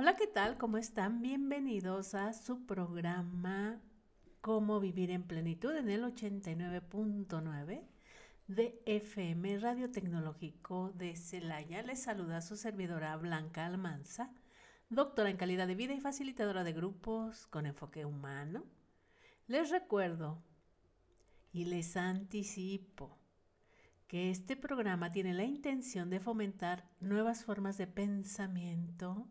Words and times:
Hola, 0.00 0.14
¿qué 0.14 0.28
tal? 0.28 0.58
¿Cómo 0.58 0.78
están? 0.78 1.22
Bienvenidos 1.22 2.14
a 2.14 2.32
su 2.32 2.64
programa 2.66 3.80
Cómo 4.40 4.78
vivir 4.78 5.10
en 5.10 5.24
plenitud 5.24 5.74
en 5.74 5.90
el 5.90 6.04
89.9 6.04 7.82
de 8.46 8.80
FM 8.86 9.58
Radio 9.58 9.90
Tecnológico 9.90 10.92
de 10.92 11.16
Celaya. 11.16 11.82
Les 11.82 12.00
saluda 12.00 12.42
su 12.42 12.56
servidora 12.56 13.16
Blanca 13.16 13.66
Almanza, 13.66 14.32
doctora 14.88 15.30
en 15.30 15.36
calidad 15.36 15.66
de 15.66 15.74
vida 15.74 15.94
y 15.94 16.00
facilitadora 16.00 16.62
de 16.62 16.74
grupos 16.74 17.48
con 17.48 17.66
enfoque 17.66 18.04
humano. 18.04 18.66
Les 19.48 19.68
recuerdo 19.68 20.44
y 21.52 21.64
les 21.64 21.96
anticipo 21.96 23.18
que 24.06 24.30
este 24.30 24.54
programa 24.54 25.10
tiene 25.10 25.34
la 25.34 25.42
intención 25.42 26.08
de 26.08 26.20
fomentar 26.20 26.88
nuevas 27.00 27.44
formas 27.44 27.76
de 27.78 27.88
pensamiento, 27.88 29.26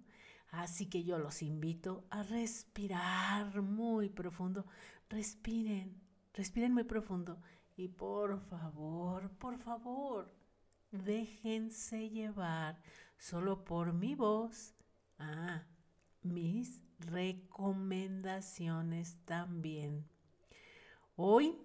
Así 0.52 0.88
que 0.88 1.04
yo 1.04 1.20
los 1.20 1.42
invito 1.42 2.06
a 2.10 2.24
respirar 2.24 3.62
muy 3.62 4.10
profundo. 4.10 4.66
Respiren, 5.10 6.02
respiren 6.34 6.74
muy 6.74 6.84
profundo. 6.84 7.42
Y 7.76 7.90
por 7.90 8.40
favor, 8.40 9.30
por 9.32 9.58
favor, 9.60 10.34
déjense 10.92 12.10
llevar 12.10 12.82
solo 13.18 13.66
por 13.66 13.92
mi 13.94 14.16
voz. 14.16 14.74
Mis 16.24 16.82
recomendaciones 17.00 19.18
también. 19.26 20.08
Hoy 21.16 21.60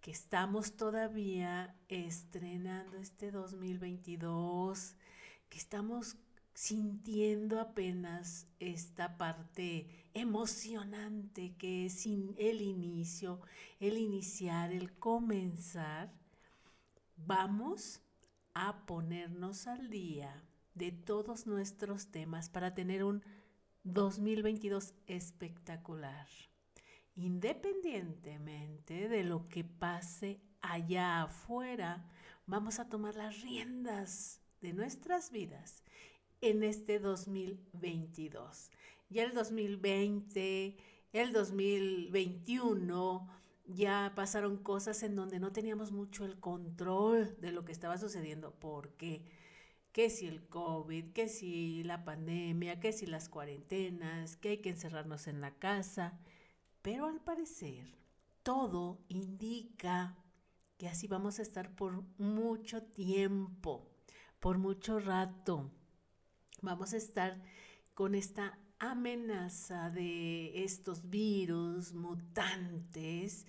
que 0.00 0.12
estamos 0.12 0.76
todavía 0.76 1.74
estrenando 1.88 2.98
este 2.98 3.30
2022, 3.30 4.96
que 5.48 5.58
estamos 5.58 6.16
sintiendo 6.58 7.60
apenas 7.60 8.48
esta 8.58 9.16
parte 9.16 10.08
emocionante 10.12 11.54
que 11.56 11.86
es 11.86 12.04
el 12.04 12.62
inicio, 12.62 13.40
el 13.78 13.96
iniciar, 13.96 14.72
el 14.72 14.92
comenzar, 14.98 16.12
vamos 17.16 18.00
a 18.54 18.84
ponernos 18.86 19.68
al 19.68 19.88
día 19.88 20.42
de 20.74 20.90
todos 20.90 21.46
nuestros 21.46 22.10
temas 22.10 22.48
para 22.48 22.74
tener 22.74 23.04
un 23.04 23.22
2022 23.84 24.94
espectacular. 25.06 26.26
Independientemente 27.14 29.08
de 29.08 29.22
lo 29.22 29.48
que 29.48 29.62
pase 29.62 30.40
allá 30.60 31.22
afuera, 31.22 32.10
vamos 32.46 32.80
a 32.80 32.88
tomar 32.88 33.14
las 33.14 33.42
riendas 33.42 34.40
de 34.60 34.72
nuestras 34.72 35.30
vidas 35.30 35.84
en 36.40 36.62
este 36.62 36.98
2022. 36.98 38.70
Ya 39.10 39.24
el 39.24 39.34
2020, 39.34 40.76
el 41.12 41.32
2021, 41.32 43.28
ya 43.66 44.12
pasaron 44.14 44.56
cosas 44.58 45.02
en 45.02 45.16
donde 45.16 45.40
no 45.40 45.52
teníamos 45.52 45.92
mucho 45.92 46.24
el 46.24 46.38
control 46.38 47.36
de 47.40 47.52
lo 47.52 47.64
que 47.64 47.72
estaba 47.72 47.98
sucediendo. 47.98 48.52
¿Por 48.52 48.90
qué? 48.92 49.24
Que 49.92 50.10
si 50.10 50.26
el 50.26 50.46
COVID, 50.46 51.12
que 51.12 51.28
si 51.28 51.82
la 51.84 52.04
pandemia, 52.04 52.80
que 52.80 52.92
si 52.92 53.06
las 53.06 53.28
cuarentenas, 53.28 54.36
que 54.36 54.50
hay 54.50 54.58
que 54.58 54.70
encerrarnos 54.70 55.26
en 55.26 55.40
la 55.40 55.58
casa. 55.58 56.18
Pero 56.82 57.06
al 57.06 57.20
parecer, 57.20 57.96
todo 58.42 59.00
indica 59.08 60.16
que 60.76 60.88
así 60.88 61.08
vamos 61.08 61.38
a 61.38 61.42
estar 61.42 61.74
por 61.74 62.04
mucho 62.18 62.82
tiempo, 62.82 63.90
por 64.38 64.58
mucho 64.58 65.00
rato 65.00 65.72
vamos 66.60 66.92
a 66.92 66.96
estar 66.96 67.40
con 67.94 68.14
esta 68.14 68.58
amenaza 68.78 69.90
de 69.90 70.64
estos 70.64 71.08
virus 71.10 71.92
mutantes 71.92 73.46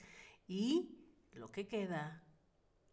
y 0.47 0.97
lo 1.33 1.51
que 1.51 1.67
queda 1.67 2.23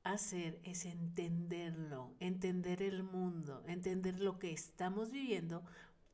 hacer 0.03 0.61
es 0.63 0.85
entenderlo, 0.85 2.15
entender 2.21 2.83
el 2.83 3.03
mundo, 3.03 3.65
entender 3.67 4.21
lo 4.21 4.39
que 4.39 4.53
estamos 4.53 5.11
viviendo 5.11 5.65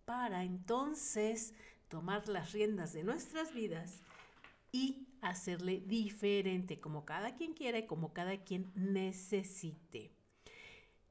para 0.04 0.44
entonces 0.44 1.54
tomar 1.88 2.28
las 2.28 2.52
riendas 2.52 2.92
de 2.92 3.04
nuestras 3.04 3.52
vidas 3.52 4.00
y 4.70 5.08
hacerle 5.20 5.80
diferente 5.80 6.80
como 6.80 7.04
cada 7.04 7.34
quien 7.34 7.52
quiera 7.52 7.78
y 7.78 7.86
como 7.86 8.12
cada 8.12 8.38
quien 8.38 8.72
necesite. 8.74 10.10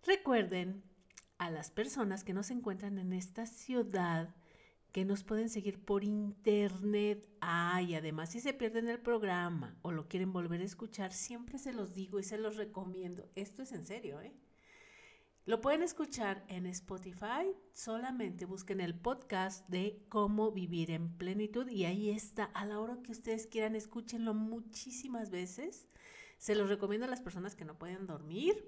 Recuerden 0.04 0.84
a 1.42 1.50
las 1.50 1.72
personas 1.72 2.24
que 2.24 2.36
no 2.36 2.44
se 2.44 2.54
encuentran 2.54 3.00
en 3.00 3.14
esta 3.14 3.48
ciudad, 3.48 4.36
que 4.92 5.06
nos 5.06 5.24
pueden 5.24 5.50
seguir 5.50 5.84
por 5.84 6.04
internet. 6.04 7.28
Ah, 7.42 7.82
y 7.82 7.96
además 7.96 8.30
si 8.30 8.40
se 8.40 8.54
pierden 8.54 8.88
el 8.88 9.00
programa 9.00 9.76
o 9.82 9.92
lo 9.92 10.08
quieren 10.08 10.34
volver 10.34 10.62
a 10.62 10.66
escuchar, 10.66 11.12
siempre 11.12 11.58
se 11.58 11.74
los 11.74 11.96
digo 11.96 12.20
y 12.20 12.24
se 12.24 12.38
los 12.38 12.58
recomiendo. 12.58 13.28
Esto 13.34 13.64
es 13.64 13.72
en 13.72 13.88
serio, 13.88 14.22
¿eh? 14.22 14.36
Lo 15.46 15.62
pueden 15.62 15.82
escuchar 15.82 16.46
en 16.48 16.68
Spotify, 16.68 17.52
solamente 17.74 18.46
busquen 18.46 18.80
el 18.80 18.94
podcast 18.94 19.68
de 19.68 20.06
cómo 20.10 20.52
vivir 20.52 20.92
en 20.92 21.18
plenitud 21.18 21.68
y 21.70 21.86
ahí 21.86 22.12
está, 22.12 22.44
a 22.44 22.66
la 22.66 22.80
hora 22.80 23.02
que 23.02 23.14
ustedes 23.14 23.48
quieran, 23.48 23.76
escúchenlo 23.76 24.36
muchísimas 24.36 25.32
veces. 25.32 25.88
Se 26.38 26.54
los 26.54 26.70
recomiendo 26.70 27.08
a 27.08 27.10
las 27.10 27.22
personas 27.22 27.56
que 27.56 27.66
no 27.66 27.80
pueden 27.80 28.06
dormir. 28.06 28.64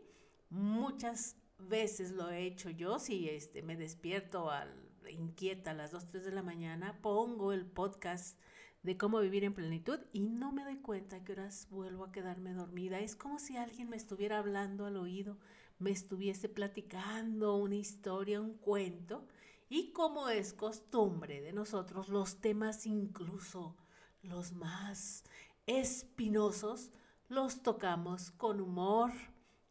Muchas 0.49 1.35
veces 1.67 2.11
lo 2.11 2.29
he 2.29 2.45
hecho 2.45 2.69
yo, 2.69 2.99
si 2.99 3.29
este, 3.29 3.61
me 3.61 3.75
despierto 3.75 4.49
al, 4.49 4.83
inquieta 5.09 5.71
a 5.71 5.73
las 5.73 5.91
2, 5.91 6.07
3 6.07 6.25
de 6.25 6.31
la 6.31 6.43
mañana, 6.43 6.99
pongo 7.01 7.53
el 7.53 7.65
podcast 7.65 8.39
de 8.83 8.97
cómo 8.97 9.19
vivir 9.19 9.43
en 9.43 9.53
plenitud 9.53 9.99
y 10.11 10.21
no 10.21 10.51
me 10.51 10.63
doy 10.63 10.77
cuenta 10.77 11.23
que 11.23 11.31
horas 11.31 11.67
vuelvo 11.71 12.03
a 12.03 12.11
quedarme 12.11 12.53
dormida. 12.53 12.99
Es 12.99 13.15
como 13.15 13.39
si 13.39 13.57
alguien 13.57 13.89
me 13.89 13.95
estuviera 13.95 14.39
hablando 14.39 14.85
al 14.85 14.97
oído, 14.97 15.37
me 15.79 15.91
estuviese 15.91 16.49
platicando 16.49 17.55
una 17.55 17.75
historia, 17.75 18.41
un 18.41 18.57
cuento. 18.57 19.25
Y 19.69 19.91
como 19.91 20.29
es 20.29 20.53
costumbre 20.53 21.41
de 21.41 21.53
nosotros, 21.53 22.09
los 22.09 22.41
temas 22.41 22.85
incluso 22.85 23.75
los 24.21 24.53
más 24.53 25.23
espinosos, 25.65 26.91
los 27.29 27.63
tocamos 27.63 28.31
con 28.31 28.61
humor, 28.61 29.11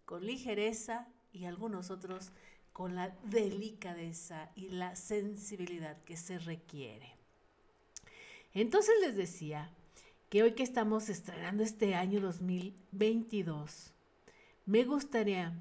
con 0.05 0.25
ligereza 0.27 1.09
y 1.32 1.44
algunos 1.47 1.91
otros 1.91 2.32
con 2.72 2.94
la 2.94 3.10
delicadeza 3.25 4.50
y 4.54 4.70
la 4.70 4.97
sensibilidad 4.97 6.03
que 6.04 6.16
se 6.16 6.38
requiere. 6.38 7.16
Entonces 8.54 8.94
les 9.00 9.16
decía 9.16 9.70
que 10.28 10.43
hoy 10.43 10.53
que 10.53 10.62
estamos 10.62 11.09
estrenando 11.09 11.62
este 11.62 11.94
año 11.94 12.20
2022, 12.20 13.93
me 14.65 14.84
gustaría 14.84 15.53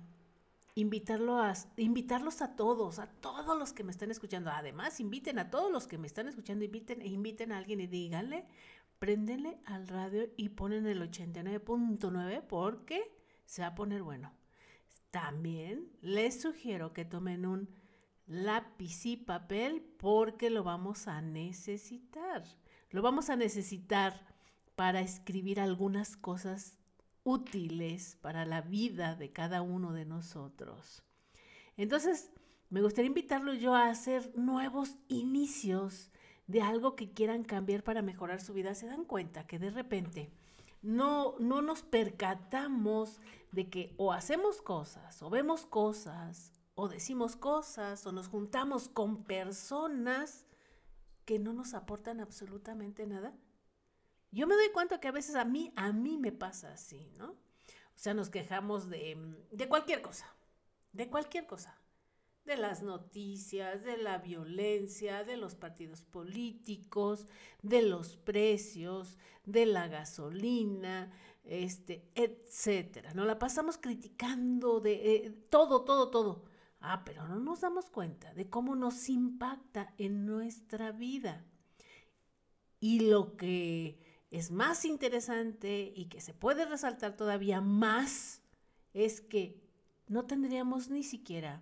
invitarlo 0.76 1.40
a, 1.40 1.54
invitarlos 1.78 2.42
a 2.42 2.56
todos, 2.56 3.00
a 3.00 3.08
todos 3.08 3.58
los 3.58 3.74
que 3.74 3.84
me 3.84 3.92
están 3.92 4.12
escuchando. 4.12 4.50
Además, 4.50 5.00
inviten 5.00 5.40
a 5.40 5.50
todos 5.50 5.72
los 5.72 5.88
que 5.88 5.98
me 5.98 6.08
están 6.08 6.28
escuchando, 6.28 6.64
inviten 6.64 7.06
inviten 7.06 7.52
a 7.52 7.58
alguien 7.58 7.82
y 7.82 7.88
díganle, 7.88 8.46
préndenle 9.00 9.58
al 9.66 9.88
radio 9.88 10.30
y 10.38 10.50
ponen 10.50 10.86
el 10.86 11.02
89.9 11.02 12.42
porque 12.48 13.12
se 13.46 13.62
va 13.62 13.70
a 13.70 13.76
poner 13.76 14.04
bueno. 14.04 14.32
También 15.12 15.92
les 16.02 16.42
sugiero 16.42 16.94
que 16.94 17.06
tomen 17.06 17.46
un 17.46 17.70
lápiz 18.26 19.06
y 19.06 19.18
papel 19.18 19.82
porque 19.98 20.50
lo 20.50 20.64
vamos 20.64 21.08
a 21.08 21.22
necesitar. 21.22 22.44
Lo 22.90 23.02
vamos 23.02 23.30
a 23.30 23.36
necesitar 23.36 24.26
para 24.76 25.02
escribir 25.02 25.60
algunas 25.60 26.16
cosas 26.16 26.78
útiles 27.24 28.18
para 28.22 28.46
la 28.46 28.62
vida 28.62 29.16
de 29.16 29.32
cada 29.32 29.62
uno 29.62 29.94
de 29.94 30.06
nosotros. 30.06 31.04
Entonces, 31.78 32.32
me 32.70 32.82
gustaría 32.82 33.08
invitarlo 33.08 33.54
yo 33.54 33.76
a 33.76 33.90
hacer 33.90 34.32
nuevos 34.38 34.96
inicios 35.10 36.10
de 36.48 36.62
algo 36.62 36.96
que 36.96 37.12
quieran 37.12 37.44
cambiar 37.44 37.84
para 37.84 38.02
mejorar 38.02 38.42
su 38.42 38.54
vida. 38.54 38.76
Se 38.76 38.88
dan 38.88 39.04
cuenta 39.04 39.46
que 39.46 39.60
de 39.60 39.72
repente 39.72 40.32
no, 40.82 41.36
no 41.40 41.62
nos 41.62 41.84
percatamos 41.84 43.20
de 43.52 43.70
que 43.70 43.94
o 43.98 44.14
hacemos 44.14 44.62
cosas, 44.62 45.22
o 45.22 45.30
vemos 45.30 45.66
cosas, 45.66 46.54
o 46.76 46.88
decimos 46.88 47.36
cosas, 47.36 48.06
o 48.06 48.12
nos 48.12 48.28
juntamos 48.28 48.88
con 48.88 49.24
personas 49.24 50.46
que 51.26 51.40
no 51.40 51.54
nos 51.54 51.74
aportan 51.74 52.20
absolutamente 52.20 53.06
nada. 53.06 53.34
Yo 54.32 54.48
me 54.48 54.56
doy 54.56 54.72
cuenta 54.72 55.00
que 55.00 55.10
a 55.10 55.12
veces 55.12 55.36
a 55.36 55.46
mí, 55.46 55.74
a 55.76 55.92
mí 55.92 56.18
me 56.18 56.32
pasa 56.32 56.72
así, 56.72 57.12
¿no? 57.18 57.32
O 57.32 57.98
sea, 58.02 58.14
nos 58.14 58.30
quejamos 58.30 58.90
de, 58.90 59.18
de 59.52 59.68
cualquier 59.68 60.02
cosa, 60.02 60.26
de 60.94 61.10
cualquier 61.10 61.46
cosa 61.46 61.81
de 62.46 62.58
las 62.58 62.82
noticias, 62.82 63.84
de 63.84 63.98
la 63.98 64.18
violencia, 64.18 65.24
de 65.24 65.38
los 65.38 65.56
partidos 65.56 66.02
políticos, 66.02 67.28
de 67.62 67.84
los 67.84 68.18
precios, 68.18 69.18
de 69.46 69.66
la 69.66 69.88
gasolina, 69.88 71.12
este, 71.44 72.10
etcétera. 72.16 73.14
Nos 73.14 73.28
la 73.28 73.40
pasamos 73.40 73.78
criticando 73.78 74.80
de 74.80 75.16
eh, 75.16 75.32
todo, 75.50 75.84
todo, 75.84 76.10
todo. 76.10 76.46
Ah, 76.80 77.04
pero 77.06 77.28
no 77.28 77.40
nos 77.40 77.62
damos 77.62 77.90
cuenta 77.90 78.34
de 78.34 78.50
cómo 78.50 78.76
nos 78.76 79.08
impacta 79.10 79.94
en 79.98 80.26
nuestra 80.26 80.92
vida. 80.92 81.46
Y 82.80 83.02
lo 83.02 83.38
que 83.38 84.00
es 84.32 84.50
más 84.50 84.86
interesante 84.86 85.94
y 85.96 86.06
que 86.06 86.22
se 86.22 86.34
puede 86.34 86.66
resaltar 86.66 87.16
todavía 87.16 87.62
más 87.62 88.42
es 88.94 89.22
que 89.22 89.62
no 90.08 90.26
tendríamos 90.26 90.90
ni 90.90 91.04
siquiera 91.04 91.62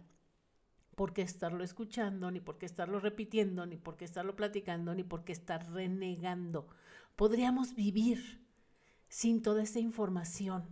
por 1.00 1.14
qué 1.14 1.22
estarlo 1.22 1.64
escuchando, 1.64 2.30
ni 2.30 2.42
por 2.42 2.58
qué 2.58 2.66
estarlo 2.66 3.00
repitiendo, 3.00 3.66
ni 3.66 3.78
por 3.78 3.96
qué 3.96 4.04
estarlo 4.04 4.36
platicando, 4.36 4.94
ni 4.94 5.06
por 5.06 5.24
qué 5.24 5.32
estar 5.32 5.72
renegando. 5.72 6.68
Podríamos 7.16 7.74
vivir 7.74 8.46
sin 9.08 9.42
toda 9.42 9.64
esta 9.64 9.80
información. 9.80 10.68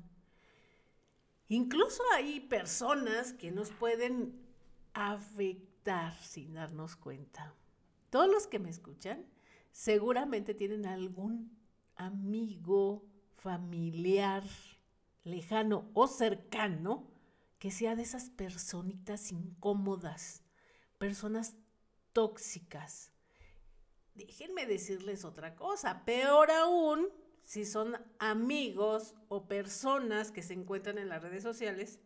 Incluso 1.48 2.04
hay 2.14 2.42
personas 2.42 3.32
que 3.32 3.52
nos 3.52 3.70
pueden 3.70 4.38
afectar 4.94 6.14
sin 6.16 6.56
darnos 6.56 6.98
cuenta. 6.98 7.54
Todos 8.10 8.30
los 8.30 8.48
que 8.48 8.60
me 8.60 8.70
escuchan 8.70 9.26
seguramente 9.72 10.54
tienen 10.54 10.86
algún 10.88 11.58
amigo, 11.96 13.06
familiar, 13.38 14.44
lejano 15.24 15.90
o 15.94 16.06
cercano 16.06 17.17
que 17.60 17.72
sea 17.72 17.96
de 17.96 18.04
esas 18.04 18.30
personitas 18.30 19.32
incómodas, 19.32 20.44
personas 20.98 21.56
tóxicas. 22.14 23.12
Déjenme 24.16 24.66
decirles 24.66 25.26
otra 25.26 25.56
cosa, 25.56 26.04
peor 26.06 26.52
aún 26.52 27.08
si 27.44 27.66
son 27.66 27.96
amigos 28.20 29.16
o 29.30 29.48
personas 29.48 30.32
que 30.32 30.44
se 30.44 30.54
encuentran 30.54 30.98
en 30.98 31.10
las 31.10 31.22
redes 31.22 31.44
sociales, 31.44 32.00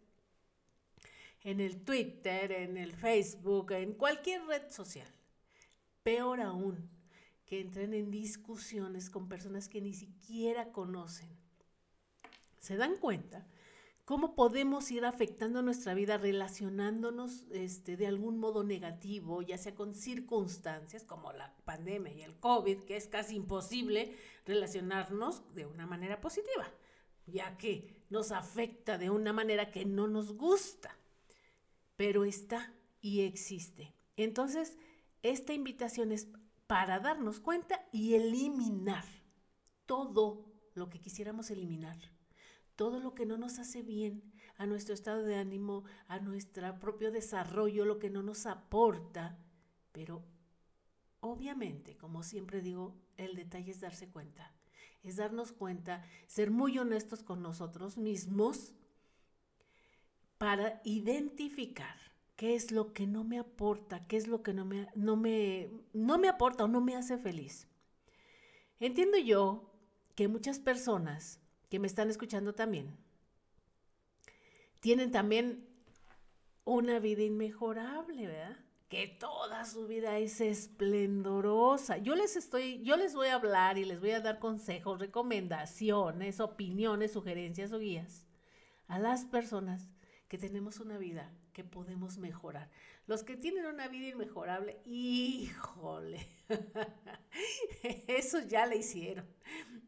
en 1.44 1.60
el 1.60 1.84
Twitter, 1.84 2.52
en 2.52 2.78
el 2.78 2.94
Facebook, 2.94 3.72
en 3.72 3.94
cualquier 3.94 4.46
red 4.46 4.70
social. 4.70 5.08
Peor 6.04 6.42
aún, 6.42 6.90
que 7.46 7.60
entren 7.60 7.94
en 7.94 8.12
discusiones 8.12 9.10
con 9.10 9.28
personas 9.28 9.68
que 9.68 9.82
ni 9.82 9.94
siquiera 9.94 10.72
conocen. 10.72 11.30
¿Se 12.60 12.78
dan 12.78 12.98
cuenta? 12.98 13.48
Cómo 14.12 14.36
podemos 14.36 14.92
ir 14.92 15.06
afectando 15.06 15.62
nuestra 15.62 15.94
vida 15.94 16.18
relacionándonos 16.18 17.46
este, 17.54 17.96
de 17.96 18.08
algún 18.08 18.40
modo 18.40 18.62
negativo, 18.62 19.42
ya 19.42 19.58
sea 19.58 19.74
con 19.74 19.96
circunstancias 19.96 21.06
como 21.06 21.32
la 21.32 21.56
pandemia 21.64 22.12
y 22.12 22.22
el 22.24 22.38
COVID, 22.38 22.80
que 22.80 22.98
es 22.98 23.08
casi 23.08 23.38
imposible 23.38 24.14
relacionarnos 24.46 25.56
de 25.56 25.66
una 25.66 25.88
manera 25.88 26.20
positiva, 26.20 26.70
ya 27.26 27.58
que 27.58 28.04
nos 28.10 28.34
afecta 28.34 28.98
de 28.98 29.10
una 29.10 29.32
manera 29.32 29.72
que 29.72 29.86
no 29.86 30.10
nos 30.10 30.34
gusta, 30.34 30.94
pero 31.96 32.26
está 32.26 32.74
y 33.00 33.22
existe. 33.22 33.96
Entonces, 34.18 34.78
esta 35.24 35.54
invitación 35.54 36.12
es 36.12 36.28
para 36.68 37.00
darnos 37.00 37.40
cuenta 37.40 37.88
y 37.94 38.16
eliminar 38.16 39.06
todo 39.86 40.52
lo 40.74 40.90
que 40.90 41.00
quisiéramos 41.00 41.50
eliminar 41.50 42.11
todo 42.82 43.00
lo 43.00 43.14
que 43.14 43.28
no 43.28 43.38
nos 43.38 43.60
hace 43.60 43.84
bien 43.84 44.24
a 44.58 44.66
nuestro 44.66 44.96
estado 44.96 45.22
de 45.22 45.36
ánimo, 45.36 45.84
a 46.08 46.18
nuestro 46.18 46.80
propio 46.80 47.12
desarrollo, 47.12 47.86
lo 47.86 48.00
que 48.00 48.10
no 48.10 48.24
nos 48.24 48.48
aporta. 48.48 49.38
Pero 49.92 50.24
obviamente, 51.20 51.96
como 51.96 52.24
siempre 52.24 52.60
digo, 52.60 52.96
el 53.18 53.36
detalle 53.36 53.70
es 53.70 53.82
darse 53.82 54.10
cuenta, 54.10 54.52
es 55.04 55.18
darnos 55.18 55.52
cuenta, 55.52 56.04
ser 56.26 56.50
muy 56.50 56.80
honestos 56.80 57.22
con 57.22 57.44
nosotros 57.44 58.00
mismos 58.00 58.74
para 60.40 60.82
identificar 60.84 61.98
qué 62.36 62.56
es 62.56 62.72
lo 62.72 62.94
que 62.94 63.06
no 63.06 63.24
me 63.24 63.38
aporta, 63.38 64.08
qué 64.08 64.18
es 64.18 64.26
lo 64.26 64.42
que 64.42 64.56
no 64.56 64.66
me, 64.66 64.88
no 64.96 65.18
me, 65.18 65.70
no 65.94 66.18
me 66.18 66.30
aporta 66.30 66.64
o 66.64 66.68
no 66.68 66.82
me 66.82 66.96
hace 66.96 67.20
feliz. 67.20 67.68
Entiendo 68.80 69.20
yo 69.20 69.72
que 70.16 70.28
muchas 70.28 70.58
personas 70.58 71.41
que 71.72 71.80
me 71.80 71.88
están 71.88 72.10
escuchando 72.10 72.54
también, 72.54 72.98
tienen 74.82 75.10
también 75.10 75.66
una 76.66 77.00
vida 77.00 77.24
inmejorable, 77.24 78.28
¿verdad? 78.28 78.58
Que 78.90 79.08
toda 79.08 79.64
su 79.64 79.88
vida 79.88 80.18
es 80.18 80.42
esplendorosa. 80.42 81.98
Yo 81.98 82.16
les 82.16 82.36
estoy, 82.36 82.84
yo 82.84 82.98
les 82.98 83.16
voy 83.16 83.30
a 83.30 83.36
hablar 83.36 83.78
y 83.78 83.86
les 83.86 84.02
voy 84.02 84.12
a 84.12 84.20
dar 84.20 84.40
consejos, 84.40 85.00
recomendaciones, 85.00 86.42
opiniones, 86.42 87.14
sugerencias 87.14 87.72
o 87.72 87.80
guías 87.80 88.28
a 88.90 89.00
las 89.00 89.24
personas 89.24 89.88
que 90.28 90.38
tenemos 90.38 90.82
una 90.82 90.98
vida 90.98 91.32
que 91.54 91.64
podemos 91.64 92.18
mejorar. 92.18 92.70
Los 93.08 93.24
que 93.24 93.38
tienen 93.38 93.66
una 93.66 93.88
vida 93.88 94.10
inmejorable, 94.10 94.82
híjole, 94.86 96.28
esos 98.08 98.50
ya 98.50 98.66
le 98.66 98.76
hicieron. 98.76 99.26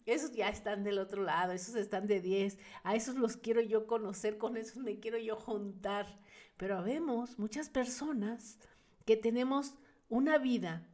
Esos 0.06 0.32
ya 0.32 0.50
están 0.50 0.84
del 0.84 1.00
otro 1.00 1.24
lado, 1.24 1.54
esos 1.54 1.76
están 1.76 2.08
de 2.08 2.22
10. 2.22 2.58
A 2.84 2.96
esos 2.96 3.16
los 3.16 3.38
quiero 3.38 3.62
yo 3.62 3.88
conocer, 3.88 4.38
con 4.38 4.58
esos 4.58 4.78
me 4.78 5.00
quiero 5.00 5.18
yo 5.18 5.36
juntar. 5.36 6.20
Pero 6.58 6.84
vemos 6.84 7.40
muchas 7.40 7.70
personas 7.70 8.60
que 9.06 9.16
tenemos 9.16 9.76
una 10.10 10.38
vida 10.38 10.88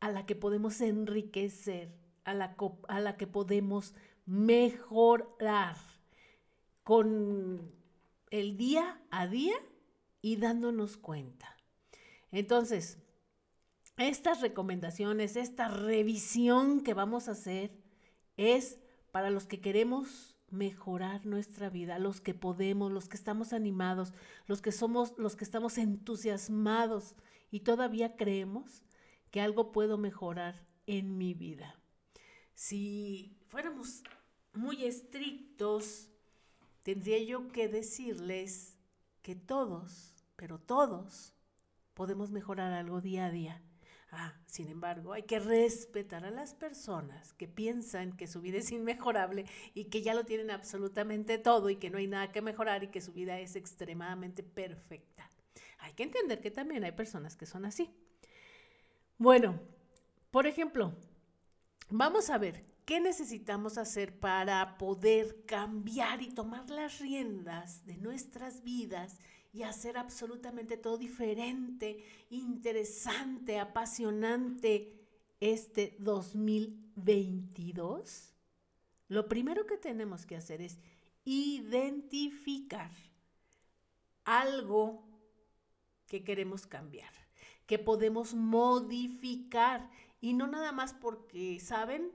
a 0.00 0.10
la 0.10 0.26
que 0.26 0.34
podemos 0.34 0.80
enriquecer, 0.80 1.94
a 2.24 2.34
la, 2.34 2.56
a 2.88 3.00
la 3.00 3.16
que 3.16 3.26
podemos 3.26 3.94
mejorar 4.26 5.76
con 6.82 7.72
el 8.30 8.56
día 8.56 9.00
a 9.10 9.26
día 9.26 9.54
y 10.20 10.36
dándonos 10.36 10.96
cuenta. 10.96 11.56
Entonces, 12.32 12.98
estas 13.96 14.40
recomendaciones, 14.40 15.36
esta 15.36 15.68
revisión 15.68 16.82
que 16.82 16.94
vamos 16.94 17.28
a 17.28 17.32
hacer 17.32 17.83
es 18.36 18.78
para 19.12 19.30
los 19.30 19.46
que 19.46 19.60
queremos 19.60 20.36
mejorar 20.50 21.26
nuestra 21.26 21.70
vida, 21.70 21.98
los 21.98 22.20
que 22.20 22.34
podemos, 22.34 22.92
los 22.92 23.08
que 23.08 23.16
estamos 23.16 23.52
animados, 23.52 24.12
los 24.46 24.62
que 24.62 24.72
somos, 24.72 25.14
los 25.18 25.36
que 25.36 25.44
estamos 25.44 25.78
entusiasmados 25.78 27.14
y 27.50 27.60
todavía 27.60 28.16
creemos 28.16 28.82
que 29.30 29.40
algo 29.40 29.72
puedo 29.72 29.98
mejorar 29.98 30.66
en 30.86 31.18
mi 31.18 31.34
vida. 31.34 31.78
Si 32.54 33.36
fuéramos 33.46 34.02
muy 34.52 34.84
estrictos, 34.84 36.08
tendría 36.82 37.22
yo 37.22 37.48
que 37.48 37.68
decirles 37.68 38.78
que 39.22 39.34
todos 39.34 40.14
pero 40.36 40.58
todos 40.58 41.32
podemos 41.94 42.30
mejorar 42.30 42.72
algo 42.72 43.00
día 43.00 43.26
a 43.26 43.30
día. 43.30 43.62
Ah, 44.16 44.32
sin 44.46 44.68
embargo, 44.68 45.12
hay 45.12 45.24
que 45.24 45.40
respetar 45.40 46.24
a 46.24 46.30
las 46.30 46.54
personas 46.54 47.32
que 47.32 47.48
piensan 47.48 48.16
que 48.16 48.28
su 48.28 48.40
vida 48.40 48.58
es 48.58 48.70
inmejorable 48.70 49.44
y 49.74 49.86
que 49.86 50.02
ya 50.02 50.14
lo 50.14 50.24
tienen 50.24 50.52
absolutamente 50.52 51.36
todo 51.38 51.68
y 51.68 51.76
que 51.76 51.90
no 51.90 51.98
hay 51.98 52.06
nada 52.06 52.30
que 52.30 52.40
mejorar 52.40 52.84
y 52.84 52.88
que 52.88 53.00
su 53.00 53.12
vida 53.12 53.40
es 53.40 53.56
extremadamente 53.56 54.44
perfecta. 54.44 55.28
Hay 55.80 55.94
que 55.94 56.04
entender 56.04 56.40
que 56.40 56.52
también 56.52 56.84
hay 56.84 56.92
personas 56.92 57.34
que 57.34 57.44
son 57.44 57.64
así. 57.64 57.90
Bueno, 59.18 59.60
por 60.30 60.46
ejemplo, 60.46 60.94
vamos 61.90 62.30
a 62.30 62.38
ver 62.38 62.64
qué 62.84 63.00
necesitamos 63.00 63.78
hacer 63.78 64.18
para 64.20 64.78
poder 64.78 65.44
cambiar 65.44 66.22
y 66.22 66.32
tomar 66.32 66.70
las 66.70 67.00
riendas 67.00 67.84
de 67.84 67.96
nuestras 67.96 68.62
vidas 68.62 69.18
y 69.54 69.62
hacer 69.62 69.96
absolutamente 69.96 70.76
todo 70.76 70.98
diferente, 70.98 72.04
interesante, 72.28 73.58
apasionante 73.60 74.92
este 75.38 75.94
2022? 76.00 78.34
Lo 79.08 79.28
primero 79.28 79.64
que 79.64 79.76
tenemos 79.76 80.26
que 80.26 80.36
hacer 80.36 80.60
es 80.60 80.78
identificar 81.24 82.90
algo 84.24 85.04
que 86.08 86.24
queremos 86.24 86.66
cambiar, 86.66 87.12
que 87.66 87.78
podemos 87.78 88.34
modificar 88.34 89.88
y 90.20 90.32
no 90.32 90.48
nada 90.48 90.72
más 90.72 90.94
porque, 90.94 91.60
¿saben? 91.60 92.10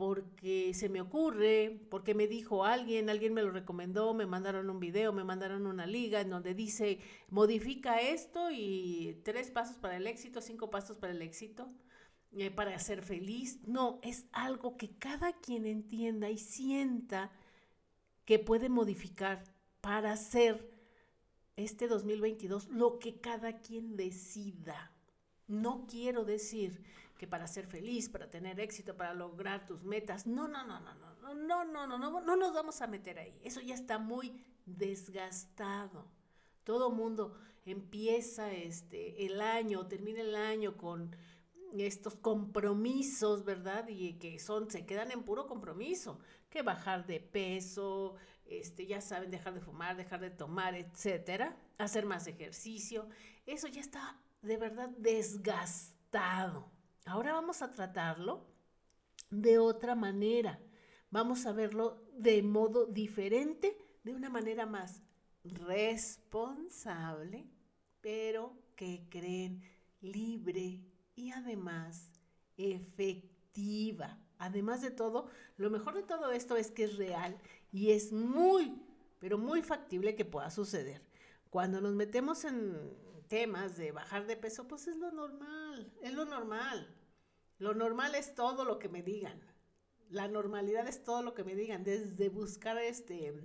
Porque 0.00 0.72
se 0.72 0.88
me 0.88 1.02
ocurre, 1.02 1.78
porque 1.90 2.14
me 2.14 2.26
dijo 2.26 2.64
alguien, 2.64 3.10
alguien 3.10 3.34
me 3.34 3.42
lo 3.42 3.50
recomendó, 3.50 4.14
me 4.14 4.24
mandaron 4.24 4.70
un 4.70 4.80
video, 4.80 5.12
me 5.12 5.24
mandaron 5.24 5.66
una 5.66 5.84
liga 5.84 6.22
en 6.22 6.30
donde 6.30 6.54
dice, 6.54 7.00
modifica 7.28 8.00
esto 8.00 8.50
y 8.50 9.20
tres 9.24 9.50
pasos 9.50 9.76
para 9.76 9.98
el 9.98 10.06
éxito, 10.06 10.40
cinco 10.40 10.70
pasos 10.70 10.96
para 10.96 11.12
el 11.12 11.20
éxito, 11.20 11.70
eh, 12.32 12.50
para 12.50 12.78
ser 12.78 13.02
feliz. 13.02 13.60
No, 13.66 14.00
es 14.02 14.24
algo 14.32 14.78
que 14.78 14.96
cada 14.96 15.34
quien 15.34 15.66
entienda 15.66 16.30
y 16.30 16.38
sienta 16.38 17.30
que 18.24 18.38
puede 18.38 18.70
modificar 18.70 19.44
para 19.82 20.12
hacer 20.12 20.72
este 21.56 21.88
2022 21.88 22.68
lo 22.68 22.98
que 22.98 23.20
cada 23.20 23.60
quien 23.60 23.98
decida. 23.98 24.92
No 25.46 25.86
quiero 25.86 26.24
decir 26.24 26.82
que 27.20 27.26
para 27.26 27.46
ser 27.46 27.66
feliz, 27.66 28.08
para 28.08 28.30
tener 28.30 28.58
éxito, 28.60 28.96
para 28.96 29.12
lograr 29.12 29.66
tus 29.66 29.82
metas. 29.84 30.26
No, 30.26 30.48
no, 30.48 30.64
no, 30.64 30.80
no, 30.80 30.94
no, 30.94 31.12
no, 31.20 31.34
no, 31.34 31.64
no, 31.66 31.86
no, 31.86 31.98
no, 31.98 32.20
no 32.22 32.36
nos 32.36 32.54
vamos 32.54 32.80
a 32.80 32.86
meter 32.86 33.18
ahí. 33.18 33.38
Eso 33.44 33.60
ya 33.60 33.74
está 33.74 33.98
muy 33.98 34.42
desgastado. 34.64 36.10
todo 36.64 36.90
mundo 36.90 37.36
empieza 37.66 38.50
este, 38.52 39.26
el 39.26 39.42
año, 39.42 39.86
termina 39.86 40.22
el 40.22 40.34
año 40.34 40.78
con 40.78 41.14
estos 41.76 42.14
compromisos, 42.14 43.44
¿verdad? 43.44 43.86
Y 43.88 44.14
que 44.14 44.38
son, 44.38 44.70
se 44.70 44.86
quedan 44.86 45.10
en 45.10 45.22
puro 45.22 45.46
compromiso, 45.46 46.20
que 46.48 46.62
bajar 46.62 47.06
de 47.06 47.20
peso, 47.20 48.14
este, 48.46 48.86
ya 48.86 49.02
saben, 49.02 49.30
dejar 49.30 49.52
de 49.52 49.60
fumar, 49.60 49.94
dejar 49.94 50.20
de 50.20 50.30
tomar, 50.30 50.74
etcétera, 50.74 51.54
hacer 51.76 52.06
más 52.06 52.26
ejercicio, 52.26 53.10
eso 53.44 53.68
ya 53.68 53.82
está 53.82 54.18
de 54.40 54.56
verdad 54.56 54.88
desgastado. 54.96 56.79
Ahora 57.06 57.32
vamos 57.32 57.62
a 57.62 57.72
tratarlo 57.72 58.46
de 59.30 59.58
otra 59.58 59.94
manera. 59.94 60.60
Vamos 61.10 61.46
a 61.46 61.52
verlo 61.52 62.02
de 62.12 62.42
modo 62.42 62.86
diferente, 62.86 63.76
de 64.04 64.14
una 64.14 64.30
manera 64.30 64.66
más 64.66 65.02
responsable, 65.44 67.48
pero 68.00 68.54
que 68.76 69.06
creen 69.10 69.62
libre 70.00 70.80
y 71.16 71.32
además 71.32 72.12
efectiva. 72.56 74.18
Además 74.38 74.82
de 74.82 74.90
todo, 74.90 75.28
lo 75.56 75.70
mejor 75.70 75.94
de 75.94 76.02
todo 76.02 76.32
esto 76.32 76.56
es 76.56 76.70
que 76.70 76.84
es 76.84 76.96
real 76.96 77.36
y 77.72 77.90
es 77.90 78.12
muy, 78.12 78.80
pero 79.18 79.36
muy 79.36 79.62
factible 79.62 80.14
que 80.14 80.24
pueda 80.24 80.50
suceder. 80.50 81.02
Cuando 81.50 81.80
nos 81.80 81.94
metemos 81.94 82.44
en 82.44 82.78
temas 83.30 83.76
de 83.76 83.92
bajar 83.92 84.26
de 84.26 84.36
peso, 84.36 84.66
pues 84.66 84.88
es 84.88 84.96
lo 84.96 85.12
normal, 85.12 85.94
es 86.02 86.12
lo 86.12 86.24
normal. 86.24 86.94
Lo 87.58 87.74
normal 87.74 88.16
es 88.16 88.34
todo 88.34 88.64
lo 88.64 88.80
que 88.80 88.88
me 88.88 89.02
digan. 89.02 89.40
La 90.10 90.26
normalidad 90.26 90.88
es 90.88 91.04
todo 91.04 91.22
lo 91.22 91.32
que 91.32 91.44
me 91.44 91.54
digan, 91.54 91.84
desde 91.84 92.28
buscar 92.28 92.76
este 92.78 93.40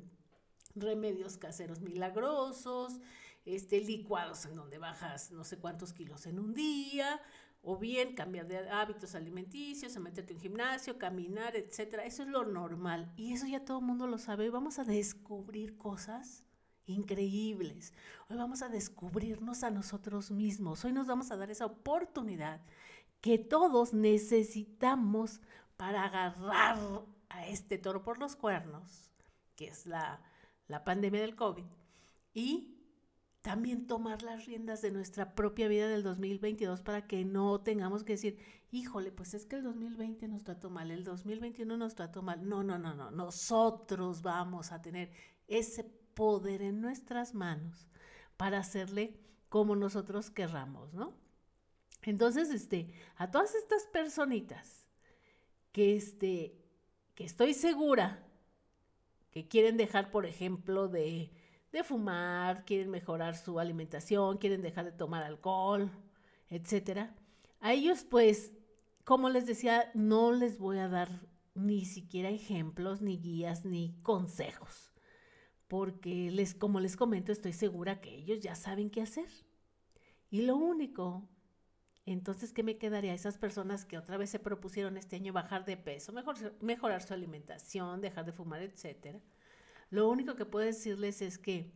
remedios 0.73 1.37
caseros 1.37 1.81
milagrosos, 1.81 2.99
este 3.45 3.79
licuados 3.79 4.45
en 4.45 4.55
donde 4.55 4.79
bajas 4.79 5.31
no 5.31 5.43
sé 5.43 5.59
cuántos 5.59 5.93
kilos 5.93 6.25
en 6.25 6.39
un 6.39 6.55
día, 6.55 7.21
o 7.61 7.77
bien 7.77 8.15
cambiar 8.15 8.47
de 8.47 8.67
hábitos 8.69 9.13
alimenticios, 9.13 9.95
meterte 9.97 10.33
en 10.33 10.39
gimnasio, 10.39 10.97
caminar, 10.97 11.55
etcétera. 11.55 12.05
Eso 12.05 12.23
es 12.23 12.29
lo 12.29 12.43
normal 12.43 13.13
y 13.17 13.33
eso 13.33 13.45
ya 13.45 13.63
todo 13.63 13.79
el 13.79 13.85
mundo 13.85 14.07
lo 14.07 14.17
sabe. 14.17 14.49
Vamos 14.49 14.79
a 14.79 14.83
descubrir 14.83 15.77
cosas 15.77 16.44
increíbles. 16.87 17.93
Hoy 18.29 18.37
vamos 18.37 18.61
a 18.61 18.69
descubrirnos 18.69 19.63
a 19.63 19.71
nosotros 19.71 20.31
mismos. 20.31 20.83
Hoy 20.85 20.93
nos 20.93 21.07
vamos 21.07 21.31
a 21.31 21.37
dar 21.37 21.51
esa 21.51 21.65
oportunidad 21.65 22.61
que 23.21 23.37
todos 23.37 23.93
necesitamos 23.93 25.41
para 25.77 26.05
agarrar 26.05 26.77
a 27.29 27.47
este 27.47 27.77
toro 27.77 28.03
por 28.03 28.19
los 28.19 28.35
cuernos, 28.35 29.11
que 29.55 29.67
es 29.67 29.85
la, 29.85 30.21
la 30.67 30.83
pandemia 30.83 31.21
del 31.21 31.35
COVID, 31.35 31.65
y 32.33 32.75
también 33.41 33.85
tomar 33.85 34.23
las 34.23 34.45
riendas 34.45 34.81
de 34.81 34.91
nuestra 34.91 35.35
propia 35.35 35.67
vida 35.67 35.87
del 35.87 36.01
2022 36.01 36.81
para 36.81 37.05
que 37.07 37.25
no 37.25 37.61
tengamos 37.61 38.03
que 38.03 38.13
decir, 38.13 38.39
híjole, 38.71 39.11
pues 39.11 39.33
es 39.35 39.45
que 39.45 39.57
el 39.57 39.63
2020 39.63 40.27
nos 40.27 40.43
trató 40.43 40.69
mal, 40.69 40.89
el 40.89 41.03
2021 41.03 41.77
nos 41.77 41.93
trató 41.93 42.21
mal. 42.21 42.47
No, 42.47 42.63
no, 42.63 42.79
no, 42.79 42.95
no. 42.95 43.11
Nosotros 43.11 44.21
vamos 44.23 44.71
a 44.71 44.81
tener 44.81 45.11
ese 45.47 45.83
poder 46.15 46.61
en 46.61 46.81
nuestras 46.81 47.33
manos 47.33 47.87
para 48.37 48.59
hacerle 48.59 49.19
como 49.49 49.75
nosotros 49.75 50.29
querramos, 50.29 50.93
¿no? 50.93 51.13
Entonces, 52.01 52.49
este, 52.49 52.93
a 53.15 53.31
todas 53.31 53.55
estas 53.55 53.85
personitas 53.87 54.87
que, 55.71 55.95
este, 55.95 56.57
que 57.15 57.23
estoy 57.25 57.53
segura 57.53 58.23
que 59.31 59.47
quieren 59.47 59.77
dejar, 59.77 60.11
por 60.11 60.25
ejemplo, 60.25 60.87
de 60.87 61.31
de 61.75 61.83
fumar, 61.83 62.63
quieren 62.63 62.89
mejorar 62.89 63.35
su 63.35 63.59
alimentación, 63.59 64.37
quieren 64.37 64.61
dejar 64.61 64.85
de 64.85 64.93
tomar 64.93 65.23
alcohol, 65.23 65.91
etcétera. 66.49 67.13
A 67.59 67.73
ellos, 67.73 68.05
pues, 68.09 68.53
como 69.03 69.29
les 69.29 69.45
decía, 69.45 69.91
no 69.93 70.31
les 70.31 70.57
voy 70.57 70.77
a 70.77 70.87
dar 70.87 71.27
ni 71.53 71.83
siquiera 71.83 72.29
ejemplos, 72.29 73.01
ni 73.01 73.17
guías, 73.17 73.65
ni 73.65 73.93
consejos, 74.03 74.93
porque 75.67 76.29
les, 76.31 76.53
como 76.53 76.79
les 76.79 76.95
comento, 76.95 77.31
estoy 77.31 77.53
segura 77.53 78.01
que 78.01 78.15
ellos 78.15 78.39
ya 78.39 78.55
saben 78.55 78.89
qué 78.89 79.01
hacer. 79.01 79.27
Y 80.29 80.41
lo 80.43 80.55
único, 80.55 81.27
entonces, 82.05 82.53
¿qué 82.53 82.61
me 82.61 82.77
quedaría 82.77 83.11
a 83.11 83.15
esas 83.15 83.37
personas 83.37 83.85
que 83.85 83.97
otra 83.97 84.17
vez 84.17 84.29
se 84.29 84.39
propusieron 84.39 84.97
este 84.97 85.15
año 85.15 85.33
bajar 85.33 85.65
de 85.65 85.77
peso, 85.77 86.13
mejorar 86.61 87.01
su 87.01 87.13
alimentación, 87.13 88.01
dejar 88.01 88.25
de 88.25 88.33
fumar, 88.33 88.61
etcétera? 88.61 89.19
Lo 89.89 90.09
único 90.09 90.35
que 90.35 90.45
puedo 90.45 90.65
decirles 90.65 91.21
es 91.21 91.37
que 91.37 91.71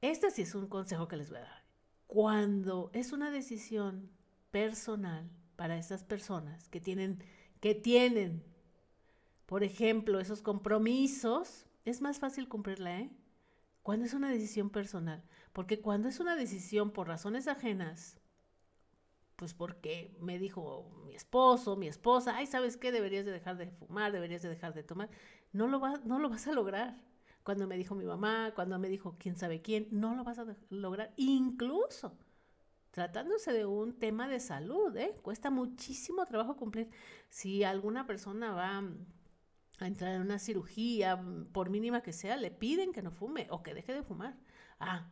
este 0.00 0.30
sí 0.30 0.42
es 0.42 0.54
un 0.54 0.68
consejo 0.68 1.08
que 1.08 1.16
les 1.16 1.30
voy 1.30 1.38
a 1.38 1.42
dar. 1.42 1.64
Cuando 2.06 2.90
es 2.94 3.12
una 3.12 3.30
decisión 3.30 4.10
personal 4.50 5.28
para 5.56 5.76
esas 5.76 6.04
personas 6.04 6.68
que 6.68 6.80
tienen, 6.80 7.22
que 7.60 7.74
tienen, 7.74 8.44
por 9.46 9.64
ejemplo, 9.64 10.20
esos 10.20 10.42
compromisos, 10.42 11.65
es 11.86 12.02
más 12.02 12.18
fácil 12.18 12.48
cumplirla, 12.48 13.00
¿eh? 13.00 13.10
Cuando 13.82 14.04
es 14.04 14.12
una 14.12 14.30
decisión 14.30 14.68
personal. 14.68 15.24
Porque 15.54 15.80
cuando 15.80 16.08
es 16.08 16.20
una 16.20 16.36
decisión 16.36 16.90
por 16.90 17.08
razones 17.08 17.48
ajenas, 17.48 18.20
pues 19.36 19.54
porque 19.54 20.14
me 20.20 20.38
dijo 20.38 20.90
mi 21.06 21.14
esposo, 21.14 21.76
mi 21.76 21.88
esposa, 21.88 22.36
ay, 22.36 22.46
¿sabes 22.46 22.76
qué? 22.76 22.92
Deberías 22.92 23.24
de 23.24 23.32
dejar 23.32 23.56
de 23.56 23.70
fumar, 23.70 24.12
deberías 24.12 24.42
de 24.42 24.50
dejar 24.50 24.74
de 24.74 24.82
tomar 24.82 25.08
no 25.56 25.66
lo, 25.66 25.80
no 26.04 26.18
lo 26.18 26.28
vas 26.28 26.46
a 26.46 26.52
lograr. 26.52 26.94
Cuando 27.42 27.66
me 27.66 27.76
dijo 27.76 27.94
mi 27.94 28.04
mamá, 28.04 28.52
cuando 28.54 28.78
me 28.78 28.88
dijo 28.88 29.16
quién 29.18 29.36
sabe 29.36 29.62
quién, 29.62 29.88
no 29.90 30.14
lo 30.14 30.24
vas 30.24 30.38
a 30.38 30.46
lograr. 30.68 31.12
Incluso 31.16 32.18
tratándose 32.90 33.52
de 33.52 33.66
un 33.66 33.98
tema 33.98 34.26
de 34.26 34.40
salud, 34.40 34.96
¿eh? 34.96 35.16
cuesta 35.22 35.50
muchísimo 35.50 36.26
trabajo 36.26 36.56
cumplir. 36.56 36.90
Si 37.28 37.62
alguna 37.62 38.06
persona 38.06 38.52
va 38.52 38.82
a 39.84 39.86
entrar 39.86 40.14
en 40.14 40.22
una 40.22 40.38
cirugía, 40.38 41.22
por 41.52 41.70
mínima 41.70 42.02
que 42.02 42.12
sea, 42.12 42.36
le 42.36 42.50
piden 42.50 42.92
que 42.92 43.02
no 43.02 43.10
fume 43.10 43.46
o 43.50 43.62
que 43.62 43.74
deje 43.74 43.92
de 43.92 44.02
fumar. 44.02 44.36
Ah, 44.80 45.10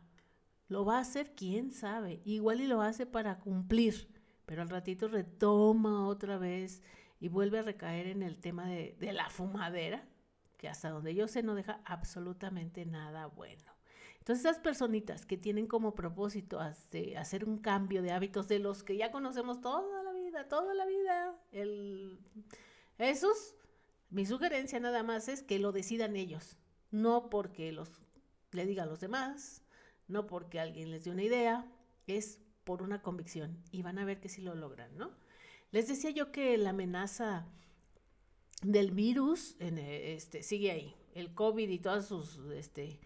lo 0.67 0.85
va 0.85 0.97
a 0.97 1.01
hacer, 1.01 1.35
quién 1.35 1.71
sabe. 1.71 2.21
Igual 2.25 2.61
y 2.61 2.67
lo 2.67 2.81
hace 2.81 3.05
para 3.05 3.39
cumplir, 3.39 4.09
pero 4.45 4.61
al 4.61 4.69
ratito 4.69 5.07
retoma 5.07 6.07
otra 6.07 6.37
vez 6.37 6.81
y 7.19 7.29
vuelve 7.29 7.59
a 7.59 7.63
recaer 7.63 8.07
en 8.07 8.23
el 8.23 8.37
tema 8.39 8.67
de, 8.67 8.95
de 8.99 9.13
la 9.13 9.29
fumadera 9.29 10.07
que 10.57 10.67
hasta 10.67 10.89
donde 10.89 11.13
yo 11.13 11.27
sé 11.27 11.43
no 11.43 11.55
deja 11.55 11.81
absolutamente 11.85 12.85
nada 12.85 13.27
bueno. 13.27 13.75
Entonces 14.19 14.45
esas 14.45 14.59
personitas 14.59 15.25
que 15.25 15.37
tienen 15.37 15.67
como 15.67 15.93
propósito 15.93 16.59
hacer 16.59 17.45
un 17.45 17.59
cambio 17.59 18.01
de 18.01 18.11
hábitos 18.11 18.47
de 18.47 18.57
los 18.57 18.83
que 18.83 18.97
ya 18.97 19.11
conocemos 19.11 19.61
toda 19.61 20.01
la 20.01 20.13
vida, 20.13 20.47
toda 20.47 20.73
la 20.73 20.85
vida, 20.85 21.35
el, 21.51 22.19
esos, 22.97 23.54
mi 24.09 24.25
sugerencia 24.25 24.79
nada 24.79 25.03
más 25.03 25.27
es 25.27 25.43
que 25.43 25.59
lo 25.59 25.71
decidan 25.71 26.15
ellos, 26.15 26.57
no 26.91 27.29
porque 27.29 27.71
los 27.71 27.89
le 28.51 28.65
digan 28.65 28.89
los 28.89 28.99
demás, 28.99 29.61
no 30.07 30.27
porque 30.27 30.59
alguien 30.59 30.91
les 30.91 31.03
dé 31.03 31.11
una 31.11 31.23
idea, 31.23 31.69
es 32.07 32.39
por 32.63 32.81
una 32.81 33.01
convicción 33.01 33.61
y 33.71 33.81
van 33.81 33.99
a 33.99 34.05
ver 34.05 34.19
que 34.19 34.29
sí 34.29 34.41
lo 34.41 34.55
logran, 34.55 34.97
¿no? 34.97 35.11
Les 35.71 35.87
decía 35.87 36.09
yo 36.11 36.31
que 36.31 36.57
la 36.57 36.69
amenaza 36.69 37.47
del 38.61 38.91
virus 38.91 39.55
en, 39.59 39.77
este, 39.77 40.41
sigue 40.43 40.71
ahí. 40.71 40.95
El 41.13 41.33
COVID 41.33 41.69
y 41.69 41.79
todas 41.79 42.07
sus 42.07 42.39
este, 42.53 42.99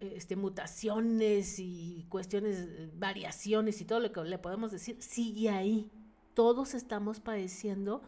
este, 0.00 0.36
mutaciones 0.36 1.58
y 1.58 2.06
cuestiones, 2.08 2.98
variaciones 2.98 3.80
y 3.80 3.84
todo 3.84 4.00
lo 4.00 4.12
que 4.12 4.22
le 4.24 4.38
podemos 4.38 4.72
decir, 4.72 5.00
sigue 5.00 5.50
ahí. 5.50 5.90
Todos 6.34 6.74
estamos 6.74 7.20
padeciendo 7.20 8.02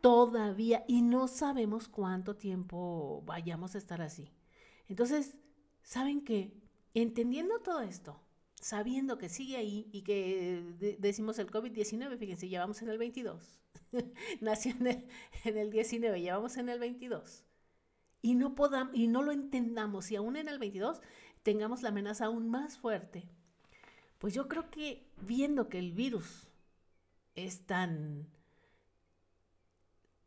todavía 0.00 0.84
y 0.86 1.02
no 1.02 1.28
sabemos 1.28 1.88
cuánto 1.88 2.36
tiempo 2.36 3.22
vayamos 3.26 3.74
a 3.74 3.78
estar 3.78 4.02
así. 4.02 4.32
Entonces, 4.88 5.36
¿saben 5.82 6.24
qué? 6.24 6.52
Entendiendo 6.94 7.60
todo 7.60 7.80
esto, 7.80 8.20
sabiendo 8.54 9.18
que 9.18 9.28
sigue 9.28 9.56
ahí 9.56 9.88
y 9.92 10.02
que 10.02 10.96
decimos 10.98 11.38
el 11.38 11.50
COVID-19, 11.50 12.18
fíjense, 12.18 12.48
ya 12.48 12.60
vamos 12.60 12.82
en 12.82 12.88
el 12.88 12.98
22, 12.98 13.60
nació 14.40 14.74
en 14.78 15.06
el, 15.56 15.70
19, 15.70 16.22
ya 16.22 16.40
en 16.56 16.68
el 16.68 16.78
22, 16.78 17.44
y 18.22 18.34
no, 18.34 18.54
podamos, 18.54 18.94
y 18.96 19.06
no 19.06 19.22
lo 19.22 19.32
entendamos, 19.32 20.10
y 20.10 20.16
aún 20.16 20.36
en 20.36 20.48
el 20.48 20.58
22 20.58 21.00
tengamos 21.42 21.82
la 21.82 21.90
amenaza 21.90 22.26
aún 22.26 22.48
más 22.48 22.78
fuerte, 22.78 23.28
pues 24.18 24.34
yo 24.34 24.48
creo 24.48 24.70
que 24.70 25.06
viendo 25.20 25.68
que 25.68 25.78
el 25.78 25.92
virus 25.92 26.48
es 27.34 27.66
tan, 27.66 28.28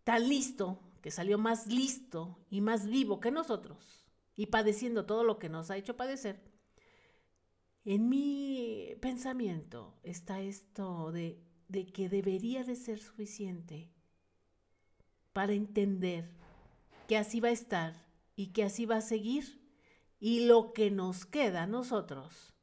tan 0.03 0.27
listo, 0.27 0.79
que 1.01 1.11
salió 1.11 1.37
más 1.37 1.67
listo 1.67 2.37
y 2.49 2.61
más 2.61 2.87
vivo 2.87 3.19
que 3.19 3.31
nosotros, 3.31 4.05
y 4.35 4.47
padeciendo 4.47 5.05
todo 5.05 5.23
lo 5.23 5.39
que 5.39 5.49
nos 5.49 5.71
ha 5.71 5.77
hecho 5.77 5.97
padecer, 5.97 6.51
en 7.83 8.09
mi 8.09 8.95
pensamiento 9.01 9.95
está 10.03 10.39
esto 10.41 11.11
de, 11.11 11.41
que 11.93 12.09
debería 12.09 12.63
de 12.63 12.75
ser 12.75 12.99
suficiente 12.99 13.89
para 15.33 15.53
entender 15.53 16.29
que 17.07 17.17
así 17.17 17.39
va 17.39 17.47
a 17.47 17.53
estar 17.53 18.05
y 18.35 18.47
que 18.47 18.63
así 18.63 18.85
va 18.85 18.97
a 18.97 19.01
seguir 19.01 19.59
Y 20.19 20.45
lo 20.45 20.73
que 20.73 20.91
nos 20.91 21.25
queda 21.25 21.63
a 21.63 21.67
nosotros 21.67 22.53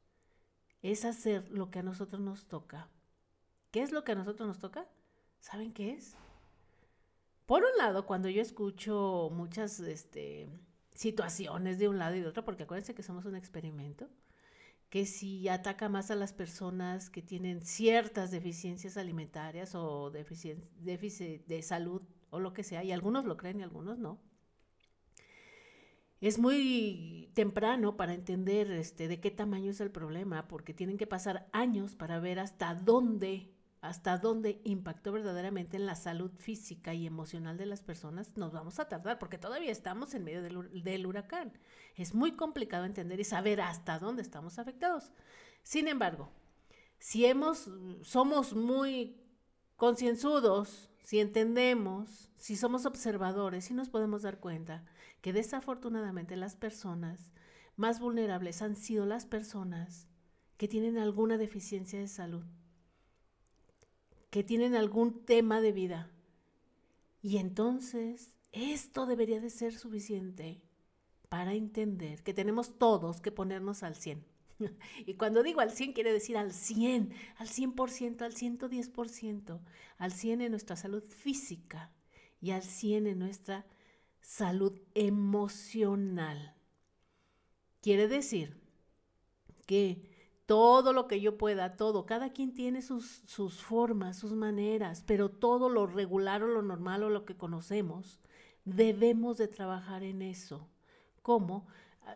es 0.81 1.03
hacer 1.03 1.49
lo 1.51 1.69
que 1.69 1.79
a 1.79 1.83
nosotros 1.83 2.21
nos 2.21 2.47
toca. 2.47 2.89
¿Qué 3.71 3.81
es 3.81 3.91
lo 3.91 4.05
que 4.05 4.13
a 4.13 4.15
nosotros 4.15 4.47
nos 4.47 4.59
toca? 4.59 4.87
¿Saben 5.41 5.73
qué 5.73 5.91
es? 5.91 6.15
Por 7.49 7.63
un 7.63 7.75
lado, 7.79 8.05
cuando 8.05 8.29
yo 8.29 8.43
escucho 8.43 9.31
muchas 9.33 9.79
este, 9.79 10.47
situaciones 10.93 11.79
de 11.79 11.87
un 11.87 11.97
lado 11.97 12.13
y 12.15 12.21
de 12.21 12.27
otro, 12.27 12.45
porque 12.45 12.61
acuérdense 12.61 12.93
que 12.93 13.01
somos 13.01 13.25
un 13.25 13.35
experimento, 13.35 14.07
que 14.91 15.07
si 15.07 15.49
ataca 15.49 15.89
más 15.89 16.11
a 16.11 16.15
las 16.15 16.31
personas 16.31 17.09
que 17.09 17.23
tienen 17.23 17.65
ciertas 17.65 18.29
deficiencias 18.29 18.97
alimentarias 18.97 19.73
o 19.73 20.11
déficit 20.11 21.47
de 21.47 21.61
salud 21.63 22.03
o 22.29 22.39
lo 22.39 22.53
que 22.53 22.63
sea, 22.63 22.83
y 22.83 22.91
algunos 22.91 23.25
lo 23.25 23.35
creen 23.35 23.61
y 23.61 23.63
algunos 23.63 23.97
no. 23.97 24.19
Es 26.21 26.37
muy 26.37 27.31
temprano 27.33 27.97
para 27.97 28.13
entender 28.13 28.69
este, 28.69 29.07
de 29.07 29.19
qué 29.19 29.31
tamaño 29.31 29.71
es 29.71 29.81
el 29.81 29.89
problema, 29.89 30.47
porque 30.47 30.75
tienen 30.75 30.97
que 30.97 31.07
pasar 31.07 31.49
años 31.51 31.95
para 31.95 32.19
ver 32.19 32.37
hasta 32.37 32.75
dónde, 32.75 33.55
hasta 33.81 34.17
dónde 34.17 34.61
impactó 34.63 35.11
verdaderamente 35.11 35.77
en 35.77 35.85
la 35.85 35.95
salud 35.95 36.31
física 36.37 36.93
y 36.93 37.07
emocional 37.07 37.57
de 37.57 37.65
las 37.65 37.81
personas. 37.81 38.35
Nos 38.35 38.51
vamos 38.51 38.79
a 38.79 38.89
tardar, 38.89 39.19
porque 39.19 39.37
todavía 39.37 39.71
estamos 39.71 40.13
en 40.13 40.23
medio 40.23 40.41
del, 40.41 41.05
huracán. 41.05 41.53
Es 41.95 42.13
muy 42.13 42.33
complicado 42.33 42.85
entender 42.85 43.19
y 43.19 43.23
saber 43.23 43.61
hasta 43.61 43.99
dónde 43.99 44.21
estamos 44.21 44.59
afectados. 44.59 45.11
Sin 45.63 45.87
embargo, 45.87 46.29
si 46.97 47.25
hemos, 47.25 47.69
somos 48.01 48.53
muy 48.53 49.15
concienzudos 49.77 50.89
si 51.09 51.19
entendemos, 51.19 52.29
si 52.37 52.55
somos 52.55 52.85
observadores, 52.85 53.65
si 53.65 53.73
nos 53.73 53.89
podemos 53.89 54.21
dar 54.21 54.39
cuenta 54.39 54.85
que 55.21 55.33
desafortunadamente 55.33 56.35
las 56.35 56.55
personas 56.55 57.31
más 57.77 57.99
vulnerables 57.99 58.61
han 58.61 58.75
sido 58.75 59.07
las 59.07 59.25
personas 59.25 60.07
que 60.57 60.67
tienen 60.67 60.99
alguna 60.99 61.39
deficiencia 61.39 61.97
de 61.97 62.07
salud, 62.07 62.45
que 64.29 64.43
tienen 64.43 64.75
algún 64.75 65.25
tema 65.25 65.61
de 65.61 65.71
vida. 65.71 66.11
Y 67.21 67.37
entonces 67.37 68.33
esto 68.51 69.05
debería 69.05 69.39
de 69.39 69.49
ser 69.49 69.73
suficiente 69.73 70.61
para 71.29 71.53
entender 71.53 72.23
que 72.23 72.33
tenemos 72.33 72.77
todos 72.77 73.21
que 73.21 73.31
ponernos 73.31 73.83
al 73.83 73.95
100. 73.95 74.25
Y 75.05 75.13
cuando 75.13 75.43
digo 75.43 75.61
al 75.61 75.71
100 75.71 75.93
quiere 75.93 76.11
decir 76.11 76.37
al 76.37 76.51
100, 76.51 77.13
al 77.37 77.47
100%, 77.47 78.21
al 78.21 78.33
110%, 78.33 79.59
al 79.97 80.11
100 80.11 80.41
en 80.41 80.51
nuestra 80.51 80.75
salud 80.75 81.03
física 81.03 81.91
y 82.41 82.51
al 82.51 82.63
100 82.63 83.07
en 83.07 83.19
nuestra 83.19 83.65
salud 84.21 84.77
emocional. 84.95 86.55
Quiere 87.81 88.07
decir 88.07 88.59
que 89.65 90.08
todo 90.49 90.93
lo 90.93 91.07
que 91.07 91.21
yo 91.21 91.37
pueda, 91.37 91.75
todo, 91.75 92.07
cada 92.07 92.33
quien 92.33 92.55
tiene 92.55 92.81
sus, 92.81 93.21
sus 93.27 93.61
formas, 93.61 94.17
sus 94.17 94.33
maneras, 94.33 95.03
pero 95.05 95.29
todo 95.29 95.69
lo 95.69 95.85
regular 95.85 96.41
o 96.41 96.47
lo 96.47 96.63
normal 96.63 97.03
o 97.03 97.09
lo 97.11 97.23
que 97.23 97.37
conocemos, 97.37 98.19
debemos 98.65 99.37
de 99.37 99.47
trabajar 99.47 100.01
en 100.01 100.23
eso. 100.23 100.67
¿Cómo? 101.21 101.67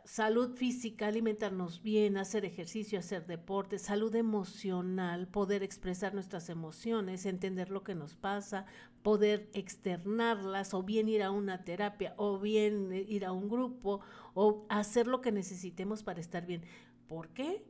salud 0.06 0.56
física, 0.56 1.06
alimentarnos 1.06 1.84
bien, 1.84 2.18
hacer 2.18 2.44
ejercicio, 2.44 2.98
hacer 2.98 3.28
deporte, 3.28 3.78
salud 3.78 4.16
emocional, 4.16 5.28
poder 5.28 5.62
expresar 5.62 6.16
nuestras 6.16 6.50
emociones, 6.50 7.28
entender 7.28 7.70
lo 7.70 7.84
que 7.84 7.94
nos 7.94 8.16
pasa, 8.16 8.66
poder 9.04 9.52
externarlas 9.54 10.74
o 10.74 10.82
bien 10.82 11.08
ir 11.08 11.22
a 11.22 11.30
una 11.30 11.64
terapia 11.64 12.16
o 12.18 12.40
bien 12.40 12.92
ir 12.94 13.26
a 13.26 13.32
un 13.32 13.48
grupo 13.48 14.00
o 14.34 14.66
hacer 14.70 15.06
lo 15.06 15.22
que 15.22 15.32
necesitemos 15.32 16.02
para 16.02 16.20
estar 16.20 16.48
bien. 16.48 16.64
¿Por 17.08 17.30
qué? 17.30 17.64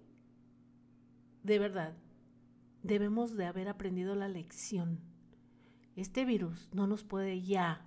De 1.44 1.60
verdad, 1.60 1.94
debemos 2.84 3.36
de 3.36 3.46
haber 3.46 3.68
aprendido 3.68 4.16
la 4.16 4.30
lección. 4.30 5.02
Este 5.98 6.24
virus 6.24 6.70
no 6.74 6.88
nos 6.88 7.04
puede 7.04 7.42
ya 7.42 7.86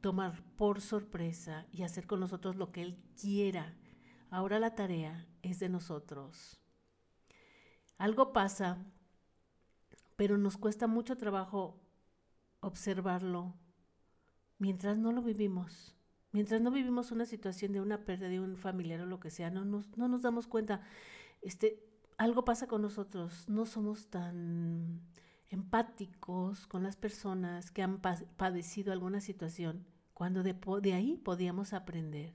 tomar 0.00 0.42
por 0.56 0.80
sorpresa 0.80 1.66
y 1.70 1.82
hacer 1.82 2.06
con 2.06 2.20
nosotros 2.20 2.56
lo 2.56 2.72
que 2.72 2.82
Él 2.82 2.98
quiera. 3.20 3.76
Ahora 4.30 4.58
la 4.58 4.74
tarea 4.74 5.26
es 5.42 5.60
de 5.60 5.68
nosotros. 5.68 6.58
Algo 7.98 8.32
pasa, 8.32 8.84
pero 10.16 10.38
nos 10.38 10.56
cuesta 10.56 10.86
mucho 10.86 11.16
trabajo 11.16 11.80
observarlo 12.60 13.54
mientras 14.58 14.96
no 14.96 15.12
lo 15.12 15.22
vivimos. 15.22 15.94
Mientras 16.32 16.62
no 16.62 16.70
vivimos 16.70 17.12
una 17.12 17.26
situación 17.26 17.72
de 17.72 17.82
una 17.82 18.06
pérdida 18.06 18.30
de 18.30 18.40
un 18.40 18.56
familiar 18.56 19.02
o 19.02 19.06
lo 19.06 19.20
que 19.20 19.30
sea, 19.30 19.50
no 19.50 19.66
nos, 19.66 19.94
no 19.98 20.08
nos 20.08 20.22
damos 20.22 20.46
cuenta. 20.46 20.80
Este, 21.42 21.91
algo 22.22 22.44
pasa 22.44 22.68
con 22.68 22.82
nosotros, 22.82 23.48
no 23.48 23.66
somos 23.66 24.06
tan 24.06 25.00
empáticos 25.50 26.68
con 26.68 26.84
las 26.84 26.96
personas 26.96 27.70
que 27.70 27.82
han 27.82 28.00
padecido 28.00 28.92
alguna 28.92 29.20
situación 29.20 29.84
cuando 30.14 30.44
de, 30.44 30.54
ahí 30.94 31.16
podíamos 31.16 31.72
aprender. 31.72 32.32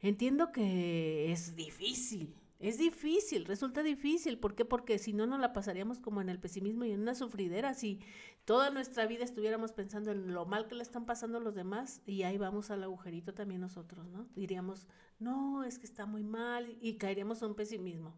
Entiendo 0.00 0.50
que 0.50 1.30
es 1.30 1.54
difícil, 1.54 2.34
es 2.58 2.78
difícil, 2.78 3.44
resulta 3.44 3.84
difícil. 3.84 4.38
¿Por 4.38 4.56
qué? 4.56 4.64
Porque 4.64 4.98
si 4.98 5.12
no, 5.12 5.24
nos 5.26 5.38
la 5.38 5.52
pasaríamos 5.52 6.00
como 6.00 6.20
en 6.20 6.28
el 6.28 6.40
pesimismo 6.40 6.84
y 6.84 6.90
en 6.90 7.00
una 7.00 7.14
sufridera. 7.14 7.74
Si 7.74 8.00
toda 8.44 8.70
nuestra 8.70 9.06
vida 9.06 9.24
estuviéramos 9.24 9.70
pensando 9.70 10.10
en 10.10 10.34
lo 10.34 10.46
mal 10.46 10.66
que 10.66 10.74
le 10.74 10.82
están 10.82 11.06
pasando 11.06 11.38
los 11.38 11.54
demás 11.54 12.02
y 12.06 12.24
ahí 12.24 12.38
vamos 12.38 12.72
al 12.72 12.82
agujerito 12.82 13.34
también 13.34 13.60
nosotros, 13.60 14.08
¿no? 14.08 14.26
Diríamos, 14.34 14.88
no, 15.20 15.62
es 15.62 15.78
que 15.78 15.86
está 15.86 16.06
muy 16.06 16.24
mal 16.24 16.76
y 16.80 16.94
caeríamos 16.94 17.40
en 17.42 17.50
un 17.50 17.54
pesimismo. 17.54 18.14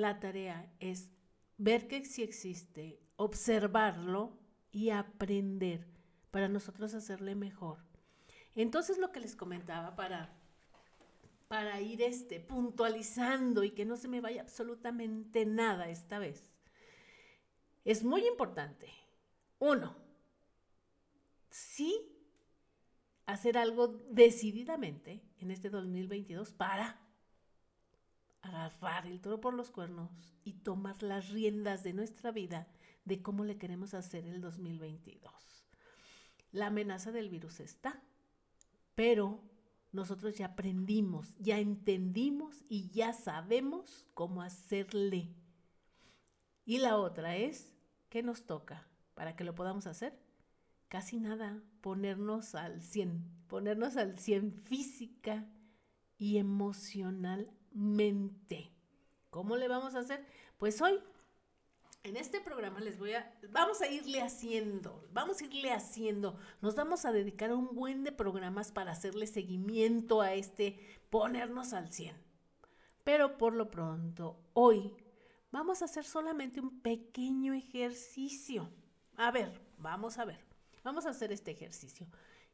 La 0.00 0.18
tarea 0.18 0.72
es 0.80 1.10
ver 1.58 1.86
que 1.86 2.02
sí 2.06 2.22
existe, 2.22 2.98
observarlo 3.16 4.38
y 4.72 4.88
aprender 4.88 5.86
para 6.30 6.48
nosotros 6.48 6.94
hacerle 6.94 7.34
mejor. 7.34 7.84
Entonces 8.54 8.96
lo 8.96 9.12
que 9.12 9.20
les 9.20 9.36
comentaba 9.36 9.96
para 9.96 10.34
para 11.48 11.82
ir 11.82 12.00
este 12.00 12.40
puntualizando 12.40 13.62
y 13.62 13.72
que 13.72 13.84
no 13.84 13.98
se 13.98 14.08
me 14.08 14.22
vaya 14.22 14.40
absolutamente 14.40 15.44
nada 15.44 15.90
esta 15.90 16.18
vez. 16.18 16.54
Es 17.84 18.02
muy 18.02 18.26
importante. 18.26 18.88
Uno, 19.58 19.94
sí 21.50 22.10
hacer 23.26 23.58
algo 23.58 23.88
decididamente 24.08 25.22
en 25.40 25.50
este 25.50 25.68
2022 25.68 26.54
para 26.54 27.09
agarrar 28.42 29.06
el 29.06 29.20
toro 29.20 29.40
por 29.40 29.54
los 29.54 29.70
cuernos 29.70 30.10
y 30.44 30.54
tomar 30.54 31.02
las 31.02 31.30
riendas 31.30 31.82
de 31.82 31.92
nuestra 31.92 32.30
vida 32.30 32.68
de 33.04 33.22
cómo 33.22 33.44
le 33.44 33.58
queremos 33.58 33.94
hacer 33.94 34.26
el 34.26 34.40
2022 34.40 35.50
la 36.52 36.66
amenaza 36.66 37.12
del 37.12 37.28
virus 37.28 37.60
está, 37.60 38.02
pero 38.94 39.40
nosotros 39.92 40.36
ya 40.36 40.46
aprendimos, 40.46 41.34
ya 41.38 41.58
entendimos 41.58 42.64
y 42.68 42.90
ya 42.90 43.12
sabemos 43.12 44.06
cómo 44.14 44.42
hacerle. 44.42 45.34
Y 46.64 46.78
la 46.78 46.96
otra 46.96 47.36
es, 47.36 47.72
¿qué 48.08 48.22
nos 48.22 48.46
toca 48.46 48.86
para 49.14 49.36
que 49.36 49.44
lo 49.44 49.54
podamos 49.54 49.86
hacer? 49.86 50.18
Casi 50.88 51.20
nada, 51.20 51.62
ponernos 51.80 52.54
al 52.54 52.82
100, 52.82 53.46
ponernos 53.46 53.96
al 53.96 54.18
100 54.18 54.52
física 54.52 55.48
y 56.18 56.38
emocionalmente. 57.72 58.70
¿Cómo 59.30 59.56
le 59.56 59.68
vamos 59.68 59.94
a 59.94 60.00
hacer? 60.00 60.24
Pues 60.58 60.80
hoy 60.82 60.98
en 62.02 62.16
este 62.16 62.40
programa 62.40 62.80
les 62.80 62.98
voy 62.98 63.12
a, 63.12 63.32
vamos 63.50 63.80
a 63.80 63.88
irle 63.88 64.22
haciendo, 64.22 65.06
vamos 65.12 65.40
a 65.40 65.44
irle 65.44 65.72
haciendo, 65.72 66.38
nos 66.60 66.74
vamos 66.74 67.04
a 67.04 67.12
dedicar 67.12 67.50
a 67.50 67.56
un 67.56 67.74
buen 67.74 68.04
de 68.04 68.12
programas 68.12 68.72
para 68.72 68.92
hacerle 68.92 69.26
seguimiento 69.26 70.20
a 70.20 70.34
este, 70.34 70.78
ponernos 71.10 71.72
al 71.72 71.92
100. 71.92 72.16
Pero 73.04 73.38
por 73.38 73.54
lo 73.54 73.70
pronto, 73.70 74.40
hoy 74.52 74.94
vamos 75.52 75.82
a 75.82 75.86
hacer 75.86 76.04
solamente 76.04 76.60
un 76.60 76.80
pequeño 76.80 77.54
ejercicio. 77.54 78.70
A 79.16 79.30
ver, 79.30 79.60
vamos 79.78 80.18
a 80.18 80.24
ver, 80.24 80.44
vamos 80.82 81.06
a 81.06 81.10
hacer 81.10 81.32
este 81.32 81.50
ejercicio. 81.50 82.06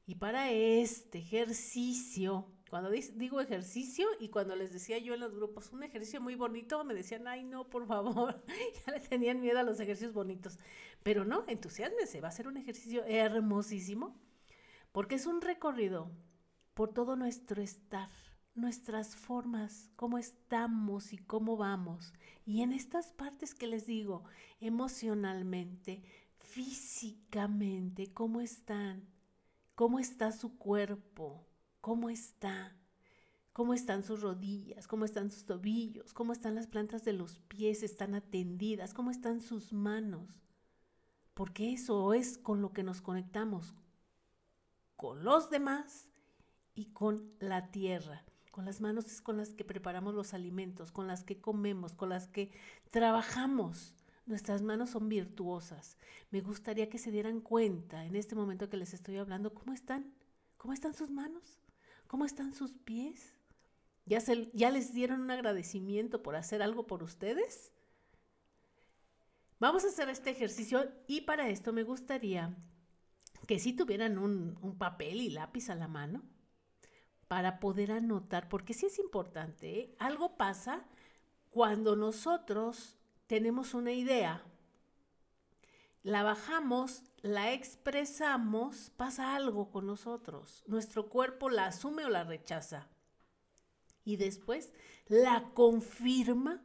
Y 0.07 0.17
para 0.17 0.51
este 0.53 1.19
ejercicio, 1.19 2.47
cuando 2.71 2.91
digo 2.91 3.41
ejercicio 3.41 4.09
y 4.19 4.29
cuando 4.29 4.57
les 4.57 4.73
decía 4.73 4.99
yo 4.99 5.15
en 5.15 5.21
los 5.21 5.35
grupos, 5.35 5.73
un 5.73 5.85
ejercicio 5.85 6.21
muy 6.21 6.35
bonito, 6.35 6.83
me 6.85 6.95
decían, 6.95 7.29
ay 7.29 7.45
no, 7.45 7.69
por 7.69 7.87
favor, 7.87 8.43
ya 8.87 8.93
le 8.93 9.01
tenían 9.01 9.41
miedo 9.41 9.61
a 9.61 9.63
los 9.63 9.79
ejercicios 9.79 10.13
bonitos. 10.13 10.59
Pero 11.03 11.25
no, 11.25 11.45
entusiasmese, 11.47 12.21
va 12.21 12.29
a 12.29 12.33
ser 12.33 12.49
un 12.49 12.57
ejercicio 12.57 13.05
hermosísimo, 13.05 14.21
porque 14.91 15.15
es 15.15 15.27
un 15.27 15.41
recorrido 15.41 16.11
por 16.75 16.93
todo 16.93 17.15
nuestro 17.15 17.63
estar, 17.63 18.11
nuestras 18.57 19.15
formas, 19.15 19.91
cómo 19.95 20.19
estamos 20.19 21.13
y 21.13 21.19
cómo 21.19 21.57
vamos. 21.57 22.13
Y 22.45 22.63
en 22.63 22.73
estas 22.73 23.13
partes 23.13 23.55
que 23.55 23.69
les 23.69 23.87
digo, 23.87 24.25
emocionalmente, 24.61 26.03
físicamente, 26.39 28.13
cómo 28.13 28.41
están, 28.41 29.09
cómo 29.77 30.01
está 30.01 30.33
su 30.33 30.59
cuerpo 30.59 31.47
¿Cómo 31.87 32.11
está? 32.11 32.77
cómo 33.53 33.73
están 33.73 34.03
sus 34.03 34.21
rodillas, 34.21 34.89
cómo 34.89 35.05
están 35.05 35.31
sus 35.31 35.45
tobillos, 35.45 36.13
cómo 36.13 36.33
están 36.33 36.57
las 36.57 36.67
plantas 36.67 37.05
de 37.05 37.13
los 37.13 37.39
pies, 37.47 37.85
están 37.85 38.17
atendidas, 38.17 38.93
cómo 38.93 39.13
están 39.13 39.41
sus 39.41 39.73
manos. 39.73 40.43
Porque 41.33 41.73
eso 41.73 42.13
es 42.13 42.39
con 42.39 42.61
lo 42.61 42.73
que 42.73 42.83
nos 42.83 43.01
conectamos, 43.01 43.73
con 44.97 45.23
los 45.23 45.49
demás 45.49 46.09
y 46.75 46.87
con 46.87 47.31
la 47.39 47.71
tierra. 47.71 48.25
Con 48.51 48.65
las 48.65 48.81
manos 48.81 49.07
es 49.07 49.23
con 49.23 49.37
las 49.37 49.55
que 49.55 49.65
preparamos 49.65 50.13
los 50.13 50.35
alimentos, 50.35 50.91
con 50.91 51.07
las 51.07 51.23
que 51.23 51.41
comemos, 51.41 51.95
con 51.95 52.09
las 52.09 52.27
que 52.27 52.51
trabajamos. 52.91 53.95
Nuestras 54.27 54.61
manos 54.61 54.91
son 54.91 55.09
virtuosas. 55.09 55.97
Me 56.33 56.41
gustaría 56.41 56.91
que 56.91 56.99
se 56.99 57.13
dieran 57.13 57.41
cuenta 57.41 58.07
en 58.07 58.17
este 58.17 58.35
momento 58.35 58.69
que 58.69 58.77
les 58.77 58.93
estoy 58.93 59.19
hablando 59.19 59.55
cómo 59.55 59.73
están. 59.73 60.13
¿Cómo 60.57 60.73
están 60.75 60.93
sus 60.93 61.11
manos? 61.11 61.61
¿Cómo 62.07 62.25
están 62.25 62.55
sus 62.55 62.73
pies? 62.73 63.35
¿Ya, 64.05 64.21
¿Ya 64.53 64.71
les 64.71 64.95
dieron 64.95 65.21
un 65.21 65.31
agradecimiento 65.31 66.23
por 66.23 66.37
hacer 66.37 66.63
algo 66.63 66.87
por 66.87 67.03
ustedes? 67.03 67.73
Vamos 69.59 69.85
a 69.85 69.89
hacer 69.89 70.09
este 70.09 70.31
ejercicio 70.31 70.93
y 71.07 71.23
para 71.23 71.49
esto 71.49 71.73
me 71.73 71.83
gustaría 71.83 72.55
que 73.47 73.59
si 73.59 73.73
tuvieran 73.73 74.19
un, 74.19 74.59
un 74.61 74.77
papel 74.77 75.21
y 75.21 75.31
lápiz 75.31 75.71
a 75.71 75.75
la 75.75 75.89
mano 75.89 76.23
para 77.29 77.59
poder 77.59 77.91
anotar, 77.91 78.49
porque 78.49 78.75
sí 78.75 78.87
es 78.87 78.99
importante, 78.99 79.79
¿eh? 79.79 79.97
algo 79.99 80.37
pasa 80.37 80.85
cuando 81.51 81.97
nosotros 81.97 82.97
tenemos 83.27 83.75
una 83.75 83.93
idea, 83.93 84.45
la 86.07 86.23
bajamos, 86.23 87.03
la 87.23 87.53
expresamos, 87.53 88.91
pasa 88.91 89.35
algo 89.35 89.73
con 89.73 89.89
nosotros. 89.89 90.63
Nuestro 90.69 91.09
cuerpo 91.09 91.51
la 91.51 91.67
asume 91.67 92.05
o 92.05 92.09
la 92.09 92.23
rechaza. 92.23 92.87
Y 94.05 94.15
después 94.15 94.73
la 95.09 95.51
confirma 95.53 96.63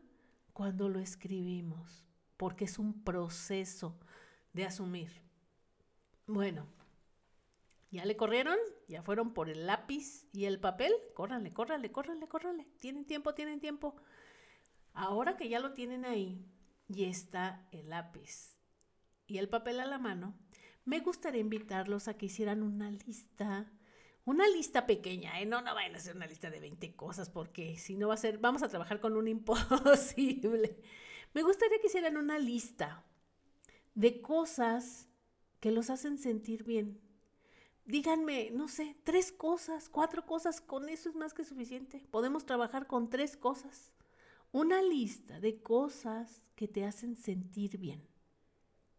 cuando 0.54 0.89
lo 0.89 0.99
escribimos, 0.99 2.06
porque 2.38 2.65
es 2.65 2.77
un 2.77 3.04
proceso 3.04 3.97
de 4.54 4.65
asumir. 4.65 5.12
Bueno, 6.27 6.67
¿Ya 7.89 8.06
le 8.06 8.15
corrieron? 8.15 8.58
¿Ya 8.88 9.01
fueron 9.01 9.34
por 9.34 9.49
el 9.49 9.65
lápiz 9.65 10.27
y 10.32 10.45
el 10.45 10.62
papel? 10.62 10.93
Córranle, 11.13 11.51
córranle, 11.51 11.91
córranle, 11.91 12.27
córranle. 12.27 12.67
Tienen 12.80 13.06
tiempo, 13.06 13.34
tienen 13.34 13.60
tiempo. 13.60 13.95
Ahora 14.93 15.36
que 15.36 15.49
ya 15.49 15.60
lo 15.60 15.73
tienen 15.73 16.06
ahí 16.06 16.45
y 16.88 17.04
está 17.04 17.67
el 17.71 17.89
lápiz 17.89 18.61
y 19.32 19.38
el 19.38 19.48
papel 19.48 19.80
a 19.80 19.86
la 19.86 19.98
mano, 19.98 20.36
me 20.84 21.00
gustaría 21.00 21.39
invitarlos 21.39 22.10
a 22.10 22.15
que 22.15 22.26
hicieran 22.26 22.63
una 22.63 22.91
lista, 22.91 23.72
una 24.26 24.46
lista 24.50 24.86
pequeña, 24.86 25.39
¿eh? 25.39 25.46
no, 25.46 25.62
no 25.62 25.74
vayan 25.74 25.96
a 25.96 26.00
hacer 26.00 26.17
una 26.17 26.28
lista 26.28 26.50
de 26.50 26.60
20 26.60 26.96
cosas 26.98 27.30
porque 27.30 27.78
si 27.78 27.96
no 27.96 28.10
va 28.10 28.15
a 28.15 28.17
ser, 28.17 28.39
vamos 28.39 28.62
a 28.62 28.67
trabajar 28.67 29.00
con 29.00 29.15
un 29.15 29.30
imposible. 29.30 30.82
Me 31.34 31.44
gustaría 31.44 31.80
que 31.80 31.88
hicieran 31.88 32.17
una 32.17 32.39
lista 32.39 33.06
de 33.96 34.22
cosas 34.22 35.08
que 35.62 35.72
los 35.72 35.89
hacen 35.89 36.17
sentir 36.17 36.65
bien, 36.65 37.00
díganme, 37.86 38.52
no 38.52 38.67
sé, 38.67 38.98
tres 39.06 39.32
cosas, 39.32 39.88
cuatro 39.88 40.26
cosas, 40.26 40.60
con 40.60 40.89
eso 40.89 41.08
es 41.08 41.15
más 41.15 41.34
que 41.34 41.46
suficiente. 41.46 42.06
Podemos 42.12 42.46
trabajar 42.46 42.86
con 42.86 43.10
tres 43.10 43.38
cosas. 43.38 43.94
Una 44.52 44.82
lista 44.82 45.39
de 45.39 45.62
cosas 45.62 46.41
que 46.56 46.67
te 46.67 46.84
hacen 46.84 47.15
sentir 47.15 47.78
bien. 47.78 48.11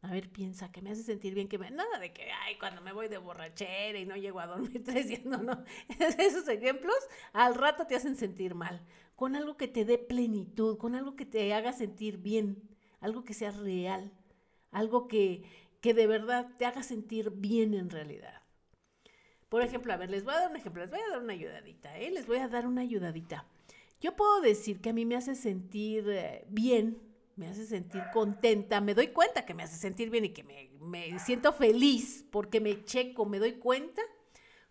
A 0.02 0.10
ver, 0.10 0.28
piensa, 0.30 0.72
que 0.72 0.82
me 0.82 0.90
hace 0.90 1.04
sentir 1.04 1.32
bien, 1.32 1.48
que 1.48 1.58
me... 1.58 1.70
Nada 1.70 2.00
de 2.00 2.12
que, 2.12 2.24
ay, 2.44 2.56
cuando 2.58 2.82
me 2.82 2.92
voy 2.92 3.06
de 3.06 3.18
borrachera 3.18 3.96
y 3.98 4.04
no 4.04 4.16
llego 4.16 4.40
a 4.40 4.46
dormir 4.46 4.82
tres 4.84 5.06
días, 5.06 5.24
no, 5.24 5.38
no. 5.38 5.64
Esos 6.18 6.48
ejemplos 6.48 6.96
al 7.32 7.54
rato 7.54 7.86
te 7.86 7.94
hacen 7.94 8.16
sentir 8.16 8.56
mal. 8.56 8.84
Con 9.14 9.36
algo 9.36 9.56
que 9.56 9.68
te 9.68 9.84
dé 9.84 9.98
plenitud, 9.98 10.76
con 10.76 10.96
algo 10.96 11.14
que 11.14 11.24
te 11.24 11.54
haga 11.54 11.72
sentir 11.72 12.18
bien, 12.18 12.68
algo 13.00 13.22
que 13.22 13.32
sea 13.32 13.52
real, 13.52 14.12
algo 14.72 15.06
que, 15.06 15.44
que 15.80 15.94
de 15.94 16.08
verdad 16.08 16.48
te 16.58 16.66
haga 16.66 16.82
sentir 16.82 17.30
bien 17.30 17.72
en 17.74 17.88
realidad. 17.88 18.42
Por 19.48 19.62
ejemplo, 19.62 19.92
a 19.92 19.98
ver, 19.98 20.10
les 20.10 20.24
voy 20.24 20.34
a 20.34 20.40
dar 20.40 20.50
un 20.50 20.56
ejemplo, 20.56 20.82
les 20.82 20.90
voy 20.90 20.98
a 20.98 21.10
dar 21.10 21.22
una 21.22 21.34
ayudadita, 21.34 21.96
¿eh? 21.98 22.10
Les 22.10 22.26
voy 22.26 22.38
a 22.38 22.48
dar 22.48 22.66
una 22.66 22.80
ayudadita. 22.80 23.46
Yo 24.00 24.16
puedo 24.16 24.40
decir 24.40 24.80
que 24.80 24.90
a 24.90 24.92
mí 24.92 25.06
me 25.06 25.14
hace 25.14 25.36
sentir 25.36 26.08
eh, 26.08 26.44
bien, 26.48 26.98
me 27.36 27.48
hace 27.48 27.66
sentir 27.66 28.02
contenta, 28.12 28.80
me 28.80 28.94
doy 28.94 29.08
cuenta 29.08 29.44
que 29.44 29.54
me 29.54 29.62
hace 29.62 29.76
sentir 29.76 30.10
bien 30.10 30.26
y 30.26 30.30
que 30.30 30.44
me, 30.44 30.70
me 30.80 31.18
siento 31.18 31.52
feliz 31.52 32.26
porque 32.30 32.60
me 32.60 32.84
checo, 32.84 33.24
me 33.24 33.38
doy 33.38 33.54
cuenta 33.54 34.02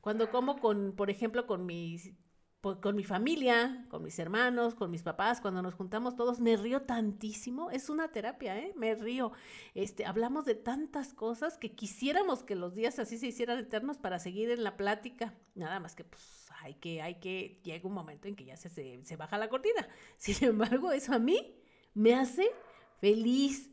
cuando 0.01 0.31
como 0.31 0.59
con, 0.59 0.93
por 0.95 1.09
ejemplo, 1.09 1.45
con 1.47 1.65
mis 1.65 2.13
con 2.61 2.95
mi 2.95 3.03
familia, 3.03 3.87
con 3.89 4.03
mis 4.03 4.19
hermanos, 4.19 4.75
con 4.75 4.91
mis 4.91 5.01
papás, 5.01 5.41
cuando 5.41 5.63
nos 5.63 5.73
juntamos 5.73 6.15
todos, 6.15 6.39
me 6.39 6.55
río 6.57 6.83
tantísimo. 6.83 7.71
Es 7.71 7.89
una 7.89 8.11
terapia, 8.11 8.55
¿eh? 8.59 8.71
Me 8.75 8.93
río. 8.93 9.31
Este, 9.73 10.05
hablamos 10.05 10.45
de 10.45 10.53
tantas 10.53 11.15
cosas 11.15 11.57
que 11.57 11.73
quisiéramos 11.73 12.43
que 12.43 12.53
los 12.53 12.75
días 12.75 12.99
así 12.99 13.17
se 13.17 13.25
hicieran 13.27 13.57
eternos 13.57 13.97
para 13.97 14.19
seguir 14.19 14.51
en 14.51 14.63
la 14.63 14.77
plática. 14.77 15.33
Nada 15.55 15.79
más 15.79 15.95
que, 15.95 16.03
pues, 16.03 16.51
hay 16.61 16.75
que, 16.75 17.01
hay 17.01 17.15
que, 17.15 17.59
llega 17.63 17.87
un 17.87 17.95
momento 17.95 18.27
en 18.27 18.35
que 18.35 18.45
ya 18.45 18.55
se, 18.57 18.69
se, 18.69 19.03
se 19.03 19.15
baja 19.15 19.39
la 19.39 19.49
cortina. 19.49 19.87
Sin 20.17 20.47
embargo, 20.47 20.91
eso 20.91 21.13
a 21.13 21.19
mí 21.19 21.55
me 21.93 22.15
hace 22.15 22.49
feliz 22.99 23.71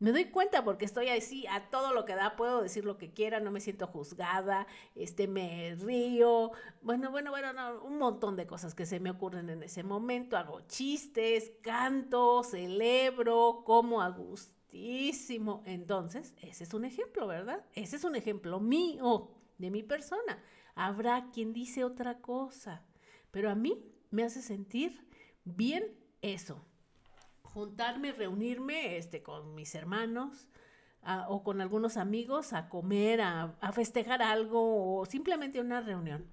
me 0.00 0.12
doy 0.12 0.24
cuenta 0.30 0.64
porque 0.64 0.86
estoy 0.86 1.08
así 1.08 1.46
a 1.46 1.68
todo 1.68 1.92
lo 1.92 2.06
que 2.06 2.14
da, 2.14 2.34
puedo 2.34 2.62
decir 2.62 2.86
lo 2.86 2.96
que 2.96 3.12
quiera, 3.12 3.38
no 3.38 3.50
me 3.50 3.60
siento 3.60 3.86
juzgada, 3.86 4.66
este, 4.94 5.28
me 5.28 5.76
río, 5.78 6.52
bueno, 6.80 7.10
bueno, 7.10 7.30
bueno, 7.30 7.50
un 7.84 7.98
montón 7.98 8.34
de 8.34 8.46
cosas 8.46 8.74
que 8.74 8.86
se 8.86 8.98
me 8.98 9.10
ocurren 9.10 9.50
en 9.50 9.62
ese 9.62 9.82
momento, 9.82 10.38
hago 10.38 10.62
chistes, 10.62 11.52
canto, 11.60 12.42
celebro, 12.42 13.62
como 13.66 14.00
a 14.00 14.08
gustísimo. 14.08 15.62
Entonces, 15.66 16.32
ese 16.40 16.64
es 16.64 16.72
un 16.72 16.86
ejemplo, 16.86 17.26
¿verdad? 17.26 17.62
Ese 17.74 17.96
es 17.96 18.04
un 18.04 18.16
ejemplo 18.16 18.58
mío, 18.58 19.32
de 19.58 19.70
mi 19.70 19.82
persona. 19.82 20.42
Habrá 20.74 21.28
quien 21.30 21.52
dice 21.52 21.84
otra 21.84 22.22
cosa, 22.22 22.86
pero 23.30 23.50
a 23.50 23.54
mí 23.54 23.84
me 24.10 24.24
hace 24.24 24.40
sentir 24.40 25.06
bien 25.44 25.94
eso 26.22 26.64
juntarme, 27.52 28.12
reunirme 28.12 28.96
este, 28.96 29.22
con 29.22 29.54
mis 29.54 29.74
hermanos 29.74 30.48
o 31.28 31.42
con 31.42 31.60
algunos 31.60 31.96
amigos 31.96 32.52
a 32.52 32.68
comer, 32.68 33.22
a, 33.22 33.72
festejar 33.72 34.22
algo 34.22 34.98
o 34.98 35.06
simplemente 35.06 35.60
una 35.60 35.80
reunión. 35.80 36.26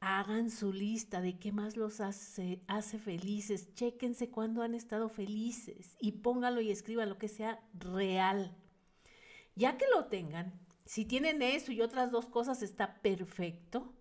Hagan 0.00 0.50
su 0.50 0.72
lista 0.72 1.20
de 1.20 1.38
qué 1.38 1.52
más 1.52 1.76
los 1.76 2.00
hace, 2.00 2.62
hace 2.66 2.98
felices. 2.98 3.72
Chéquense 3.74 4.30
cuándo 4.30 4.62
han 4.62 4.74
estado 4.74 5.08
felices 5.08 5.96
y 6.00 6.12
pónganlo 6.12 6.60
y 6.60 6.70
escriban 6.70 7.08
lo 7.08 7.18
que 7.18 7.28
sea 7.28 7.60
real. 7.74 8.56
Ya 9.54 9.76
que 9.76 9.84
lo 9.94 10.06
tengan, 10.06 10.60
si 10.84 11.04
tienen 11.04 11.42
eso 11.42 11.70
y 11.72 11.82
otras 11.82 12.10
dos 12.10 12.26
cosas, 12.26 12.62
está 12.62 13.00
perfecto. 13.00 13.92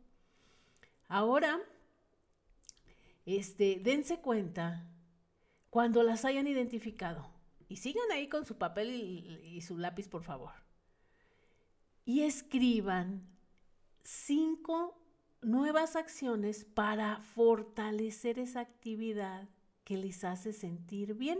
Ahora, 1.07 1.59
este, 3.25 3.79
dense 3.83 4.21
cuenta 4.21 4.90
cuando 5.71 6.03
las 6.03 6.25
hayan 6.25 6.47
identificado. 6.47 7.31
Y 7.67 7.77
sigan 7.77 8.11
ahí 8.11 8.27
con 8.27 8.45
su 8.45 8.57
papel 8.57 8.91
y, 8.93 9.61
su 9.61 9.77
lápiz, 9.77 10.09
por 10.09 10.21
favor. 10.21 10.51
Y 12.05 12.21
escriban 12.21 13.23
cinco 14.03 15.01
nuevas 15.41 15.95
acciones 15.95 16.65
para 16.65 17.21
fortalecer 17.21 18.37
esa 18.37 18.59
actividad 18.59 19.47
que 19.85 19.95
les 19.95 20.25
hace 20.25 20.51
sentir 20.51 21.13
bien. 21.13 21.39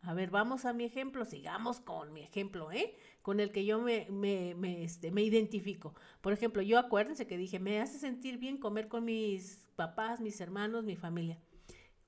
A 0.00 0.14
ver, 0.14 0.30
vamos 0.30 0.64
a 0.64 0.72
mi 0.72 0.84
ejemplo, 0.84 1.26
sigamos 1.26 1.78
con 1.78 2.12
mi 2.14 2.22
ejemplo, 2.22 2.72
¿eh? 2.72 2.96
Con 3.20 3.38
el 3.38 3.52
que 3.52 3.66
yo 3.66 3.80
me, 3.80 4.06
me, 4.10 4.54
me, 4.54 4.82
este, 4.82 5.10
me 5.10 5.22
identifico. 5.22 5.94
Por 6.22 6.32
ejemplo, 6.32 6.62
yo 6.62 6.78
acuérdense 6.78 7.26
que 7.26 7.36
dije, 7.36 7.60
me 7.60 7.82
hace 7.82 7.98
sentir 7.98 8.38
bien 8.38 8.56
comer 8.56 8.88
con 8.88 9.04
mis 9.04 9.68
papás, 9.76 10.20
mis 10.20 10.40
hermanos, 10.40 10.84
mi 10.84 10.96
familia 10.96 11.38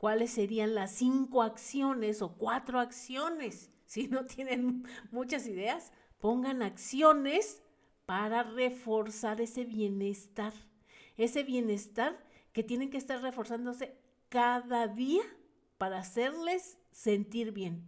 cuáles 0.04 0.32
serían 0.32 0.74
las 0.74 0.90
cinco 0.90 1.40
acciones 1.42 2.20
o 2.20 2.36
cuatro 2.36 2.78
acciones. 2.78 3.70
Si 3.86 4.06
no 4.06 4.26
tienen 4.26 4.84
muchas 5.10 5.46
ideas, 5.46 5.92
pongan 6.18 6.62
acciones 6.62 7.62
para 8.04 8.42
reforzar 8.42 9.40
ese 9.40 9.64
bienestar. 9.64 10.52
Ese 11.16 11.42
bienestar 11.42 12.22
que 12.52 12.62
tienen 12.62 12.90
que 12.90 12.98
estar 12.98 13.22
reforzándose 13.22 13.96
cada 14.28 14.88
día 14.88 15.22
para 15.78 16.00
hacerles 16.00 16.78
sentir 16.90 17.52
bien. 17.52 17.86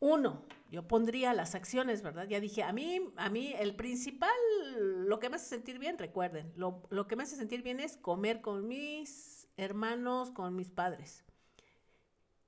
Uno, 0.00 0.44
yo 0.70 0.86
pondría 0.86 1.32
las 1.32 1.54
acciones, 1.54 2.02
¿verdad? 2.02 2.28
Ya 2.28 2.40
dije, 2.40 2.62
a 2.62 2.72
mí, 2.74 3.00
a 3.16 3.30
mí 3.30 3.54
el 3.58 3.74
principal, 3.76 4.28
lo 5.08 5.18
que 5.20 5.30
me 5.30 5.36
hace 5.36 5.48
sentir 5.48 5.78
bien, 5.78 5.96
recuerden, 5.96 6.52
lo, 6.54 6.82
lo 6.90 7.06
que 7.06 7.16
me 7.16 7.22
hace 7.22 7.36
sentir 7.36 7.62
bien 7.62 7.80
es 7.80 7.96
comer 7.96 8.42
con 8.42 8.68
mis 8.68 9.37
hermanos, 9.58 10.30
con 10.30 10.56
mis 10.56 10.70
padres. 10.70 11.24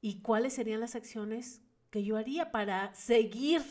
¿Y 0.01 0.23
cuáles 0.23 0.55
serían 0.55 0.81
las 0.81 0.95
acciones 0.95 1.61
que 1.91 2.05
yo 2.05 2.17
haría 2.17 2.51
para 2.53 2.95
seguir 2.95 3.63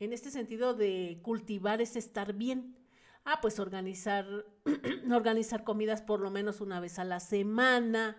en 0.00 0.12
este 0.12 0.30
sentido 0.30 0.74
de 0.74 1.20
cultivar 1.22 1.80
ese 1.80 2.00
estar 2.00 2.32
bien? 2.32 2.76
Ah, 3.24 3.38
pues 3.40 3.60
organizar, 3.60 4.26
organizar 5.12 5.62
comidas 5.62 6.02
por 6.02 6.20
lo 6.20 6.30
menos 6.30 6.60
una 6.60 6.80
vez 6.80 6.98
a 6.98 7.04
la 7.04 7.20
semana 7.20 8.16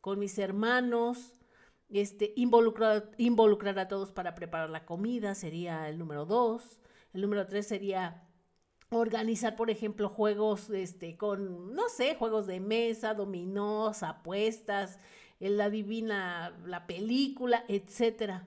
con 0.00 0.18
mis 0.18 0.38
hermanos, 0.38 1.34
este, 1.88 2.32
involucrar, 2.36 3.10
involucrar 3.18 3.78
a 3.78 3.88
todos 3.88 4.12
para 4.12 4.34
preparar 4.34 4.70
la 4.70 4.84
comida 4.84 5.34
sería 5.34 5.88
el 5.88 5.98
número 5.98 6.26
dos. 6.26 6.80
El 7.12 7.22
número 7.22 7.46
tres 7.46 7.66
sería 7.66 8.25
organizar, 8.90 9.56
por 9.56 9.70
ejemplo, 9.70 10.08
juegos 10.08 10.70
este, 10.70 11.16
con, 11.16 11.74
no 11.74 11.88
sé, 11.88 12.14
juegos 12.14 12.46
de 12.46 12.60
mesa, 12.60 13.14
dominós, 13.14 14.02
apuestas, 14.02 14.98
la 15.40 15.70
divina, 15.70 16.56
la 16.64 16.86
película, 16.86 17.64
etcétera. 17.68 18.46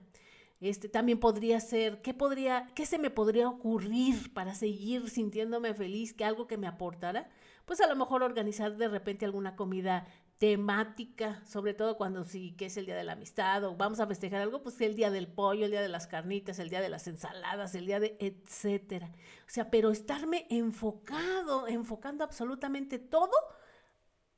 Este, 0.62 0.90
también 0.90 1.20
podría 1.20 1.60
ser, 1.62 2.02
¿qué, 2.02 2.14
podría, 2.14 2.68
¿qué 2.76 2.86
se 2.86 3.00
me 3.00 3.10
podría 3.10 3.48
ocurrir 3.48 4.34
para 4.34 4.54
seguir 4.56 5.10
sintiéndome 5.10 5.74
feliz? 5.74 6.14
¿Que 6.14 6.26
algo 6.26 6.48
que 6.48 6.58
me 6.58 6.68
aportara? 6.68 7.30
Pues 7.66 7.80
a 7.80 7.88
lo 7.88 7.96
mejor 7.96 8.24
organizar 8.24 8.76
de 8.76 8.90
repente 8.90 9.26
alguna 9.26 9.56
comida 9.56 10.06
temática, 10.40 11.44
sobre 11.46 11.74
todo 11.74 11.98
cuando 11.98 12.24
sí 12.24 12.54
que 12.58 12.66
es 12.68 12.78
el 12.78 12.86
día 12.86 12.96
de 12.96 13.04
la 13.04 13.14
amistad 13.14 13.64
o 13.66 13.76
vamos 13.76 14.00
a 14.00 14.08
festejar 14.08 14.42
algo, 14.42 14.64
pues 14.64 14.80
el 14.82 14.96
día 14.96 15.12
del 15.12 15.28
pollo, 15.28 15.66
el 15.66 15.72
día 15.72 15.82
de 15.82 15.90
las 15.90 16.08
carnitas, 16.08 16.60
el 16.60 16.70
día 16.70 16.82
de 16.82 16.90
las 16.90 17.08
ensaladas, 17.08 17.76
el 17.76 17.86
día 17.86 18.00
de 18.00 18.18
etcétera. 18.20 19.12
O 19.48 19.50
sea, 19.50 19.70
pero 19.70 19.92
estarme 19.92 20.48
enfocado, 20.50 21.68
enfocando 21.68 22.24
absolutamente 22.24 23.00
todo 23.00 23.36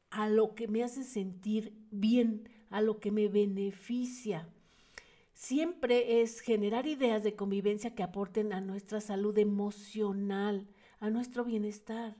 a 0.10 0.28
lo 0.28 0.56
que 0.56 0.68
me 0.68 0.84
hace 0.84 1.04
sentir 1.04 1.88
bien, 1.92 2.50
a 2.70 2.82
lo 2.82 3.00
que 3.00 3.12
me 3.12 3.28
beneficia 3.28 4.50
siempre 5.42 6.22
es 6.22 6.40
generar 6.40 6.86
ideas 6.86 7.24
de 7.24 7.36
convivencia 7.36 7.96
que 7.96 8.04
aporten 8.04 8.54
a 8.54 8.62
nuestra 8.62 9.02
salud 9.02 9.36
emocional, 9.40 10.68
a 11.00 11.10
nuestro 11.10 11.44
bienestar, 11.44 12.16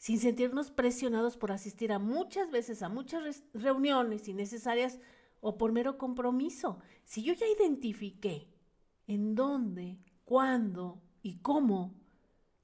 sin 0.00 0.18
sentirnos 0.18 0.70
presionados 0.70 1.36
por 1.36 1.52
asistir 1.52 1.92
a 1.92 1.98
muchas 1.98 2.50
veces 2.50 2.82
a 2.82 2.88
muchas 2.88 3.44
reuniones 3.52 4.26
innecesarias 4.28 4.98
o 5.42 5.58
por 5.58 5.72
mero 5.72 5.98
compromiso. 5.98 6.78
Si 7.04 7.22
yo 7.22 7.34
ya 7.34 7.46
identifiqué 7.46 8.48
en 9.06 9.34
dónde, 9.34 9.98
cuándo 10.24 11.02
y 11.22 11.40
cómo 11.40 12.00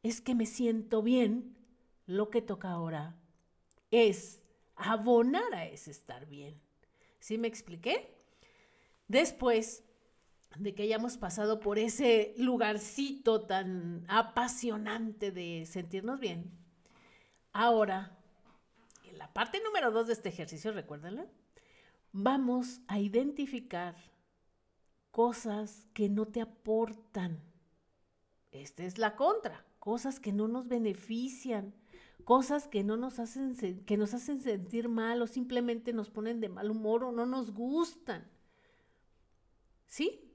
es 0.03 0.23
que 0.23 0.35
me 0.35 0.47
siento 0.47 1.03
bien, 1.03 1.59
lo 2.07 2.31
que 2.31 2.41
toca 2.41 2.71
ahora 2.71 3.21
es 3.91 4.41
abonar 4.75 5.53
a 5.53 5.67
ese 5.67 5.91
estar 5.91 6.27
bien. 6.27 6.59
¿Sí 7.19 7.37
me 7.37 7.49
expliqué? 7.49 8.17
Después 9.09 9.85
de 10.57 10.75
que 10.75 10.85
hayamos 10.85 11.19
pasado 11.19 11.61
por 11.61 11.79
ese 11.79 12.33
lugarcito 12.39 13.43
tan 13.43 14.07
apasionante 14.09 15.33
de 15.33 15.67
sentirnos 15.67 16.19
bien, 16.19 16.66
ahora, 17.57 18.11
en 19.05 19.19
la 19.19 19.33
parte 19.33 19.63
número 19.63 19.91
dos 19.91 20.07
de 20.07 20.13
este 20.13 20.29
ejercicio, 20.29 20.73
recuérdenla, 20.73 21.27
vamos 22.13 22.81
a 22.87 22.99
identificar 22.99 23.97
cosas 25.11 25.87
que 25.95 26.11
no 26.11 26.27
te 26.27 26.43
aportan. 26.43 27.41
Esta 28.53 28.85
es 28.85 28.99
la 28.99 29.17
contra, 29.17 29.65
cosas 29.79 30.21
que 30.21 30.33
no 30.33 30.49
nos 30.49 30.69
benefician, 30.69 31.75
cosas 32.25 32.69
que 32.69 32.85
no 32.85 32.99
nos 32.99 33.19
hacen 33.19 33.55
que 33.87 33.97
nos 33.97 34.13
hacen 34.13 34.41
sentir 34.41 34.89
mal 34.89 35.23
o 35.23 35.27
simplemente 35.27 35.95
nos 35.95 36.11
ponen 36.11 36.41
de 36.41 36.51
mal 36.51 36.71
humor 36.71 37.05
o 37.05 37.13
no 37.13 37.25
nos 37.25 37.53
gustan. 37.53 38.29
¿Sí? 39.87 40.31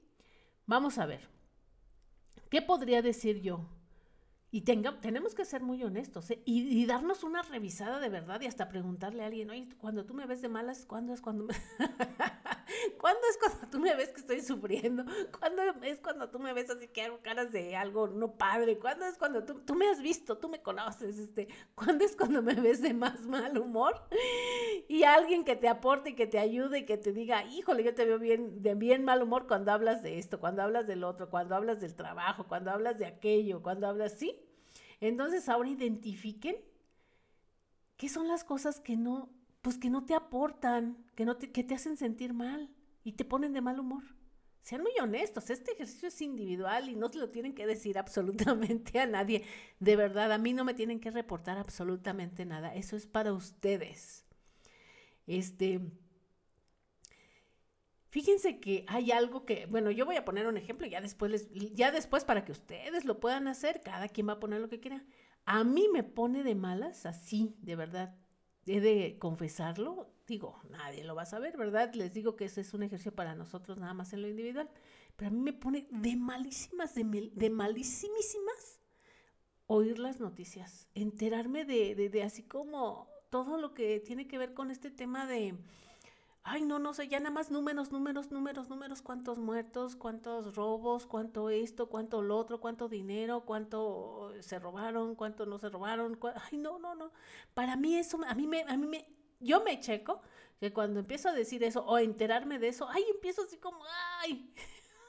Vamos 0.66 0.98
a 0.98 1.06
ver. 1.06 1.28
¿Qué 2.50 2.62
podría 2.62 3.00
decir 3.00 3.40
yo? 3.40 3.64
Y 4.54 4.60
tenga, 4.60 5.00
tenemos 5.00 5.34
que 5.34 5.46
ser 5.46 5.62
muy 5.62 5.82
honestos 5.82 6.30
¿eh? 6.30 6.42
y, 6.44 6.84
darnos 6.84 7.24
una 7.24 7.40
revisada 7.40 8.00
de 8.00 8.10
verdad 8.10 8.38
y 8.42 8.46
hasta 8.46 8.68
preguntarle 8.68 9.22
a 9.22 9.26
alguien, 9.26 9.48
oye, 9.48 9.66
cuando 9.78 10.04
tú 10.04 10.12
me 10.12 10.26
ves 10.26 10.42
de 10.42 10.50
malas, 10.50 10.84
¿cuándo 10.84 11.14
es 11.14 11.22
cuando 11.22 11.44
me... 11.44 11.54
¿Cuándo 13.00 13.20
es 13.28 13.38
cuando 13.38 13.68
tú 13.68 13.78
me 13.80 13.94
ves 13.94 14.10
que 14.10 14.20
estoy 14.20 14.40
sufriendo? 14.40 15.04
¿Cuándo 15.38 15.62
es 15.82 16.00
cuando 16.00 16.30
tú 16.30 16.38
me 16.38 16.52
ves 16.52 16.70
así 16.70 16.88
que 16.88 17.02
hago 17.02 17.18
caras 17.22 17.52
de 17.52 17.76
algo 17.76 18.08
no 18.08 18.36
padre? 18.36 18.78
¿Cuándo 18.78 19.06
es 19.06 19.18
cuando 19.18 19.44
tú, 19.44 19.60
tú 19.60 19.74
me 19.74 19.88
has 19.88 20.00
visto, 20.00 20.38
tú 20.38 20.48
me 20.48 20.62
conoces? 20.62 21.18
Este, 21.18 21.48
¿Cuándo 21.74 22.04
es 22.04 22.16
cuando 22.16 22.42
me 22.42 22.54
ves 22.54 22.82
de 22.82 22.94
más 22.94 23.20
mal 23.26 23.56
humor? 23.58 24.02
Y 24.88 25.04
alguien 25.04 25.44
que 25.44 25.56
te 25.56 25.68
aporte 25.68 26.10
y 26.10 26.14
que 26.14 26.26
te 26.26 26.38
ayude 26.38 26.80
y 26.80 26.86
que 26.86 26.98
te 26.98 27.12
diga, 27.12 27.44
híjole, 27.44 27.84
yo 27.84 27.94
te 27.94 28.04
veo 28.04 28.18
bien, 28.18 28.62
de 28.62 28.74
bien 28.74 29.04
mal 29.04 29.22
humor 29.22 29.46
cuando 29.46 29.72
hablas 29.72 30.02
de 30.02 30.18
esto, 30.18 30.40
cuando 30.40 30.62
hablas 30.62 30.86
del 30.86 31.04
otro, 31.04 31.30
cuando 31.30 31.54
hablas 31.54 31.80
del 31.80 31.94
trabajo, 31.94 32.46
cuando 32.48 32.70
hablas 32.70 32.98
de 32.98 33.06
aquello, 33.06 33.62
cuando 33.62 33.86
hablas, 33.86 34.12
sí. 34.12 34.40
Entonces 35.00 35.48
ahora 35.48 35.68
identifiquen 35.68 36.56
qué 37.96 38.08
son 38.08 38.28
las 38.28 38.44
cosas 38.44 38.80
que 38.80 38.96
no 38.96 39.30
pues 39.62 39.78
que 39.78 39.90
no 39.90 40.04
te 40.04 40.14
aportan, 40.14 40.98
que, 41.14 41.24
no 41.24 41.36
te, 41.36 41.50
que 41.50 41.64
te 41.64 41.74
hacen 41.74 41.96
sentir 41.96 42.34
mal 42.34 42.68
y 43.04 43.12
te 43.12 43.24
ponen 43.24 43.52
de 43.52 43.60
mal 43.60 43.78
humor. 43.78 44.02
Sean 44.62 44.82
muy 44.82 44.92
honestos, 45.00 45.50
este 45.50 45.72
ejercicio 45.72 46.08
es 46.08 46.20
individual 46.20 46.88
y 46.88 46.94
no 46.94 47.08
se 47.08 47.18
lo 47.18 47.30
tienen 47.30 47.54
que 47.54 47.66
decir 47.66 47.98
absolutamente 47.98 49.00
a 49.00 49.06
nadie. 49.06 49.44
De 49.80 49.96
verdad, 49.96 50.32
a 50.32 50.38
mí 50.38 50.52
no 50.52 50.64
me 50.64 50.74
tienen 50.74 51.00
que 51.00 51.10
reportar 51.10 51.58
absolutamente 51.58 52.44
nada. 52.44 52.74
Eso 52.74 52.96
es 52.96 53.06
para 53.06 53.32
ustedes. 53.32 54.24
Este, 55.26 55.80
fíjense 58.08 58.58
que 58.60 58.84
hay 58.88 59.12
algo 59.12 59.44
que, 59.44 59.66
bueno, 59.66 59.90
yo 59.90 60.06
voy 60.06 60.16
a 60.16 60.24
poner 60.24 60.46
un 60.46 60.56
ejemplo 60.56 60.86
ya 60.86 61.00
después 61.00 61.48
ya 61.52 61.92
después 61.92 62.24
para 62.24 62.44
que 62.44 62.52
ustedes 62.52 63.04
lo 63.04 63.20
puedan 63.20 63.46
hacer, 63.48 63.80
cada 63.80 64.08
quien 64.08 64.28
va 64.28 64.34
a 64.34 64.40
poner 64.40 64.60
lo 64.60 64.68
que 64.68 64.80
quiera. 64.80 65.04
A 65.44 65.64
mí 65.64 65.88
me 65.92 66.04
pone 66.04 66.44
de 66.44 66.54
malas, 66.54 67.06
así, 67.06 67.56
de 67.60 67.74
verdad, 67.74 68.16
he 68.66 68.80
de 68.80 69.16
confesarlo, 69.18 70.10
digo, 70.26 70.60
nadie 70.70 71.04
lo 71.04 71.14
va 71.14 71.22
a 71.22 71.26
saber, 71.26 71.56
¿verdad? 71.56 71.94
Les 71.94 72.12
digo 72.12 72.36
que 72.36 72.44
ese 72.44 72.60
es 72.60 72.74
un 72.74 72.82
ejercicio 72.82 73.14
para 73.14 73.34
nosotros 73.34 73.78
nada 73.78 73.94
más 73.94 74.12
en 74.12 74.22
lo 74.22 74.28
individual, 74.28 74.70
pero 75.16 75.28
a 75.28 75.32
mí 75.32 75.40
me 75.40 75.52
pone 75.52 75.86
de 75.90 76.16
malísimas, 76.16 76.94
de, 76.94 77.50
malísimísimas 77.50 78.80
oír 79.66 79.98
las 79.98 80.20
noticias, 80.20 80.88
enterarme 80.94 81.64
de, 81.64 81.94
de 81.94 82.22
así 82.22 82.42
como 82.42 83.08
todo 83.30 83.56
lo 83.56 83.74
que 83.74 84.00
tiene 84.00 84.28
que 84.28 84.38
ver 84.38 84.52
con 84.52 84.70
este 84.70 84.90
tema 84.90 85.26
de 85.26 85.54
ay, 86.44 86.62
no, 86.62 86.78
no 86.78 86.92
sé, 86.92 87.08
ya 87.08 87.20
nada 87.20 87.30
más 87.30 87.50
números, 87.50 87.92
números, 87.92 88.30
números, 88.32 88.68
números, 88.68 89.02
cuántos 89.02 89.38
muertos, 89.38 89.96
cuántos 89.96 90.56
robos, 90.56 91.06
cuánto 91.06 91.50
esto, 91.50 91.88
cuánto 91.88 92.22
lo 92.22 92.36
otro, 92.36 92.60
cuánto 92.60 92.88
dinero, 92.88 93.44
cuánto 93.44 94.32
se 94.40 94.58
robaron, 94.58 95.14
cuánto 95.14 95.46
no 95.46 95.58
se 95.58 95.68
robaron, 95.68 96.18
ay, 96.50 96.58
no, 96.58 96.78
no, 96.78 96.94
no. 96.94 97.12
Para 97.54 97.76
mí 97.76 97.96
eso, 97.96 98.20
a 98.26 98.34
mí 98.34 98.46
me, 98.46 98.62
a 98.62 98.76
mí 98.76 98.86
me, 98.86 99.06
yo 99.40 99.62
me 99.62 99.78
checo 99.80 100.20
que 100.58 100.72
cuando 100.72 101.00
empiezo 101.00 101.28
a 101.28 101.32
decir 101.32 101.62
eso 101.64 101.84
o 101.84 101.98
enterarme 101.98 102.58
de 102.58 102.68
eso, 102.68 102.88
ay, 102.88 103.04
empiezo 103.10 103.42
así 103.42 103.56
como, 103.58 103.80
ay, 104.20 104.52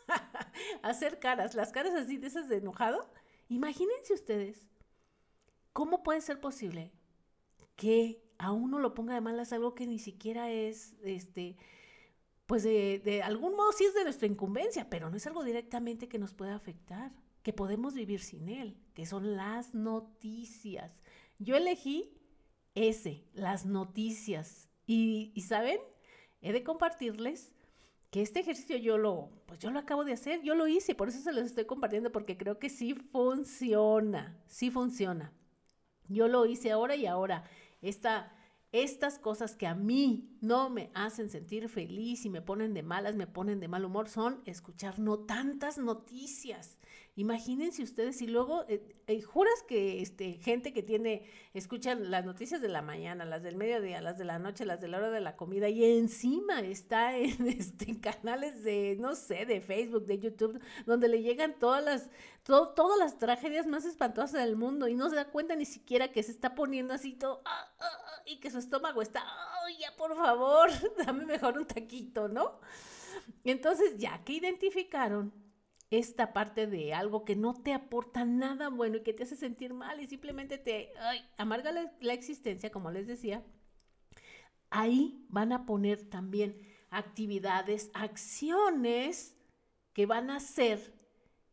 a 0.84 0.89
hacer 0.89 1.19
caras, 1.19 1.56
las 1.56 1.72
caras 1.72 1.93
así 1.96 2.17
de 2.17 2.28
esas 2.28 2.48
de 2.48 2.58
enojado. 2.58 3.10
Imagínense 3.50 4.13
ustedes, 4.13 4.67
¿cómo 5.74 6.04
puede 6.04 6.22
ser 6.22 6.39
posible 6.39 6.91
que 7.76 8.23
a 8.38 8.52
uno 8.52 8.80
lo 8.80 8.93
ponga 8.93 9.13
de 9.13 9.22
malas 9.22 9.54
algo 9.54 9.76
que 9.76 9.88
ni 9.88 10.00
siquiera 10.00 10.52
es, 10.52 10.96
este, 11.04 11.58
pues 12.46 12.63
de, 12.63 13.02
de, 13.04 13.24
algún 13.24 13.56
modo 13.56 13.72
sí 13.72 13.86
es 13.86 13.93
de 13.93 14.04
nuestra 14.04 14.28
incumbencia, 14.28 14.89
pero 14.89 15.10
no 15.10 15.17
es 15.17 15.28
algo 15.28 15.43
directamente 15.43 16.08
que 16.08 16.19
nos 16.19 16.34
pueda 16.34 16.56
afectar, 16.56 17.12
que 17.41 17.54
podemos 17.54 17.93
vivir 17.93 18.22
sin 18.22 18.50
él, 18.50 18.78
que 18.93 19.06
son 19.06 19.36
las 19.36 19.74
noticias. 19.74 21.02
Yo 21.39 21.56
elegí 21.56 22.17
ese, 22.76 23.26
las 23.34 23.65
noticias. 23.65 24.69
Y, 24.86 25.32
y 25.36 25.41
saben, 25.41 25.80
he 26.41 26.52
de 26.52 26.63
compartirles 26.63 27.54
que 28.13 28.22
este 28.22 28.41
ejercicio 28.41 28.78
yo 28.78 28.98
lo, 28.98 29.32
pues 29.48 29.60
yo 29.60 29.72
lo 29.72 29.80
acabo 29.80 30.06
de 30.06 30.13
hacer, 30.13 30.41
yo 30.43 30.54
lo 30.54 30.67
hice, 30.67 30.93
por 30.93 31.10
eso 31.10 31.19
se 31.19 31.34
los 31.34 31.46
estoy 31.46 31.65
compartiendo, 31.65 32.12
porque 32.12 32.38
creo 32.38 32.60
que 32.60 32.69
sí 32.69 32.93
funciona, 32.93 34.39
sí 34.46 34.69
funciona. 34.69 35.34
Yo 36.08 36.28
lo 36.28 36.46
hice 36.46 36.72
ahora 36.72 36.96
y 36.96 37.08
ahora 37.08 37.43
estas 37.84 39.19
cosas 39.19 39.56
que 39.56 39.67
a 39.67 39.76
mí 39.76 40.38
no 40.41 40.69
me 40.69 40.91
hacen 40.93 41.30
sentir 41.30 41.69
feliz 41.69 42.26
y 42.26 42.30
me 42.30 42.41
ponen 42.41 42.74
de 42.74 42.84
malas, 42.84 43.15
me 43.15 43.28
ponen 43.28 43.60
de 43.60 43.67
mal 43.67 43.86
humor, 43.86 44.10
son 44.10 44.41
escuchar 44.46 45.00
no 45.00 45.19
tantas 45.19 45.78
noticias. 45.78 46.78
Imagínense 47.15 47.84
ustedes 47.84 48.23
y 48.23 48.28
luego 48.28 48.65
eh, 48.67 48.82
eh, 49.06 49.21
juras 49.21 49.54
que 49.67 50.02
este, 50.02 50.34
gente 50.34 50.73
que 50.73 50.82
tiene, 50.82 51.30
escuchan 51.54 52.10
las 52.10 52.26
noticias 52.26 52.60
de 52.60 52.69
la 52.69 52.82
mañana, 52.82 53.23
las 53.23 53.43
del 53.43 53.56
mediodía, 53.56 54.02
las 54.02 54.17
de 54.17 54.26
la 54.26 54.39
noche, 54.39 54.65
las 54.65 54.82
de 54.82 54.88
la 54.88 54.97
hora 54.97 55.12
de 55.12 55.21
la 55.21 55.36
comida 55.36 55.69
y 55.69 55.84
encima 55.86 56.62
está 56.62 57.15
en 57.15 57.47
este, 57.47 57.99
canales 57.99 58.63
de, 58.63 58.97
no 58.99 59.13
sé, 59.13 59.45
de 59.45 59.62
Facebook, 59.62 60.08
de 60.08 60.17
YouTube, 60.17 60.60
donde 60.88 61.08
le 61.08 61.21
llegan 61.21 61.60
todas 61.60 61.84
las, 61.84 62.10
todas 62.43 62.97
las 62.97 63.19
tragedias 63.19 63.67
más 63.67 63.86
espantosas 63.86 64.43
del 64.43 64.56
mundo 64.56 64.88
y 64.88 64.95
no 64.95 65.08
se 65.12 65.15
da 65.15 65.30
cuenta 65.30 65.56
ni 65.56 65.65
siquiera 65.65 66.12
que 66.12 66.23
se 66.23 66.32
está 66.32 66.56
poniendo 66.56 66.95
así 66.95 67.13
todo 67.13 67.43
ah, 67.45 67.73
ah, 67.80 67.86
ah, 67.86 68.21
y 68.26 68.39
que 68.39 68.49
su 68.49 68.58
estómago 68.58 69.04
está, 69.04 69.23
ya 69.80 69.95
por 69.97 70.15
favor, 70.15 70.71
dame 71.06 71.28
mejor 71.28 71.60
un 71.60 71.67
taquito, 71.67 72.28
¿no? 72.28 72.60
Entonces 73.43 73.99
ya 73.99 74.23
que 74.23 74.34
identificaron 74.34 75.43
esta 76.00 76.34
parte 76.34 76.66
de 76.66 76.94
algo 76.96 77.24
que 77.24 77.36
no 77.36 77.54
te 77.54 77.72
aporta 77.72 78.26
nada 78.26 78.70
bueno 78.70 78.98
y 78.98 79.04
que 79.04 79.14
te 79.14 79.24
hace 79.24 79.36
sentir 79.36 79.76
mal 79.76 80.02
y 80.02 80.08
simplemente 80.08 80.58
te 80.58 80.92
amarga 81.38 81.72
la, 81.72 82.14
existencia, 82.14 82.72
como 82.72 82.90
les 82.90 83.06
decía, 83.06 83.44
ahí 84.72 85.24
van 85.30 85.52
a 85.52 85.68
poner 85.68 86.10
también 86.10 86.60
actividades, 86.90 87.92
acciones 87.94 89.36
que 89.94 90.08
van 90.08 90.32
a 90.32 90.38
hacer 90.38 90.96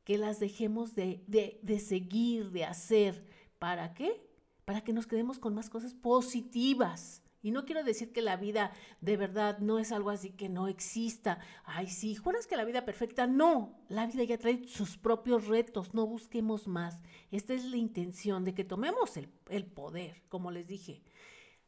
que 0.04 0.16
las 0.16 0.40
dejemos 0.40 0.94
de, 0.94 1.22
de, 1.26 1.78
seguir, 1.78 2.50
de 2.50 2.64
hacer. 2.64 3.26
¿Para 3.58 3.92
qué? 3.92 4.26
Para 4.64 4.80
que 4.80 4.94
nos 4.94 5.06
quedemos 5.06 5.38
con 5.38 5.54
más 5.54 5.68
cosas 5.68 5.92
positivas. 5.92 7.22
Y 7.42 7.52
no 7.52 7.64
quiero 7.64 7.82
decir 7.82 8.12
que 8.12 8.20
la 8.20 8.36
vida 8.36 8.72
de 9.00 9.16
verdad 9.16 9.58
no 9.58 9.78
es 9.78 9.92
algo 9.92 10.10
así 10.10 10.30
que 10.30 10.48
no 10.48 10.68
exista. 10.68 11.38
Ay, 11.64 11.86
sí, 11.88 12.14
juras 12.14 12.46
que 12.46 12.56
la 12.56 12.64
vida 12.64 12.84
perfecta. 12.84 13.26
No, 13.26 13.78
la 13.88 14.06
vida 14.06 14.24
ya 14.24 14.38
trae 14.38 14.66
sus 14.68 14.98
propios 14.98 15.46
retos, 15.46 15.94
no 15.94 16.06
busquemos 16.06 16.68
más. 16.68 17.00
Esta 17.30 17.54
es 17.54 17.64
la 17.64 17.76
intención 17.76 18.44
de 18.44 18.54
que 18.54 18.64
tomemos 18.64 19.16
el, 19.16 19.30
el 19.48 19.64
poder, 19.64 20.22
como 20.28 20.50
les 20.50 20.66
dije. 20.66 21.02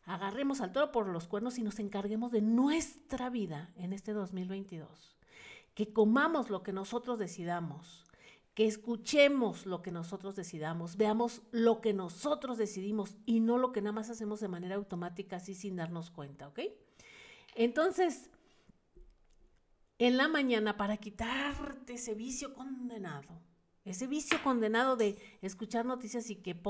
Agarremos 0.04 0.60
al 0.60 0.72
toro 0.72 0.92
por 0.92 1.06
los 1.08 1.26
cuernos 1.26 1.58
y 1.58 1.62
nos 1.62 1.78
encarguemos 1.78 2.32
de 2.32 2.42
nuestra 2.42 3.30
vida 3.30 3.72
en 3.76 3.92
este 3.92 4.12
2022. 4.12 5.16
Que 5.74 5.92
comamos 5.92 6.50
lo 6.50 6.62
que 6.62 6.72
nosotros 6.72 7.18
decidamos 7.18 8.04
que 8.54 8.66
escuchemos 8.66 9.64
lo 9.64 9.80
que 9.80 9.92
nosotros 9.92 10.36
decidamos, 10.36 10.96
veamos 10.96 11.42
lo 11.52 11.80
que 11.80 11.94
nosotros 11.94 12.58
decidimos 12.58 13.16
y 13.24 13.40
no 13.40 13.56
lo 13.56 13.72
que 13.72 13.80
nada 13.80 13.92
más 13.92 14.10
hacemos 14.10 14.40
de 14.40 14.48
manera 14.48 14.74
automática 14.74 15.36
así 15.36 15.54
sin 15.54 15.76
darnos 15.76 16.10
cuenta, 16.10 16.48
¿ok? 16.48 16.60
Entonces, 17.54 18.30
en 19.98 20.16
la 20.16 20.28
mañana 20.28 20.76
para 20.76 20.98
quitarte 20.98 21.94
ese 21.94 22.14
vicio 22.14 22.52
condenado, 22.54 23.40
ese 23.84 24.06
vicio 24.06 24.42
condenado 24.42 24.96
de 24.96 25.16
escuchar 25.40 25.86
noticias 25.86 26.28
y 26.30 26.36
que 26.36 26.60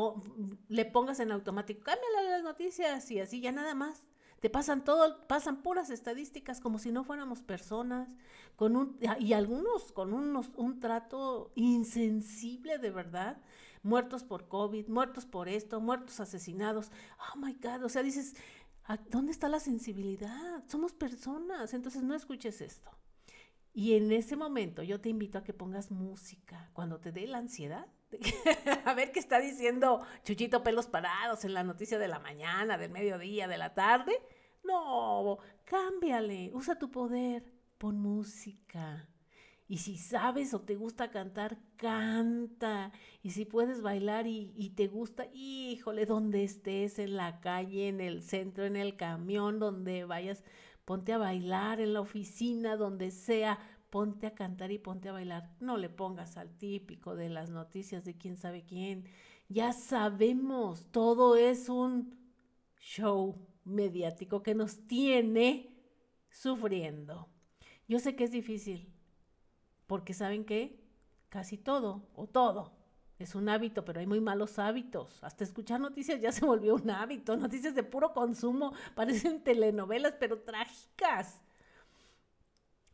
le 0.68 0.84
pongas 0.84 1.20
en 1.20 1.32
automático, 1.32 1.82
cámbiale 1.82 2.30
las 2.30 2.42
noticias 2.42 3.10
y 3.10 3.20
así 3.20 3.40
ya 3.40 3.52
nada 3.52 3.74
más. 3.74 4.02
Te 4.42 4.50
pasan 4.50 4.82
todo, 4.82 5.24
pasan 5.28 5.62
puras 5.62 5.88
estadísticas 5.88 6.58
como 6.58 6.80
si 6.80 6.90
no 6.90 7.04
fuéramos 7.04 7.42
personas, 7.42 8.16
con 8.56 8.74
un, 8.74 8.98
y 9.20 9.34
algunos 9.34 9.92
con 9.92 10.12
unos, 10.12 10.50
un 10.56 10.80
trato 10.80 11.52
insensible 11.54 12.78
de 12.78 12.90
verdad, 12.90 13.40
muertos 13.84 14.24
por 14.24 14.48
COVID, 14.48 14.88
muertos 14.88 15.26
por 15.26 15.48
esto, 15.48 15.80
muertos 15.80 16.18
asesinados. 16.18 16.90
Oh 17.32 17.38
my 17.38 17.52
God, 17.52 17.84
o 17.84 17.88
sea, 17.88 18.02
dices, 18.02 18.34
¿dónde 19.10 19.30
está 19.30 19.48
la 19.48 19.60
sensibilidad? 19.60 20.64
Somos 20.66 20.92
personas, 20.92 21.72
entonces 21.72 22.02
no 22.02 22.16
escuches 22.16 22.62
esto. 22.62 22.90
Y 23.72 23.94
en 23.94 24.10
ese 24.10 24.34
momento 24.34 24.82
yo 24.82 25.00
te 25.00 25.08
invito 25.08 25.38
a 25.38 25.44
que 25.44 25.54
pongas 25.54 25.92
música 25.92 26.68
cuando 26.72 26.98
te 26.98 27.12
dé 27.12 27.28
la 27.28 27.38
ansiedad. 27.38 27.86
a 28.84 28.94
ver 28.94 29.12
qué 29.12 29.20
está 29.20 29.40
diciendo 29.40 30.04
Chuchito 30.24 30.62
Pelos 30.62 30.86
Parados 30.86 31.44
en 31.44 31.54
la 31.54 31.64
noticia 31.64 31.98
de 31.98 32.08
la 32.08 32.18
mañana, 32.18 32.78
del 32.78 32.90
mediodía, 32.90 33.48
de 33.48 33.58
la 33.58 33.74
tarde. 33.74 34.12
No, 34.64 35.38
cámbiale, 35.64 36.50
usa 36.54 36.78
tu 36.78 36.90
poder, 36.90 37.44
pon 37.78 37.98
música. 37.98 39.08
Y 39.72 39.78
si 39.78 39.96
sabes 39.96 40.52
o 40.52 40.60
te 40.60 40.76
gusta 40.76 41.10
cantar, 41.10 41.56
canta. 41.76 42.92
Y 43.22 43.30
si 43.30 43.46
puedes 43.46 43.80
bailar 43.80 44.26
y, 44.26 44.70
te 44.76 44.86
gusta, 44.86 45.28
híjole, 45.32 46.04
donde 46.04 46.44
estés, 46.44 46.98
en 46.98 47.16
la 47.16 47.40
calle, 47.40 47.88
en 47.88 48.00
el 48.00 48.22
centro, 48.22 48.66
en 48.66 48.76
el 48.76 48.96
camión, 48.96 49.58
donde 49.58 50.04
vayas, 50.04 50.44
ponte 50.84 51.14
a 51.14 51.18
bailar, 51.18 51.80
en 51.80 51.94
la 51.94 52.02
oficina, 52.02 52.76
donde 52.76 53.10
sea, 53.10 53.58
ponte 53.92 54.26
a 54.26 54.34
cantar 54.34 54.72
y 54.72 54.78
ponte 54.78 55.10
a 55.10 55.12
bailar. 55.12 55.54
No 55.60 55.76
le 55.76 55.90
pongas 55.90 56.38
al 56.38 56.56
típico 56.56 57.14
de 57.14 57.28
las 57.28 57.50
noticias 57.50 58.06
de 58.06 58.16
quién 58.16 58.38
sabe 58.38 58.64
quién. 58.64 59.04
Ya 59.50 59.74
sabemos, 59.74 60.86
todo 60.90 61.36
es 61.36 61.68
un 61.68 62.18
show 62.80 63.36
mediático 63.64 64.42
que 64.42 64.54
nos 64.54 64.86
tiene 64.86 65.76
sufriendo. 66.30 67.28
Yo 67.86 67.98
sé 67.98 68.16
que 68.16 68.24
es 68.24 68.30
difícil, 68.30 68.90
porque 69.86 70.14
saben 70.14 70.46
que 70.46 70.82
casi 71.28 71.58
todo 71.58 72.08
o 72.14 72.26
todo 72.26 72.72
es 73.18 73.34
un 73.34 73.50
hábito, 73.50 73.84
pero 73.84 74.00
hay 74.00 74.06
muy 74.06 74.22
malos 74.22 74.58
hábitos. 74.58 75.22
Hasta 75.22 75.44
escuchar 75.44 75.80
noticias 75.80 76.18
ya 76.18 76.32
se 76.32 76.46
volvió 76.46 76.76
un 76.76 76.90
hábito. 76.90 77.36
Noticias 77.36 77.74
de 77.74 77.82
puro 77.82 78.14
consumo, 78.14 78.72
parecen 78.94 79.44
telenovelas, 79.44 80.14
pero 80.18 80.40
trágicas. 80.40 81.42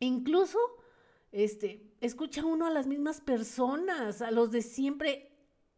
Incluso 0.01 0.59
este, 1.33 1.95
escucha 2.01 2.45
uno 2.45 2.67
a 2.67 2.71
las 2.71 2.87
mismas 2.87 3.21
personas, 3.21 4.23
a 4.23 4.31
los 4.31 4.51
de 4.51 4.63
siempre 4.63 5.29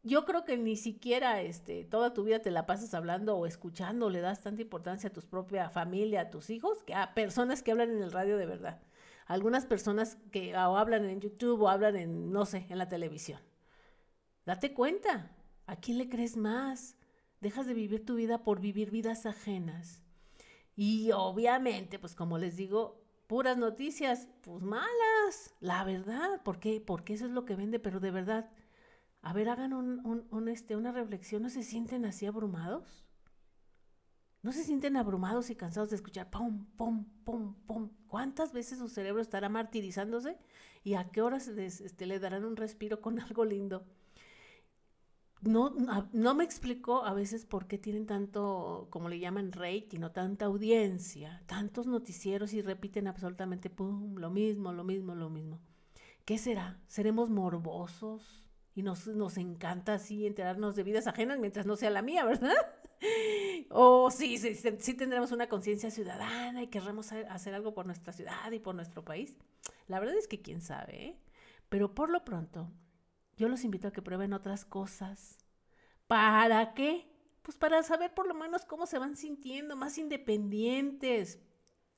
yo 0.03 0.25
creo 0.25 0.45
que 0.45 0.57
ni 0.57 0.77
siquiera 0.77 1.43
este, 1.43 1.85
toda 1.85 2.15
tu 2.15 2.25
vida 2.25 2.41
te 2.41 2.51
la 2.51 2.65
pasas 2.67 2.95
hablando 2.95 3.37
o 3.37 3.47
escuchando, 3.47 4.09
le 4.09 4.21
das 4.21 4.43
tanta 4.43 4.63
importancia 4.63 5.11
a 5.11 5.13
tu 5.13 5.21
propia 5.21 5.69
familia, 5.69 6.23
a 6.23 6.31
tus 6.31 6.49
hijos, 6.49 6.83
que 6.85 6.95
a 6.95 7.13
personas 7.15 7.63
que 7.63 7.73
hablan 7.73 7.91
en 7.91 8.03
el 8.03 8.13
radio 8.13 8.39
de 8.39 8.47
verdad. 8.47 8.81
Algunas 9.27 9.67
personas 9.67 10.17
que 10.33 10.57
o 10.57 10.77
hablan 10.77 11.05
en 11.05 11.21
YouTube 11.21 11.61
o 11.61 11.69
hablan 11.69 11.97
en, 11.97 12.33
no 12.33 12.47
sé, 12.47 12.67
en 12.71 12.79
la 12.79 12.89
televisión. 12.89 13.41
Date 14.47 14.73
cuenta, 14.73 15.31
¿a 15.67 15.77
quién 15.77 15.99
le 15.99 16.09
crees 16.09 16.37
más? 16.37 16.97
Dejas 17.41 17.67
de 17.67 17.75
vivir 17.75 18.05
tu 18.05 18.15
vida 18.15 18.43
por 18.43 18.61
vivir 18.61 18.91
vidas 18.91 19.27
ajenas. 19.27 20.03
Y 20.75 21.13
obviamente, 21.13 21.99
pues 21.99 22.15
como 22.15 22.39
les 22.39 22.57
digo, 22.57 23.00
puras 23.31 23.57
noticias, 23.57 24.27
pues 24.41 24.61
malas, 24.61 25.55
la 25.61 25.85
verdad, 25.85 26.43
¿por 26.43 26.59
qué? 26.59 26.83
Porque 26.85 27.15
eso 27.15 27.27
es 27.27 27.31
lo 27.31 27.45
que 27.45 27.55
vende, 27.55 27.79
pero 27.79 28.01
de 28.01 28.11
verdad, 28.11 28.51
a 29.23 29.33
ver, 29.33 29.49
hagan 29.49 29.73
un, 29.73 30.49
este, 30.49 30.75
una 30.75 30.91
reflexión. 30.91 31.41
¿No 31.41 31.49
se 31.49 31.63
sienten 31.63 32.05
así 32.05 32.27
abrumados? 32.27 33.07
¿No 34.43 34.51
se 34.51 34.65
sienten 34.65 34.97
abrumados 34.97 35.49
y 35.49 35.55
cansados 35.55 35.91
de 35.91 35.97
escuchar 35.97 36.29
pum, 36.29 36.67
pum, 36.77 37.05
pum, 37.23 37.55
pum? 37.69 37.91
¿Cuántas 38.09 38.53
veces 38.53 38.81
su 38.81 38.89
cerebro 38.89 39.23
estará 39.23 39.49
martirizándose? 39.49 40.37
¿Y 40.83 40.95
a 40.95 41.13
qué 41.13 41.23
horas 41.23 41.47
este, 41.47 42.07
le 42.07 42.19
darán 42.19 42.45
un 42.45 42.57
respiro 42.57 43.01
con 43.01 43.21
algo 43.21 43.45
lindo? 43.45 43.87
No, 45.43 45.75
no 46.13 46.35
me 46.35 46.45
explico 46.45 47.05
a 47.05 47.15
veces 47.15 47.47
por 47.47 47.67
qué 47.67 47.79
tienen 47.79 48.07
tanto, 48.07 48.89
como 48.91 49.09
le 49.09 49.19
llaman, 49.19 49.53
rating 49.53 50.03
o 50.03 50.11
tanta 50.11 50.45
audiencia, 50.45 51.43
tantos 51.47 51.87
noticieros 51.87 52.53
y 52.53 52.61
repiten 52.61 53.07
absolutamente 53.07 53.71
lo 53.79 54.31
mismo, 54.31 54.73
lo 54.73 54.85
mismo, 54.85 55.15
lo 55.15 55.31
mismo. 55.31 55.61
¿Qué 56.27 56.37
será? 56.37 56.79
¿Seremos 56.87 57.31
morbosos? 57.31 58.41
y 58.75 58.83
nos, 58.83 59.07
nos 59.09 59.37
encanta 59.37 59.95
así 59.95 60.27
enterarnos 60.27 60.77
de 60.77 60.83
vidas 60.83 61.07
ajenas 61.07 61.39
mientras 61.39 61.67
no 61.67 61.77
sea 61.77 61.91
la 61.91 62.03
mía, 62.03 62.25
¿verdad? 62.25 62.55
o 63.71 64.11
sí, 64.11 64.39
sí, 64.39 64.55
sí 64.55 64.95
tendremos 64.95 65.33
una 65.33 65.49
conciencia 65.49 65.91
ciudadana 65.91 66.63
y 66.63 66.69
querremos 66.69 67.13
hacer 67.13 67.55
algo 67.55 67.75
por 67.75 67.87
nuestra 67.87 68.13
ciudad 68.13 68.51
y 68.53 68.59
por 68.59 68.75
nuestro 68.75 69.05
país. 69.05 69.35
La 69.89 69.99
verdad 69.99 70.17
es 70.17 70.29
que 70.29 70.41
quién 70.41 70.61
sabe, 70.61 71.05
¿eh? 71.05 71.17
Pero 71.69 71.95
por 71.95 72.11
lo 72.11 72.25
pronto, 72.25 72.71
yo 73.41 73.49
los 73.49 73.65
invito 73.65 73.89
a 73.89 73.93
que 73.93 74.03
prueben 74.03 74.35
otras 74.35 74.67
cosas. 74.67 75.39
¿Para 76.07 76.75
qué? 76.75 77.11
Pues 77.41 77.57
para 77.57 77.83
saber 77.83 78.13
por 78.13 78.27
lo 78.27 78.35
menos 78.35 78.67
cómo 78.67 78.85
se 78.85 78.99
van 78.99 79.17
sintiendo, 79.17 79.77
más 79.77 79.97
independientes, 79.97 81.41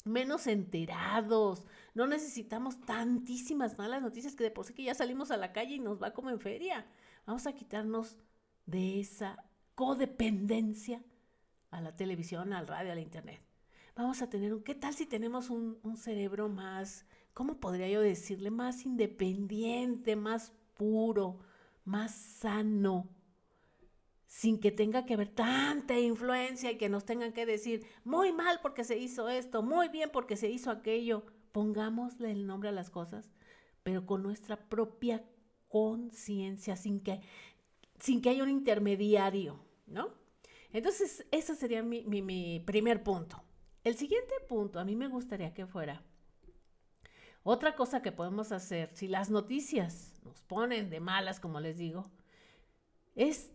menos 0.04 0.46
enterados. 0.46 1.66
No 1.94 2.06
necesitamos 2.06 2.80
tantísimas 2.82 3.76
malas 3.76 4.02
noticias 4.02 4.36
que 4.36 4.44
de 4.44 4.52
por 4.52 4.66
sí 4.66 4.72
que 4.72 4.84
ya 4.84 4.94
salimos 4.94 5.32
a 5.32 5.36
la 5.36 5.52
calle 5.52 5.74
y 5.74 5.80
nos 5.80 6.00
va 6.00 6.12
como 6.12 6.30
en 6.30 6.38
feria. 6.38 6.86
Vamos 7.26 7.48
a 7.48 7.54
quitarnos 7.54 8.16
de 8.64 9.00
esa 9.00 9.44
codependencia 9.74 11.02
a 11.72 11.80
la 11.80 11.96
televisión, 11.96 12.52
al 12.52 12.68
radio, 12.68 12.92
al 12.92 13.00
internet. 13.00 13.42
Vamos 13.96 14.22
a 14.22 14.30
tener 14.30 14.54
un, 14.54 14.62
¿qué 14.62 14.76
tal 14.76 14.94
si 14.94 15.06
tenemos 15.06 15.50
un, 15.50 15.80
un 15.82 15.96
cerebro 15.96 16.48
más, 16.48 17.04
¿cómo 17.34 17.58
podría 17.58 17.88
yo 17.88 18.00
decirle? 18.00 18.52
Más 18.52 18.86
independiente, 18.86 20.14
más 20.14 20.52
puro, 20.74 21.40
más 21.84 22.12
sano 22.12 23.08
sin 24.32 24.58
que 24.58 24.70
tenga 24.70 25.04
que 25.04 25.12
haber 25.12 25.28
tanta 25.28 25.98
influencia 26.00 26.70
y 26.70 26.78
que 26.78 26.88
nos 26.88 27.04
tengan 27.04 27.34
que 27.34 27.44
decir 27.44 27.84
muy 28.02 28.32
mal 28.32 28.60
porque 28.62 28.82
se 28.82 28.96
hizo 28.96 29.28
esto, 29.28 29.62
muy 29.62 29.90
bien 29.90 30.08
porque 30.10 30.38
se 30.38 30.48
hizo 30.48 30.70
aquello. 30.70 31.26
Pongámosle 31.52 32.30
el 32.30 32.46
nombre 32.46 32.70
a 32.70 32.72
las 32.72 32.88
cosas, 32.88 33.30
pero 33.82 34.06
con 34.06 34.22
nuestra 34.22 34.56
propia 34.70 35.22
conciencia, 35.68 36.76
sin 36.76 37.00
que, 37.00 37.20
sin 37.98 38.22
que 38.22 38.30
haya 38.30 38.42
un 38.42 38.48
intermediario, 38.48 39.62
¿no? 39.86 40.14
Entonces, 40.72 41.26
ese 41.30 41.54
sería 41.54 41.82
mi, 41.82 42.02
mi 42.02 42.58
primer 42.60 43.02
punto. 43.02 43.44
El 43.84 43.96
siguiente 43.96 44.32
punto, 44.48 44.80
a 44.80 44.84
mí 44.84 44.96
me 44.96 45.08
gustaría 45.08 45.52
que 45.52 45.66
fuera 45.66 46.02
otra 47.42 47.74
cosa 47.74 48.02
que 48.02 48.12
podemos 48.12 48.52
hacer, 48.52 48.90
si 48.94 49.08
las 49.08 49.30
noticias 49.30 50.20
nos 50.24 50.42
ponen 50.42 50.90
de 50.90 51.00
malas, 51.00 51.40
como 51.40 51.60
les 51.60 51.76
digo, 51.76 52.10
es 53.14 53.50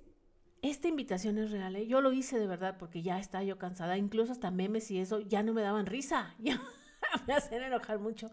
esta 0.62 0.88
invitación 0.88 1.38
es 1.38 1.52
real, 1.52 1.76
¿eh? 1.76 1.88
yo 1.88 2.02
lo 2.02 2.12
hice 2.12 2.40
de 2.40 2.48
verdad 2.48 2.78
porque 2.78 3.02
ya 3.02 3.20
estaba 3.20 3.44
yo 3.44 3.58
cansada, 3.58 3.98
incluso 3.98 4.32
hasta 4.32 4.52
memes 4.52 4.90
y 4.92 5.00
eso 5.00 5.20
ya 5.20 5.44
no 5.44 5.54
me 5.54 5.62
daban 5.62 5.86
risa, 5.86 6.36
ya 6.40 6.62
me 7.28 7.34
hacen 7.34 7.62
enojar 7.62 8.00
mucho. 8.00 8.30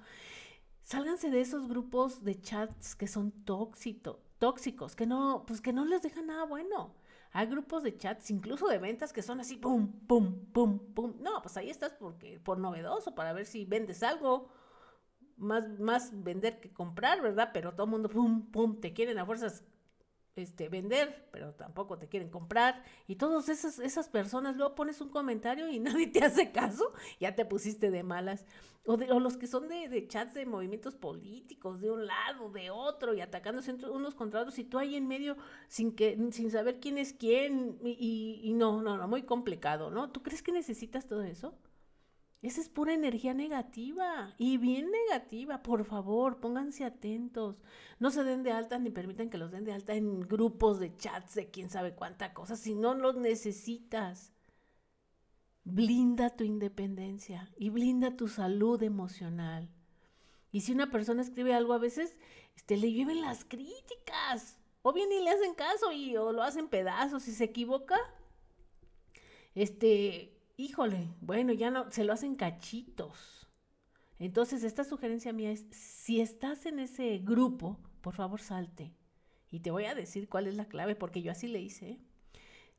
Sálganse 0.83 1.31
de 1.31 1.41
esos 1.41 1.69
grupos 1.69 2.25
de 2.25 2.41
chats 2.41 2.95
que 2.95 3.07
son 3.07 3.33
tóxicos, 3.45 4.97
que 4.97 5.07
no, 5.07 5.45
pues 5.47 5.61
que 5.61 5.73
no 5.73 5.85
les 5.85 6.03
dejan 6.03 6.27
nada 6.27 6.45
bueno. 6.45 6.95
Hay 7.33 7.47
grupos 7.47 7.83
de 7.83 7.97
chats, 7.97 8.31
incluso 8.31 8.69
de 8.69 8.79
ventas, 8.79 9.13
que 9.13 9.23
son 9.23 9.41
así, 9.41 9.57
pum, 9.57 9.91
pum, 10.07 10.45
pum, 10.53 10.79
pum. 10.95 11.15
No, 11.21 11.43
pues 11.43 11.57
ahí 11.57 11.69
estás 11.69 11.93
porque, 11.95 12.39
por 12.39 12.59
novedoso, 12.59 13.15
para 13.15 13.33
ver 13.33 13.45
si 13.45 13.65
vendes 13.65 14.03
algo. 14.03 14.49
Más, 15.37 15.79
más 15.81 16.23
vender 16.23 16.61
que 16.61 16.73
comprar, 16.73 17.21
¿verdad? 17.21 17.51
Pero 17.53 17.73
todo 17.73 17.85
el 17.85 17.91
mundo, 17.91 18.09
pum, 18.09 18.51
pum, 18.51 18.81
te 18.81 18.93
quieren 18.93 19.19
a 19.19 19.27
fuerzas 19.27 19.65
este, 20.37 20.69
vender, 20.69 21.29
pero 21.31 21.55
tampoco 21.55 21.99
te 21.99 22.09
quieren 22.09 22.29
comprar. 22.31 22.83
Y 23.07 23.17
todas 23.17 23.49
esas, 23.49 23.79
esas 23.79 24.09
personas, 24.09 24.57
luego 24.57 24.75
pones 24.75 25.01
un 25.01 25.09
comentario 25.11 25.69
y 25.69 25.79
nadie 25.81 26.09
te 26.09 26.25
hace 26.25 26.53
caso, 26.53 26.93
ya 27.21 27.35
te 27.35 27.45
pusiste 27.45 27.91
de 27.91 28.03
malas. 28.03 28.45
O, 28.87 28.97
de, 28.99 29.11
o 29.13 29.19
los 29.19 29.39
que 29.39 29.47
son 29.47 29.69
de, 29.69 29.89
de, 29.89 30.07
chats 30.09 30.35
de 30.35 30.45
movimientos 30.45 30.95
políticos, 30.95 31.81
de 31.81 31.91
un 31.91 32.07
lado, 32.07 32.51
de 32.51 32.71
otro, 32.71 33.15
y 33.15 33.21
atacándose 33.23 33.73
unos 33.73 34.15
contra 34.15 34.41
otros, 34.41 34.59
y 34.59 34.65
tú 34.65 34.79
ahí 34.79 34.95
en 34.97 35.09
medio 35.09 35.37
sin, 35.69 35.95
que, 35.97 36.19
sin 36.33 36.51
saber 36.51 36.81
quién 36.81 36.99
es 36.99 37.15
quién, 37.15 37.79
y, 37.83 38.41
y 38.43 38.53
no, 38.53 38.83
no, 38.83 38.99
no, 38.99 39.09
muy 39.09 39.23
complicado, 39.23 39.91
¿no? 39.91 40.11
¿Tú 40.11 40.23
crees 40.23 40.43
que 40.43 40.53
necesitas 40.53 41.07
todo 41.07 41.23
eso? 41.23 41.55
Esa 42.45 42.61
es 42.61 42.69
pura 42.69 42.93
energía 42.93 43.33
negativa 43.33 44.35
y 44.37 44.59
bien 44.59 44.91
negativa. 44.91 45.63
Por 45.63 45.87
favor, 45.87 46.41
pónganse 46.41 46.85
atentos. 46.85 47.63
No 47.99 48.11
se 48.11 48.23
den 48.23 48.43
de 48.43 48.53
alta 48.53 48.79
ni 48.79 48.91
permitan 48.91 49.31
que 49.31 49.39
los 49.39 49.51
den 49.51 49.65
de 49.65 49.73
alta 49.73 49.95
en 49.95 50.21
grupos 50.21 50.79
de 50.79 50.95
chats 50.95 51.35
de 51.35 51.51
quién 51.51 51.71
sabe 51.71 51.95
cuánta 51.95 52.35
cosa 52.35 52.57
si 52.57 52.75
no 52.75 52.93
los 52.93 53.17
necesitas. 53.17 54.35
Blinda 55.65 56.37
tu 56.37 56.45
independencia 56.45 57.51
y 57.57 57.71
blinda 57.71 58.15
tu 58.15 58.29
salud 58.29 58.83
emocional. 58.83 59.71
Y 60.53 60.61
si 60.61 60.73
una 60.73 60.91
persona 60.91 61.23
escribe 61.23 61.55
algo 61.55 61.73
a 61.73 61.79
veces, 61.79 62.15
este, 62.57 62.77
le 62.77 62.93
lleven 62.93 63.23
las 63.23 63.47
críticas. 63.47 64.61
O 64.83 64.93
bien 64.93 65.09
ni 65.09 65.25
le 65.25 65.31
hacen 65.31 65.55
caso 65.55 65.93
y 65.93 66.15
o 66.19 66.31
lo 66.31 66.43
hacen 66.43 66.69
pedazos. 66.69 67.23
Si 67.23 67.33
se 67.33 67.45
equivoca, 67.45 67.99
este, 69.55 70.34
híjole, 70.57 71.09
bueno, 71.21 71.53
ya 71.53 71.71
no, 71.71 71.91
se 71.91 72.05
lo 72.05 72.13
hacen 72.13 72.37
cachitos. 72.37 73.49
Entonces, 74.19 74.63
esta 74.65 74.85
sugerencia 74.85 75.33
mía 75.33 75.51
es, 75.51 75.67
si 75.71 76.21
estás 76.21 76.67
en 76.67 76.79
ese 76.79 77.19
grupo, 77.19 77.79
por 78.01 78.15
favor 78.15 78.41
salte. 78.41 78.95
Y 79.51 79.61
te 79.61 79.71
voy 79.71 79.85
a 79.85 79.95
decir 79.95 80.29
cuál 80.29 80.47
es 80.47 80.55
la 80.55 80.67
clave, 80.67 80.95
porque 80.95 81.23
yo 81.23 81.33
así 81.33 81.49
le 81.49 81.61
hice. 81.61 81.91
¿eh? 81.91 82.01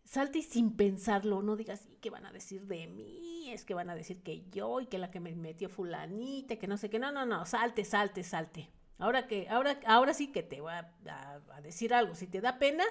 Salte 0.03 0.39
y 0.39 0.43
sin 0.43 0.75
pensarlo, 0.75 1.41
no 1.41 1.55
digas, 1.55 1.87
¿y 1.91 1.97
qué 1.97 2.09
van 2.09 2.25
a 2.25 2.31
decir 2.31 2.67
de 2.67 2.87
mí? 2.87 3.51
Es 3.51 3.65
que 3.65 3.73
van 3.73 3.89
a 3.89 3.95
decir 3.95 4.23
que 4.23 4.49
yo 4.49 4.81
y 4.81 4.87
que 4.87 4.97
la 4.97 5.11
que 5.11 5.19
me 5.19 5.35
metió 5.35 5.69
fulanita, 5.69 6.57
que 6.57 6.67
no 6.67 6.77
sé 6.77 6.89
qué. 6.89 6.99
No, 6.99 7.11
no, 7.11 7.25
no, 7.25 7.45
salte, 7.45 7.85
salte, 7.85 8.23
salte. 8.23 8.69
Ahora 8.97 9.27
que, 9.27 9.47
ahora, 9.49 9.79
ahora 9.85 10.13
sí 10.13 10.31
que 10.31 10.41
te 10.41 10.61
voy 10.61 10.71
a, 10.71 10.93
a 11.53 11.61
decir 11.61 11.93
algo. 11.93 12.15
Si 12.15 12.27
te 12.27 12.39
da 12.39 12.59
pena, 12.59 12.85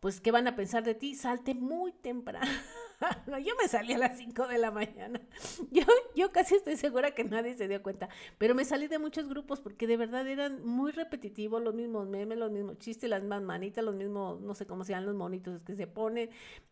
pues, 0.00 0.20
¿qué 0.20 0.30
van 0.30 0.46
a 0.48 0.56
pensar 0.56 0.82
de 0.84 0.94
ti? 0.94 1.14
Salte 1.14 1.54
muy 1.54 1.92
temprano. 1.92 2.50
no, 3.26 3.38
yo 3.38 3.54
me 3.60 3.68
salí 3.68 3.92
a 3.92 3.98
las 3.98 4.18
5 4.18 4.46
de 4.46 4.58
la 4.58 4.70
mañana. 4.70 5.20
Yo, 5.70 5.82
yo 6.14 6.32
casi 6.32 6.54
estoy 6.54 6.76
segura 6.76 7.12
que 7.12 7.24
nadie 7.24 7.54
se 7.54 7.68
dio 7.68 7.82
cuenta, 7.82 8.08
pero 8.38 8.54
me 8.54 8.64
salí 8.64 8.88
de 8.88 8.98
muchos 8.98 9.28
grupos 9.28 9.60
porque 9.60 9.86
de 9.86 9.96
verdad 9.96 10.26
eran 10.28 10.64
muy 10.64 10.92
repetitivos, 10.92 11.62
los 11.62 11.74
mismos 11.74 12.08
memes, 12.08 12.38
los 12.38 12.50
mismos 12.50 12.78
chistes, 12.78 13.08
las 13.08 13.22
mismas 13.22 13.42
manitas, 13.42 13.84
los 13.84 13.94
mismos, 13.94 14.40
no 14.40 14.54
sé 14.54 14.66
cómo 14.66 14.84
se 14.84 14.92
llaman 14.92 15.06
los 15.06 15.14
monitos 15.16 15.62
que 15.62 15.74
se 15.74 15.86
ponen, 15.86 16.30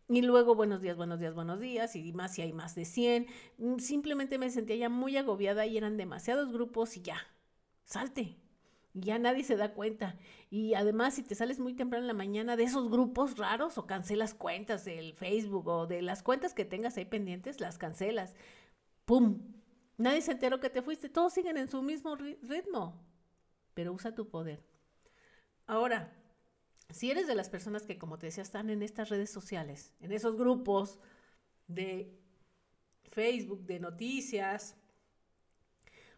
y 0.09 0.23
luego 0.23 0.55
buenos 0.55 0.83
días, 0.83 0.97
buenos 0.97 1.21
días, 1.21 1.35
buenos 1.35 1.61
días, 1.61 1.97
y 1.97 2.13
más 2.13 2.35
si 2.35 2.43
hay 2.43 2.53
más 2.53 2.75
de 2.75 2.85
100. 2.85 3.27
Mm, 3.59 3.79
simplemente 3.79 4.39
me 4.39 4.51
sentía 4.51 4.77
ya 4.77 4.89
muy 4.89 5.17
agobiada 5.17 5.67
y 5.67 5.77
eran 5.77 5.97
demasiados 5.97 6.53
grupos 6.53 6.97
y 6.97 7.03
ya, 7.03 7.17
salte, 7.85 8.37
ya 8.95 9.19
nadie 9.19 9.45
se 9.45 9.57
da 9.57 9.73
cuenta. 9.73 10.17
Y 10.51 10.75
además, 10.75 11.15
si 11.15 11.23
te 11.23 11.35
sales 11.35 11.61
muy 11.61 11.75
temprano 11.75 12.05
en 12.05 12.09
la 12.09 12.15
mañana 12.15 12.57
de 12.57 12.65
esos 12.65 12.91
grupos 12.91 13.37
raros 13.39 13.79
o 13.79 13.87
cancelas 13.87 14.35
cuentas 14.35 14.85
del 14.85 15.15
Facebook 15.15 15.69
o 15.69 15.87
de 15.87 16.03
las 16.03 16.23
cuentas 16.23 16.55
que 16.55 16.65
tengas 16.65 16.97
ahí 16.97 17.05
pendientes, 17.05 17.61
las 17.61 17.79
cancelas. 17.79 18.35
¡Pum! 19.05 19.41
Nadie 19.97 20.23
se 20.23 20.33
enteró 20.33 20.61
que 20.61 20.71
te 20.71 20.83
fuiste. 20.83 21.09
Todos 21.09 21.33
siguen 21.33 21.57
en 21.57 21.69
su 21.69 21.83
mismo 21.83 22.17
ritmo. 22.17 23.05
Pero 23.75 23.93
usa 23.93 24.15
tu 24.15 24.29
poder. 24.29 24.65
Ahora, 25.67 26.13
si 26.89 27.11
eres 27.11 27.27
de 27.29 27.35
las 27.35 27.49
personas 27.49 27.85
que, 27.85 27.99
como 27.99 28.19
te 28.19 28.27
decía, 28.27 28.43
están 28.43 28.71
en 28.71 28.83
estas 28.83 29.09
redes 29.09 29.31
sociales, 29.31 29.95
en 30.01 30.11
esos 30.13 30.37
grupos 30.37 30.99
de 31.69 32.19
Facebook, 33.11 33.65
de 33.67 33.79
noticias, 33.79 34.77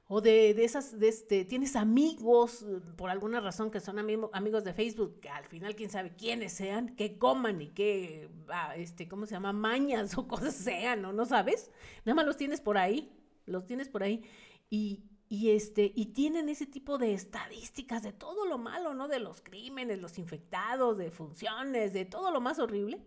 o 0.08 0.20
de, 0.20 0.50
esas, 0.62 0.98
de 0.98 1.08
este, 1.08 1.44
tienes 1.44 1.76
amigos 1.76 2.62
eh, 2.62 2.80
por 2.96 3.08
alguna 3.10 3.40
razón 3.40 3.70
que 3.70 3.80
son 3.80 3.98
amigos 3.98 4.64
de 4.64 4.74
Facebook, 4.74 5.20
que 5.20 5.28
al 5.28 5.46
final 5.46 5.74
quién 5.74 5.90
sabe 5.90 6.14
quiénes 6.16 6.52
sean, 6.52 6.94
que 6.96 7.18
coman 7.18 7.62
y 7.62 7.68
que, 7.68 8.28
ah, 8.48 8.74
este, 8.76 9.08
¿cómo 9.08 9.26
se 9.26 9.32
llama? 9.32 9.52
Mañas 9.52 10.16
o 10.18 10.28
cosas 10.28 10.54
sean, 10.54 11.02
¿no? 11.02 11.12
¿No 11.12 11.24
sabes? 11.24 11.70
Nada 12.04 12.16
más 12.16 12.26
los 12.26 12.36
tienes 12.36 12.60
por 12.60 12.76
ahí, 12.78 13.12
los 13.46 13.64
tienes 13.66 13.88
por 13.88 14.02
ahí. 14.02 14.22
Y, 14.68 15.04
y, 15.28 15.50
este, 15.50 15.92
y 15.94 16.06
tienen 16.06 16.48
ese 16.48 16.66
tipo 16.66 16.98
de 16.98 17.14
estadísticas 17.14 18.02
de 18.02 18.12
todo 18.12 18.46
lo 18.46 18.58
malo, 18.58 18.94
¿no? 18.94 19.08
De 19.08 19.18
los 19.18 19.40
crímenes, 19.40 20.00
los 20.00 20.18
infectados, 20.18 20.98
de 20.98 21.10
funciones, 21.10 21.92
de 21.94 22.04
todo 22.04 22.30
lo 22.30 22.40
más 22.40 22.58
horrible. 22.58 23.02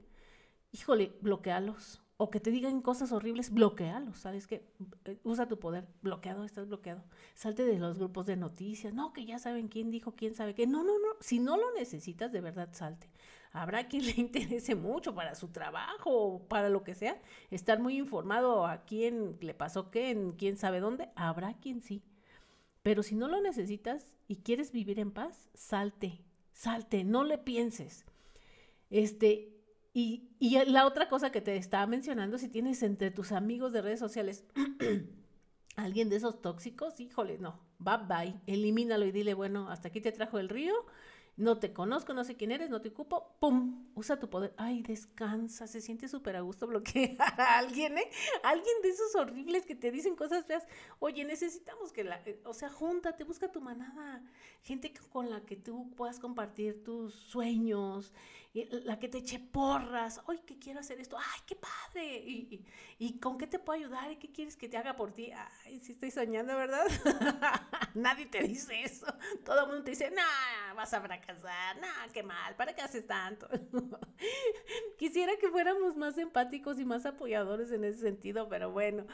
Híjole, 0.71 1.15
bloquealos 1.21 2.01
o 2.17 2.29
que 2.31 2.39
te 2.39 2.49
digan 2.49 2.81
cosas 2.81 3.11
horribles, 3.11 3.51
bloquealos, 3.51 4.19
¿sabes 4.19 4.47
qué? 4.47 4.65
Eh, 5.03 5.19
usa 5.23 5.47
tu 5.47 5.59
poder, 5.59 5.85
bloqueado, 6.01 6.45
estás 6.45 6.67
bloqueado. 6.67 7.03
Salte 7.33 7.65
de 7.65 7.77
los 7.77 7.97
grupos 7.97 8.25
de 8.25 8.37
noticias, 8.37 8.93
no, 8.93 9.11
que 9.11 9.25
ya 9.25 9.37
saben 9.37 9.67
quién 9.67 9.91
dijo, 9.91 10.15
quién 10.15 10.33
sabe 10.33 10.55
qué. 10.55 10.65
No, 10.65 10.83
no, 10.83 10.97
no, 10.97 11.09
si 11.19 11.39
no 11.39 11.57
lo 11.57 11.73
necesitas, 11.73 12.31
de 12.31 12.39
verdad, 12.39 12.69
salte. 12.71 13.09
Habrá 13.51 13.87
quien 13.87 14.05
le 14.05 14.13
interese 14.17 14.75
mucho 14.75 15.13
para 15.13 15.35
su 15.35 15.49
trabajo 15.49 16.09
o 16.09 16.47
para 16.47 16.69
lo 16.69 16.83
que 16.83 16.95
sea, 16.95 17.21
estar 17.51 17.79
muy 17.79 17.97
informado 17.97 18.65
a 18.65 18.85
quién 18.85 19.37
le 19.41 19.53
pasó 19.53 19.91
qué, 19.91 20.11
en 20.11 20.31
quién 20.33 20.55
sabe 20.55 20.79
dónde, 20.79 21.09
habrá 21.15 21.55
quien 21.55 21.81
sí. 21.81 22.01
Pero 22.81 23.03
si 23.03 23.15
no 23.15 23.27
lo 23.27 23.41
necesitas 23.41 24.13
y 24.27 24.37
quieres 24.37 24.71
vivir 24.71 24.99
en 24.99 25.11
paz, 25.11 25.49
salte, 25.53 26.23
salte, 26.53 27.03
no 27.03 27.25
le 27.25 27.37
pienses. 27.37 28.05
Este, 28.89 29.54
y, 29.97 30.27
la 30.67 30.85
otra 30.85 31.07
cosa 31.07 31.31
que 31.31 31.39
te 31.39 31.55
estaba 31.55 31.87
mencionando, 31.87 32.37
si 32.37 32.49
tienes 32.49 32.83
entre 32.83 33.11
tus 33.11 33.31
amigos 33.31 33.71
de 33.71 33.81
redes 33.81 33.99
sociales 33.99 34.43
alguien 35.77 36.09
de 36.09 36.17
esos 36.17 36.41
tóxicos, 36.41 36.99
híjole, 36.99 37.37
no, 37.37 37.61
bye 37.79 37.99
bye, 38.05 38.35
elimínalo 38.45 39.05
y 39.05 39.13
dile, 39.13 39.33
bueno, 39.33 39.69
hasta 39.69 39.87
aquí 39.87 40.01
te 40.01 40.11
trajo 40.11 40.37
el 40.37 40.49
río, 40.49 40.73
no 41.37 41.59
te 41.59 41.71
conozco, 41.71 42.13
no 42.13 42.25
sé 42.25 42.35
quién 42.35 42.51
eres, 42.51 42.69
no 42.69 42.81
te 42.81 42.89
ocupo, 42.89 43.37
¡pum! 43.39 43.89
Usa 43.95 44.19
tu 44.19 44.29
poder. 44.29 44.53
Ay, 44.57 44.83
descansa, 44.83 45.67
se 45.67 45.79
siente 45.81 46.07
súper 46.07 46.35
a 46.35 46.41
gusto 46.41 46.67
bloquear 46.67 47.15
a 47.39 47.57
alguien, 47.57 47.97
¿eh? 47.97 48.09
Alguien 48.43 48.81
de 48.81 48.89
esos 48.89 49.15
horribles 49.15 49.65
que 49.65 49.75
te 49.75 49.91
dicen 49.91 50.15
cosas 50.15 50.45
feas. 50.45 50.65
Oye, 50.99 51.25
necesitamos 51.25 51.91
que 51.91 52.03
la, 52.05 52.21
eh, 52.25 52.41
o 52.45 52.53
sea, 52.53 52.69
júntate, 52.69 53.25
busca 53.25 53.51
tu 53.51 53.61
manada. 53.61 54.23
Gente 54.61 54.93
con 55.09 55.29
la 55.29 55.41
que 55.41 55.57
tú 55.57 55.91
puedas 55.95 56.19
compartir 56.19 56.83
tus 56.83 57.13
sueños, 57.13 58.13
la 58.85 58.99
que 58.99 59.09
te 59.09 59.17
eche 59.17 59.39
porras. 59.39 60.21
Ay, 60.27 60.39
que 60.45 60.57
quiero 60.57 60.79
hacer 60.79 60.99
esto. 60.99 61.17
Ay, 61.17 61.41
qué 61.45 61.55
padre. 61.55 62.17
Y, 62.25 62.65
y, 62.97 63.19
con 63.19 63.37
qué 63.37 63.47
te 63.47 63.59
puedo 63.59 63.79
ayudar? 63.79 64.11
¿Y 64.11 64.15
qué 64.15 64.31
quieres 64.31 64.55
que 64.55 64.69
te 64.69 64.77
haga 64.77 64.95
por 64.95 65.11
ti? 65.11 65.31
Ay, 65.65 65.79
sí 65.81 65.91
estoy 65.91 66.11
soñando, 66.11 66.55
¿verdad? 66.55 66.85
Nadie 67.93 68.27
te 68.27 68.43
dice 68.43 68.83
eso. 68.83 69.07
Todo 69.43 69.61
el 69.61 69.67
mundo 69.67 69.83
te 69.83 69.91
dice, 69.91 70.09
nah, 70.11 70.73
vas 70.73 70.93
a 70.93 71.01
fracasar. 71.01 71.79
Nah, 71.81 72.07
qué 72.13 72.23
mal. 72.23 72.55
¿Para 72.55 72.73
qué 72.73 72.81
haces 72.81 73.05
tanto? 73.05 73.47
Quisiera 74.97 75.33
que 75.37 75.49
fuéramos 75.49 75.97
más 75.97 76.17
empáticos 76.17 76.79
y 76.79 76.85
más 76.85 77.05
apoyadores 77.05 77.71
en 77.71 77.83
ese 77.83 77.99
sentido, 77.99 78.47
pero 78.47 78.71
bueno, 78.71 79.05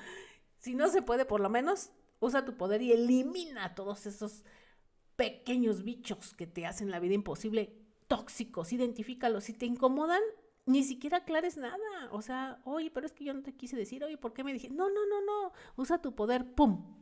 si 0.60 0.76
no 0.76 0.88
se 0.90 1.02
puede, 1.02 1.26
por 1.26 1.42
lo 1.42 1.50
menos 1.50 1.90
usa 2.20 2.46
tu 2.46 2.56
poder 2.56 2.84
y 2.84 2.92
elimina 2.92 3.74
todos 3.74 4.06
esos 4.06 4.44
pequeños 5.16 5.84
bichos 5.84 6.34
que 6.36 6.48
te 6.48 6.66
hacen 6.66 6.92
la 6.92 7.00
vida 7.00 7.16
imposible, 7.16 7.81
tóxicos, 8.12 8.74
identifícalos. 8.74 9.46
Si 9.46 9.54
te 9.54 9.66
incomodan, 9.66 10.22
ni 10.66 10.84
siquiera 10.84 11.20
aclares 11.20 11.56
nada. 11.56 12.10
O 12.12 12.22
sea, 12.22 12.60
oye, 12.66 12.92
pero 12.92 13.06
es 13.06 13.14
que 13.14 13.24
yo 13.24 13.34
no 13.34 13.42
te 13.42 13.56
quise 13.56 13.78
decir, 13.78 14.04
oye, 14.04 14.18
¿por 14.18 14.34
qué 14.34 14.44
me 14.44 14.52
dije? 14.52 14.70
No, 14.70 14.90
no, 14.90 15.06
no, 15.06 15.22
no. 15.22 15.54
Usa 15.78 16.02
tu 16.02 16.14
poder, 16.14 16.54
¡pum! 16.54 17.02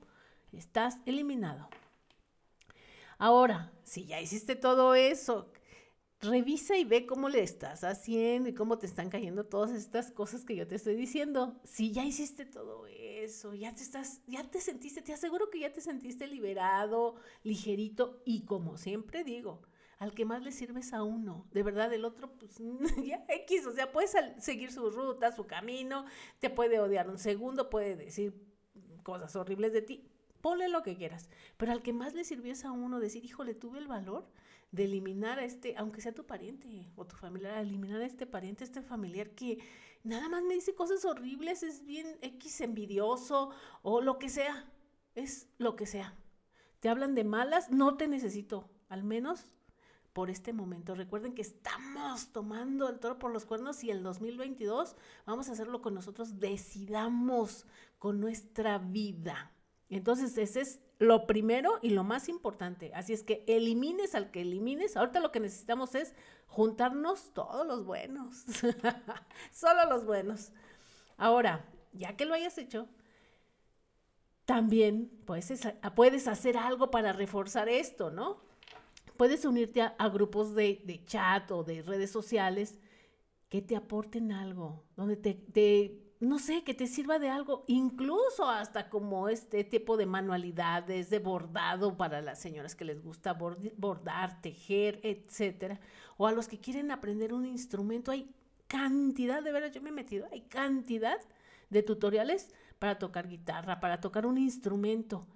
Estás 0.51 0.99
eliminado. 1.07 1.68
Ahora, 3.18 3.74
si 3.82 4.05
ya 4.05 4.22
hiciste 4.22 4.55
todo 4.55 4.93
eso, 4.93 5.51
revisa 6.22 6.78
y 6.78 6.86
ve 6.86 7.07
cómo 7.07 7.28
le 7.28 7.41
estás 7.41 7.84
haciendo 7.84 8.47
y 8.47 8.53
cómo 8.53 8.78
te 8.78 8.86
están 8.86 9.10
cayendo 9.10 9.47
todas 9.47 9.72
estas 9.72 10.12
cosas 10.12 10.45
que 10.45 10.55
yo 10.55 10.68
te 10.68 10.76
estoy 10.76 10.95
diciendo. 10.95 11.60
Si 11.64 11.91
ya 11.91 12.05
hiciste 12.05 12.45
todo 12.45 12.86
eso, 12.86 13.55
ya 13.55 13.74
te 13.74 13.82
estás, 13.82 14.22
ya 14.28 14.43
te 14.43 14.62
sentiste, 14.62 15.01
te 15.01 15.14
aseguro 15.14 15.49
que 15.49 15.62
ya 15.62 15.74
te 15.74 15.82
sentiste 15.82 16.28
liberado, 16.28 17.16
ligerito 17.41 18.22
y 18.26 18.45
como 18.45 18.78
siempre 18.78 19.24
digo, 19.24 19.64
al 20.00 20.14
que 20.14 20.26
más 20.26 20.41
le 20.41 20.52
sirves 20.52 20.93
a 20.93 21.04
uno. 21.04 21.45
De 21.52 21.62
verdad, 21.62 21.93
el 21.93 22.06
otro, 22.06 22.32
pues 22.32 22.58
ya 23.06 23.24
X, 23.28 23.66
o 23.68 23.72
sea, 23.72 23.91
puedes 23.91 24.16
seguir 24.39 24.72
su 24.72 24.89
ruta, 24.89 25.32
su 25.34 25.45
camino, 25.45 26.06
te 26.39 26.50
puede 26.50 26.80
odiar 26.80 27.10
un 27.10 27.20
segundo, 27.20 27.70
puede 27.70 27.95
decir 27.95 28.34
cosas 29.04 29.36
horribles 29.36 29.74
de 29.74 29.82
ti, 29.82 30.10
ponle 30.41 30.70
lo 30.70 30.84
que 30.84 30.95
quieras. 30.95 31.30
Pero 31.58 31.74
al 31.74 31.82
que 31.82 31.93
más 31.93 32.14
le 32.14 32.24
sirvió 32.24 32.54
es 32.54 32.64
a 32.64 32.72
uno 32.72 33.00
decir, 33.00 33.26
híjole, 33.26 33.54
tuve 33.54 33.80
el 33.80 33.88
valor 33.88 34.26
de 34.72 34.86
eliminar 34.86 35.39
a 35.39 35.43
este, 35.43 35.76
aunque 35.78 36.02
sea 36.02 36.14
tu 36.14 36.26
pariente 36.26 36.91
o 36.95 37.06
tu 37.06 37.16
familiar, 37.16 37.58
eliminar 37.58 38.02
a 38.02 38.06
este 38.06 38.26
pariente, 38.26 38.64
a 38.64 38.68
este 38.68 38.82
familiar 38.82 39.32
que 39.32 39.58
nada 40.04 40.30
más 40.30 40.43
me 40.43 40.54
dice 40.54 40.76
cosas 40.76 41.04
horribles, 41.04 41.64
es 41.64 41.84
bien 41.86 42.18
X 42.22 42.62
envidioso 42.62 43.50
o 43.82 44.00
lo 44.00 44.18
que 44.18 44.30
sea, 44.30 44.72
es 45.16 45.50
lo 45.58 45.76
que 45.76 45.86
sea. 45.86 46.16
Te 46.80 46.88
hablan 46.88 47.16
de 47.16 47.26
malas, 47.26 47.70
no 47.70 47.97
te 47.97 48.08
necesito, 48.08 48.70
al 48.88 49.04
menos 49.04 49.59
por 50.20 50.30
este 50.30 50.51
momento. 50.51 50.95
Recuerden 50.95 51.34
que 51.34 51.41
estamos 51.41 52.34
tomando 52.34 52.89
el 52.89 52.99
toro 52.99 53.17
por 53.20 53.32
los 53.32 53.45
cuernos 53.45 53.86
y 53.86 53.89
el 53.89 54.03
2022 54.03 54.97
vamos 55.26 55.47
a 55.47 55.53
hacerlo 55.53 55.82
con 55.82 55.93
nosotros, 55.93 56.41
decidamos 56.41 57.65
con 57.99 58.20
nuestra 58.20 58.80
vida. 58.80 59.53
Entonces, 59.88 60.38
ese 60.38 60.59
es 60.59 60.82
lo 60.97 61.26
primero 61.26 61.80
y 61.82 61.91
lo 61.91 62.03
más 62.03 62.28
importante. 62.28 62.91
Así 62.93 63.13
es 63.13 63.24
que 63.24 63.45
elimines 63.47 64.13
al 64.13 64.30
que 64.30 64.41
elimines. 64.41 64.97
Ahorita 64.97 65.22
lo 65.22 65.32
que 65.32 65.39
necesitamos 65.39 65.95
es 65.95 66.13
juntarnos 66.47 67.34
todos 67.34 67.65
los 67.65 67.86
buenos. 67.86 68.43
Solo 69.53 69.86
los 69.86 70.03
buenos. 70.03 70.51
Ahora, 71.15 71.63
ya 71.93 72.17
que 72.17 72.26
lo 72.26 72.34
hayas 72.34 72.57
hecho, 72.57 72.89
también 74.43 75.09
puedes, 75.26 75.49
puedes 75.95 76.28
hacer 76.28 76.57
algo 76.57 76.91
para 76.91 77.13
reforzar 77.13 77.70
esto, 77.70 78.11
¿no? 78.11 78.49
Puedes 79.20 79.43
unirte 79.43 79.82
a, 79.82 80.07
grupos 80.07 80.55
de, 80.55 81.03
chat 81.05 81.51
o 81.51 81.65
de 81.65 81.82
redes 81.82 82.09
sociales 82.09 82.80
que 83.49 83.61
te 83.61 83.76
aporten 83.76 84.32
algo, 84.32 84.86
donde 84.95 85.17
te, 85.17 85.34
te 85.34 86.13
no 86.22 86.39
sé, 86.39 86.63
que 86.63 86.74
te 86.74 86.88
sirva 86.88 87.20
de 87.20 87.28
algo, 87.28 87.65
incluso 87.67 88.47
hasta 88.47 88.89
como 88.89 89.28
este 89.28 89.65
tipo 89.65 89.97
de 89.97 90.05
manualidades, 90.05 91.09
de 91.09 91.20
bordado 91.20 91.97
para 91.97 92.22
las 92.22 92.39
señoras 92.39 92.78
que 92.78 92.86
les 92.86 93.03
gusta 93.03 93.34
bordar, 93.34 94.41
tejer, 94.41 95.01
etcétera, 95.03 95.82
o 96.15 96.26
a 96.26 96.32
los 96.32 96.47
que 96.47 96.61
quieren 96.61 96.89
aprender 96.89 97.34
un 97.34 97.45
instrumento, 97.45 98.11
hay 98.11 98.34
cantidad, 98.67 99.43
de 99.43 99.51
veras, 99.51 99.74
yo 99.74 99.82
me 99.82 99.89
he 99.89 99.91
metido, 99.91 100.30
hay 100.32 100.43
cantidad 100.43 101.20
de 101.70 101.84
tutoriales 101.84 102.53
para 102.80 102.97
tocar 102.97 103.28
guitarra, 103.28 103.82
para 103.82 103.99
tocar 103.99 104.26
un 104.26 104.38
instrumento 104.38 105.28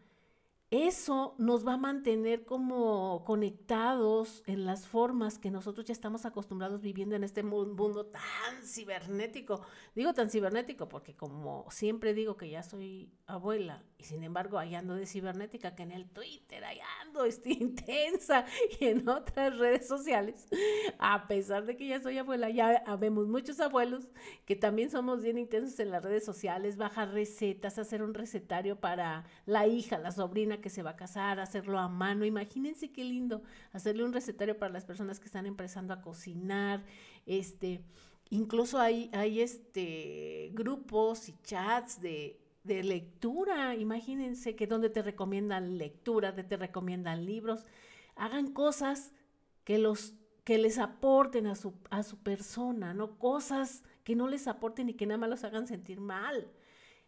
eso 0.73 1.35
nos 1.37 1.67
va 1.67 1.73
a 1.73 1.77
mantener 1.77 2.45
como 2.45 3.23
conectados 3.25 4.41
en 4.47 4.65
las 4.65 4.87
formas 4.87 5.37
que 5.37 5.51
nosotros 5.51 5.85
ya 5.85 5.93
estamos 5.93 6.25
acostumbrados 6.25 6.81
viviendo 6.81 7.15
en 7.15 7.23
este 7.23 7.43
mundo 7.43 8.07
tan 8.07 8.65
cibernético. 8.65 9.61
Digo 9.93 10.15
tan 10.15 10.31
cibernético 10.31 10.89
porque 10.89 11.15
como 11.15 11.67
siempre 11.69 12.15
digo 12.15 12.37
que 12.37 12.49
ya 12.49 12.63
soy 12.63 13.13
abuela 13.27 13.83
y 14.03 14.05
sin 14.05 14.23
embargo 14.23 14.59
ahí 14.59 14.75
ando 14.75 14.95
de 14.95 15.05
cibernética, 15.05 15.75
que 15.75 15.83
en 15.83 15.91
el 15.91 16.09
Twitter 16.09 16.63
ahí 16.65 16.79
ando, 17.01 17.23
estoy 17.25 17.53
intensa 17.53 18.45
y 18.79 18.85
en 18.85 19.07
otras 19.07 19.57
redes 19.57 19.87
sociales, 19.87 20.47
a 20.99 21.27
pesar 21.27 21.65
de 21.65 21.77
que 21.77 21.87
ya 21.87 22.01
soy 22.01 22.17
abuela, 22.17 22.49
ya 22.49 22.83
vemos 22.99 23.27
muchos 23.27 23.61
abuelos 23.61 24.09
que 24.45 24.57
también 24.57 24.91
somos 24.91 25.21
bien 25.23 25.37
intensos 25.37 25.79
en 25.79 25.89
las 25.89 26.03
redes 26.03 26.25
sociales, 26.25 26.75
bajar 26.75 27.13
recetas, 27.13 27.79
hacer 27.79 28.03
un 28.03 28.13
recetario 28.13 28.79
para 28.79 29.23
la 29.45 29.67
hija, 29.67 29.97
la 29.97 30.11
sobrina 30.11 30.59
que 30.59 30.69
se 30.69 30.83
va 30.83 30.91
a 30.91 30.95
casar, 30.97 31.39
hacerlo 31.39 31.79
a 31.79 31.87
mano. 31.87 32.25
Imagínense 32.25 32.91
qué 32.91 33.05
lindo 33.05 33.41
hacerle 33.71 34.03
un 34.03 34.11
recetario 34.11 34.59
para 34.59 34.73
las 34.73 34.83
personas 34.83 35.19
que 35.19 35.27
están 35.27 35.45
empezando 35.45 35.93
a 35.93 36.01
cocinar. 36.01 36.83
Este, 37.25 37.81
incluso 38.29 38.79
hay, 38.79 39.09
hay 39.13 39.39
este, 39.39 40.51
grupos 40.53 41.29
y 41.29 41.35
chats 41.43 42.01
de, 42.01 42.42
de 42.63 42.83
lectura. 42.83 43.75
Imagínense 43.75 44.55
que 44.55 44.67
donde 44.67 44.89
te 44.89 45.01
recomiendan 45.01 45.77
lectura, 45.77 46.29
donde 46.29 46.43
te 46.43 46.57
recomiendan 46.57 47.25
libros. 47.25 47.65
Hagan 48.15 48.51
cosas 48.53 49.13
que 49.63 49.77
los 49.77 50.15
que 50.43 50.57
les 50.57 50.77
aporten 50.77 51.47
a 51.47 51.55
su, 51.55 51.73
a 51.89 52.03
su 52.03 52.17
persona, 52.17 52.93
no 52.93 53.17
cosas 53.17 53.83
que 54.03 54.15
no 54.15 54.27
les 54.27 54.47
aporten 54.47 54.89
y 54.89 54.93
que 54.93 55.05
nada 55.05 55.17
más 55.17 55.29
los 55.29 55.43
hagan 55.43 55.67
sentir 55.67 56.01
mal. 56.01 56.51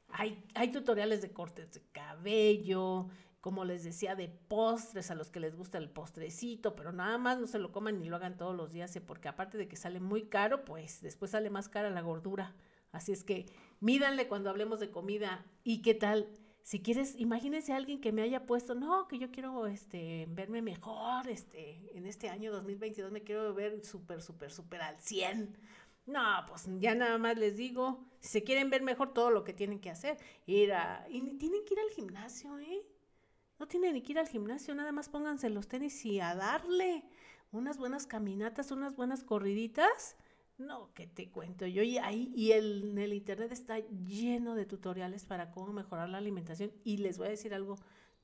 Hay, 0.08 0.42
hay 0.54 0.72
tutoriales 0.72 1.22
de 1.22 1.34
cortes 1.34 1.74
de 1.74 1.82
cabello, 1.92 3.10
como 3.42 3.66
les 3.66 3.84
decía, 3.84 4.16
de 4.16 4.30
postres 4.30 5.12
a 5.12 5.16
los 5.16 5.30
que 5.30 5.42
les 5.42 5.56
gusta 5.56 5.78
el 5.78 5.90
postrecito, 5.90 6.76
pero 6.76 6.94
nada 6.94 7.18
más 7.18 7.38
no 7.38 7.48
se 7.48 7.60
lo 7.60 7.72
coman 7.72 8.00
ni 8.00 8.08
lo 8.08 8.16
hagan 8.16 8.38
todos 8.38 8.56
los 8.56 8.72
días, 8.72 8.98
porque 9.06 9.28
aparte 9.28 9.58
de 9.58 9.68
que 9.68 9.76
sale 9.76 10.00
muy 10.00 10.24
caro, 10.24 10.64
pues 10.64 11.02
después 11.02 11.32
sale 11.32 11.50
más 11.50 11.68
cara 11.68 11.90
la 11.90 12.02
gordura. 12.02 12.56
Así 12.96 13.12
es 13.12 13.24
que 13.24 13.46
mídanle 13.80 14.28
cuando 14.28 14.50
hablemos 14.50 14.80
de 14.80 14.90
comida 14.90 15.46
y 15.64 15.82
qué 15.82 15.94
tal. 15.94 16.30
Si 16.64 16.82
quieres, 16.82 17.16
imagínense 17.20 17.74
a 17.74 17.76
alguien 17.76 18.02
que 18.02 18.12
me 18.12 18.24
haya 18.24 18.48
puesto, 18.48 18.74
no, 18.74 19.08
que 19.08 19.20
yo 19.20 19.30
quiero 19.32 19.68
este, 19.68 20.26
verme 20.30 20.64
mejor, 20.64 21.28
este, 21.30 21.96
en 21.96 22.08
este 22.08 22.30
año 22.30 22.52
2022 22.52 23.12
me 23.12 23.22
quiero 23.22 23.54
ver 23.54 23.86
súper, 23.86 24.22
súper, 24.22 24.52
súper 24.52 24.82
al 24.82 25.00
100. 25.00 25.58
No, 26.08 26.24
pues 26.48 26.68
ya 26.80 26.96
nada 26.96 27.18
más 27.18 27.38
les 27.38 27.56
digo, 27.56 28.04
si 28.20 28.30
se 28.30 28.44
quieren 28.44 28.70
ver 28.70 28.82
mejor, 28.82 29.14
todo 29.14 29.30
lo 29.30 29.44
que 29.44 29.54
tienen 29.54 29.80
que 29.80 29.92
hacer, 29.92 30.18
ir 30.48 30.74
y 31.10 31.22
tienen 31.38 31.66
que 31.66 31.74
ir 31.74 31.80
al 31.80 31.90
gimnasio, 31.90 32.58
¿eh? 32.60 32.84
No 33.60 33.68
tienen 33.68 33.94
ni 33.94 34.02
que 34.02 34.14
ir 34.14 34.20
al 34.20 34.28
gimnasio, 34.28 34.74
nada 34.74 34.92
más 34.92 35.10
pónganse 35.10 35.50
los 35.50 35.68
tenis 35.68 36.04
y 36.06 36.20
a 36.20 36.36
darle 36.36 37.04
unas 37.52 37.78
buenas 37.78 38.08
caminatas, 38.08 38.72
unas 38.72 38.96
buenas 38.96 39.24
corriditas. 39.24 40.16
No, 40.58 40.94
que 40.94 41.08
te 41.08 41.30
cuento 41.32 41.66
yo. 41.66 41.84
Y 41.84 41.98
ahí, 41.98 42.32
y 42.36 42.52
el, 42.54 42.98
el 42.98 43.14
internet 43.14 43.52
está 43.52 43.80
lleno 43.80 44.56
de 44.56 44.66
tutoriales 44.66 45.26
para 45.26 45.52
cómo 45.52 45.74
mejorar 45.74 46.10
la 46.10 46.18
alimentación. 46.18 46.72
Y 46.84 46.98
les 46.98 47.18
voy 47.18 47.28
a 47.28 47.32
decir 47.32 47.54
algo, 47.54 47.78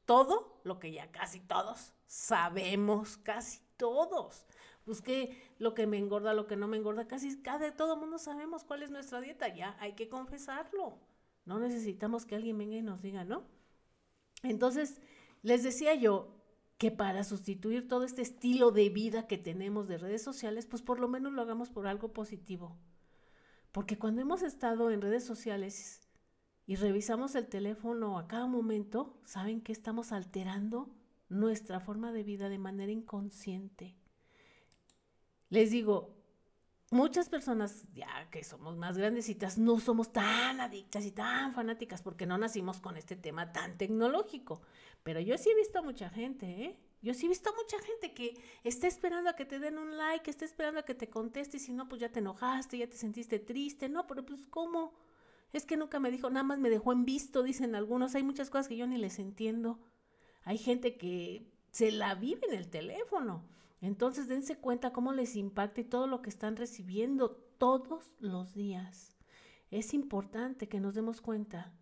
todo 0.06 0.62
lo 0.64 0.80
que 0.80 0.92
ya 0.92 1.12
casi 1.12 1.40
todos 1.42 1.94
sabemos, 2.08 3.18
casi 3.18 3.60
todos. 3.78 4.46
Busqué 4.86 5.42
lo 5.60 5.74
que 5.74 5.88
me 5.88 5.98
engorda, 5.98 6.34
lo 6.34 6.48
que 6.48 6.56
no 6.56 6.68
me 6.68 6.78
engorda, 6.78 7.08
casi 7.08 7.42
cada 7.42 7.76
todo 7.76 7.98
mundo 7.98 8.18
sabemos 8.18 8.64
cuál 8.64 8.84
es 8.84 8.92
nuestra 8.92 9.22
dieta, 9.22 9.48
ya 9.54 9.76
hay 9.80 9.94
que 9.94 10.10
confesarlo. 10.10 11.00
No 11.46 11.60
necesitamos 11.60 12.26
que 12.26 12.36
alguien 12.36 12.58
venga 12.58 12.76
y 12.76 12.82
nos 12.82 13.02
diga, 13.02 13.24
¿no? 13.24 13.44
Entonces, 14.44 15.02
les 15.44 15.64
decía 15.64 15.94
yo 15.96 16.41
que 16.82 16.90
para 16.90 17.24
sustituir 17.24 17.88
todo 17.88 18.06
este 18.06 18.24
estilo 18.24 18.72
de 18.72 18.90
vida 18.90 19.28
que 19.28 19.38
tenemos 19.38 19.88
de 19.88 20.00
redes 20.00 20.24
sociales, 20.24 20.66
pues 20.66 20.82
por 20.82 21.00
lo 21.00 21.08
menos 21.08 21.32
lo 21.32 21.44
hagamos 21.44 21.70
por 21.70 21.86
algo 21.86 22.12
positivo. 22.12 22.76
Porque 23.72 24.00
cuando 24.00 24.24
hemos 24.24 24.42
estado 24.42 24.90
en 24.90 25.00
redes 25.00 25.24
sociales 25.24 26.10
y 26.66 26.78
revisamos 26.78 27.36
el 27.36 27.46
teléfono 27.46 28.18
a 28.18 28.28
cada 28.28 28.48
momento, 28.48 29.22
saben 29.26 29.62
que 29.62 29.72
estamos 29.72 30.12
alterando 30.12 30.90
nuestra 31.30 31.80
forma 31.80 32.12
de 32.12 32.24
vida 32.24 32.50
de 32.50 32.58
manera 32.58 32.92
inconsciente. 32.92 33.96
Les 35.50 35.70
digo, 35.70 36.16
muchas 36.92 37.30
personas, 37.30 37.86
ya 37.96 38.30
que 38.30 38.44
somos 38.44 38.78
más 38.78 38.98
grandecitas, 38.98 39.58
no 39.58 39.80
somos 39.80 40.12
tan 40.12 40.62
adictas 40.62 41.06
y 41.06 41.12
tan 41.12 41.54
fanáticas 41.54 42.02
porque 42.04 42.28
no 42.28 42.38
nacimos 42.38 42.80
con 42.80 42.98
este 42.98 43.16
tema 43.16 43.52
tan 43.52 43.78
tecnológico. 43.78 44.62
Pero 45.02 45.20
yo 45.20 45.38
sí 45.38 45.50
he 45.50 45.56
visto 45.56 45.82
mucha 45.82 46.10
gente, 46.10 46.46
¿eh? 46.46 46.78
Yo 47.02 47.16
sí 47.16 47.26
he 47.26 47.30
visto 47.30 47.52
mucha 47.56 47.80
gente 47.80 48.14
que 48.14 48.40
está 48.64 48.86
esperando 48.88 49.32
a 49.32 49.36
que 49.36 49.46
te 49.46 49.58
den 49.58 49.80
un 49.80 49.98
like, 49.98 50.30
está 50.30 50.46
esperando 50.46 50.82
a 50.82 50.84
que 50.84 50.94
te 50.94 51.10
conteste 51.10 51.58
y 51.58 51.60
si 51.60 51.74
no, 51.74 51.88
pues 51.90 52.00
ya 52.00 52.10
te 52.10 52.20
enojaste, 52.20 52.78
ya 52.78 52.88
te 52.88 52.98
sentiste 52.98 53.40
triste. 53.40 53.90
No, 53.90 54.06
pero 54.06 54.24
pues 54.24 54.46
¿cómo? 54.52 54.94
Es 55.52 55.66
que 55.66 55.78
nunca 55.78 56.00
me 56.00 56.12
dijo, 56.12 56.30
nada 56.30 56.44
más 56.44 56.60
me 56.60 56.70
dejó 56.70 56.92
en 56.92 57.06
visto, 57.06 57.42
dicen 57.42 57.74
algunos. 57.74 58.14
Hay 58.14 58.22
muchas 58.22 58.52
cosas 58.52 58.68
que 58.68 58.78
yo 58.78 58.86
ni 58.86 58.98
les 58.98 59.18
entiendo. 59.18 59.80
Hay 60.44 60.60
gente 60.60 60.98
que 60.98 61.52
se 61.72 61.92
la 61.92 62.14
vive 62.14 62.46
en 62.48 62.54
el 62.54 62.70
teléfono. 62.70 63.44
Entonces 63.82 64.28
dense 64.28 64.58
cuenta 64.58 64.94
cómo 64.94 65.12
les 65.12 65.36
impacta 65.36 65.82
y 65.82 65.86
todo 65.86 66.08
lo 66.08 66.22
que 66.22 66.30
están 66.30 66.56
recibiendo 66.56 67.32
todos 67.58 68.14
los 68.20 68.54
días. 68.54 69.18
Es 69.72 69.94
importante 69.94 70.70
que 70.70 70.80
nos 70.80 70.94
demos 70.94 71.20
cuenta. 71.20 71.74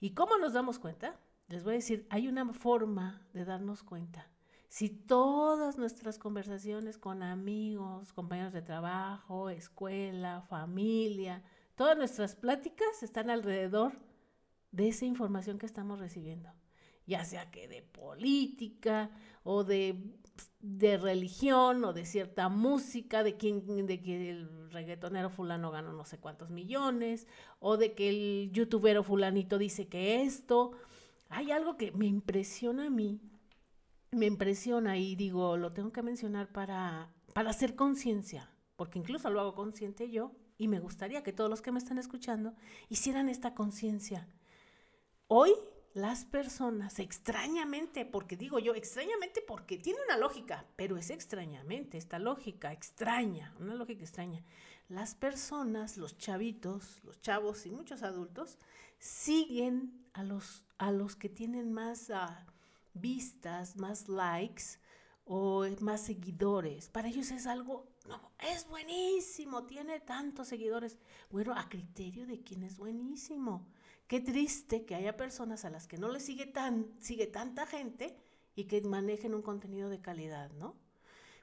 ¿Y 0.00 0.14
cómo 0.14 0.38
nos 0.38 0.54
damos 0.54 0.78
cuenta? 0.78 1.20
Les 1.48 1.64
voy 1.64 1.74
a 1.74 1.76
decir, 1.76 2.06
hay 2.08 2.28
una 2.28 2.50
forma 2.54 3.26
de 3.34 3.44
darnos 3.44 3.82
cuenta. 3.82 4.30
Si 4.68 4.88
todas 4.88 5.76
nuestras 5.76 6.18
conversaciones 6.18 6.96
con 6.96 7.22
amigos, 7.22 8.14
compañeros 8.14 8.54
de 8.54 8.62
trabajo, 8.62 9.50
escuela, 9.50 10.40
familia, 10.48 11.42
todas 11.74 11.98
nuestras 11.98 12.36
pláticas 12.36 13.02
están 13.02 13.28
alrededor 13.28 13.92
de 14.70 14.88
esa 14.88 15.04
información 15.04 15.58
que 15.58 15.66
estamos 15.66 16.00
recibiendo, 16.00 16.50
ya 17.06 17.22
sea 17.26 17.50
que 17.50 17.68
de 17.68 17.82
política 17.82 19.10
o 19.44 19.62
de, 19.62 20.18
de 20.60 20.96
religión 20.96 21.84
o 21.84 21.92
de 21.92 22.04
cierta 22.04 22.48
música, 22.48 23.22
de, 23.22 23.36
quién, 23.36 23.86
de 23.86 24.00
que 24.00 24.30
el 24.30 24.70
reggaetonero 24.70 25.30
fulano 25.30 25.70
ganó 25.70 25.92
no 25.92 26.04
sé 26.04 26.18
cuántos 26.18 26.50
millones, 26.50 27.26
o 27.58 27.76
de 27.76 27.94
que 27.94 28.08
el 28.08 28.50
youtubero 28.52 29.02
fulanito 29.02 29.58
dice 29.58 29.88
que 29.88 30.22
esto, 30.22 30.72
hay 31.28 31.50
algo 31.50 31.76
que 31.76 31.92
me 31.92 32.06
impresiona 32.06 32.86
a 32.86 32.90
mí, 32.90 33.20
me 34.10 34.26
impresiona 34.26 34.98
y 34.98 35.16
digo, 35.16 35.56
lo 35.56 35.72
tengo 35.72 35.92
que 35.92 36.02
mencionar 36.02 36.52
para, 36.52 37.12
para 37.32 37.50
hacer 37.50 37.74
conciencia, 37.74 38.50
porque 38.76 38.98
incluso 38.98 39.30
lo 39.30 39.40
hago 39.40 39.54
consciente 39.54 40.10
yo 40.10 40.32
y 40.58 40.68
me 40.68 40.80
gustaría 40.80 41.22
que 41.22 41.32
todos 41.32 41.50
los 41.50 41.62
que 41.62 41.72
me 41.72 41.78
están 41.78 41.98
escuchando 41.98 42.54
hicieran 42.88 43.28
esta 43.28 43.54
conciencia. 43.54 44.28
Hoy 45.26 45.52
las 45.94 46.24
personas 46.24 46.98
extrañamente, 46.98 48.06
porque 48.06 48.36
digo 48.36 48.58
yo 48.58 48.74
extrañamente 48.74 49.42
porque 49.46 49.76
tiene 49.76 49.98
una 50.06 50.16
lógica, 50.16 50.64
pero 50.76 50.96
es 50.96 51.10
extrañamente 51.10 51.98
esta 51.98 52.18
lógica 52.18 52.72
extraña, 52.72 53.54
una 53.60 53.74
lógica 53.74 54.02
extraña. 54.02 54.42
Las 54.88 55.14
personas, 55.14 55.96
los 55.96 56.16
chavitos, 56.16 57.00
los 57.04 57.20
chavos 57.20 57.66
y 57.66 57.70
muchos 57.70 58.02
adultos 58.02 58.58
siguen 58.98 60.06
a 60.14 60.22
los, 60.22 60.64
a 60.78 60.90
los 60.92 61.16
que 61.16 61.28
tienen 61.28 61.72
más 61.72 62.10
ah, 62.10 62.46
vistas, 62.94 63.76
más 63.76 64.08
likes 64.08 64.78
o 65.24 65.66
más 65.80 66.02
seguidores. 66.02 66.88
Para 66.88 67.08
ellos 67.08 67.30
es 67.30 67.46
algo, 67.46 67.86
no, 68.08 68.32
es 68.38 68.66
buenísimo, 68.66 69.64
tiene 69.64 70.00
tantos 70.00 70.48
seguidores. 70.48 70.98
Bueno, 71.30 71.54
a 71.54 71.68
criterio 71.68 72.26
de 72.26 72.42
quién 72.42 72.62
es 72.62 72.76
buenísimo. 72.76 73.66
Qué 74.12 74.20
triste 74.20 74.84
que 74.84 74.94
haya 74.94 75.16
personas 75.16 75.64
a 75.64 75.70
las 75.70 75.86
que 75.86 75.96
no 75.96 76.10
les 76.10 76.22
sigue, 76.22 76.44
tan, 76.44 76.86
sigue 76.98 77.26
tanta 77.26 77.64
gente 77.64 78.14
y 78.54 78.64
que 78.64 78.82
manejen 78.82 79.32
un 79.32 79.40
contenido 79.40 79.88
de 79.88 80.02
calidad, 80.02 80.50
¿no? 80.50 80.76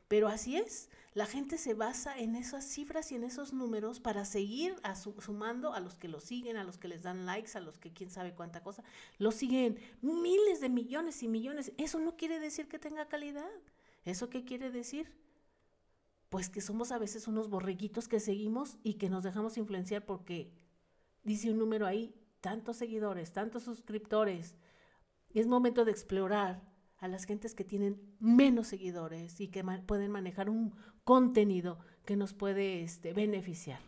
Pero 0.08 0.28
así 0.28 0.56
es, 0.56 0.88
la 1.16 1.26
gente 1.26 1.58
se 1.58 1.74
basa 1.74 2.16
en 2.20 2.36
esas 2.36 2.64
cifras 2.64 3.12
y 3.12 3.16
en 3.16 3.24
esos 3.24 3.54
números 3.54 4.00
para 4.00 4.24
seguir 4.24 4.76
sumando 5.18 5.74
a 5.74 5.80
los 5.80 5.96
que 5.96 6.10
lo 6.10 6.20
siguen, 6.20 6.58
a 6.58 6.64
los 6.64 6.78
que 6.78 6.90
les 6.90 7.02
dan 7.02 7.26
likes, 7.26 7.58
a 7.58 7.60
los 7.60 7.80
que 7.80 7.92
quién 7.92 8.12
sabe 8.12 8.36
cuánta 8.36 8.62
cosa. 8.62 8.84
Lo 9.18 9.32
siguen 9.32 9.80
miles 10.04 10.62
de 10.62 10.70
millones 10.70 11.24
y 11.24 11.28
millones. 11.28 11.72
Eso 11.78 12.00
no 12.00 12.18
quiere 12.18 12.40
decir 12.40 12.68
que 12.68 12.78
tenga 12.78 13.08
calidad. 13.08 13.50
¿Eso 14.06 14.30
qué 14.30 14.46
quiere 14.46 14.70
decir? 14.70 15.12
Pues 16.30 16.50
que 16.50 16.62
somos 16.62 16.92
a 16.92 17.00
veces 17.00 17.28
unos 17.28 17.50
borreguitos 17.50 18.08
que 18.08 18.20
seguimos 18.20 18.78
y 18.84 19.00
que 19.00 19.10
nos 19.10 19.24
dejamos 19.24 19.58
influenciar 19.58 20.06
porque 20.06 20.52
dice 21.24 21.50
un 21.50 21.58
número 21.58 21.88
ahí, 21.88 22.14
tantos 22.42 22.78
seguidores, 22.78 23.32
tantos 23.32 23.64
suscriptores. 23.64 24.56
Es 25.34 25.48
momento 25.48 25.86
de 25.86 25.92
explorar 25.92 26.62
a 26.98 27.08
las 27.08 27.26
gentes 27.26 27.56
que 27.56 27.64
tienen 27.64 28.02
menos 28.20 28.68
seguidores 28.68 29.40
y 29.40 29.48
que 29.48 29.64
pueden 29.86 30.12
manejar 30.12 30.50
un 30.50 30.76
contenido 31.04 31.80
que 32.06 32.16
nos 32.16 32.34
puede 32.34 32.82
este, 32.82 33.14
beneficiar. 33.14 33.80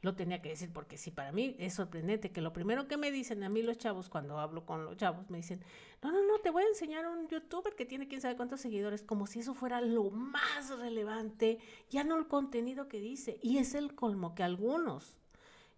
Lo 0.00 0.14
tenía 0.14 0.40
que 0.40 0.50
decir 0.50 0.72
porque 0.72 0.96
sí, 0.96 1.10
para 1.10 1.32
mí 1.32 1.56
es 1.58 1.74
sorprendente 1.74 2.30
que 2.30 2.40
lo 2.40 2.52
primero 2.52 2.86
que 2.86 2.96
me 2.96 3.10
dicen 3.10 3.42
a 3.42 3.48
mí 3.48 3.62
los 3.62 3.78
chavos 3.78 4.08
cuando 4.08 4.38
hablo 4.38 4.64
con 4.64 4.84
los 4.84 4.96
chavos 4.96 5.28
me 5.28 5.38
dicen, 5.38 5.60
no, 6.02 6.12
no, 6.12 6.24
no, 6.24 6.38
te 6.38 6.50
voy 6.50 6.62
a 6.62 6.68
enseñar 6.68 7.06
un 7.08 7.26
youtuber 7.26 7.74
que 7.74 7.84
tiene 7.84 8.06
quién 8.06 8.20
sabe 8.20 8.36
cuántos 8.36 8.60
seguidores, 8.60 9.02
como 9.02 9.26
si 9.26 9.40
eso 9.40 9.54
fuera 9.54 9.80
lo 9.80 10.10
más 10.10 10.70
relevante, 10.78 11.58
ya 11.90 12.04
no 12.04 12.16
el 12.16 12.28
contenido 12.28 12.88
que 12.88 13.00
dice. 13.00 13.40
Y 13.42 13.58
es 13.58 13.74
el 13.74 13.96
colmo 13.96 14.36
que 14.36 14.44
algunos 14.44 15.17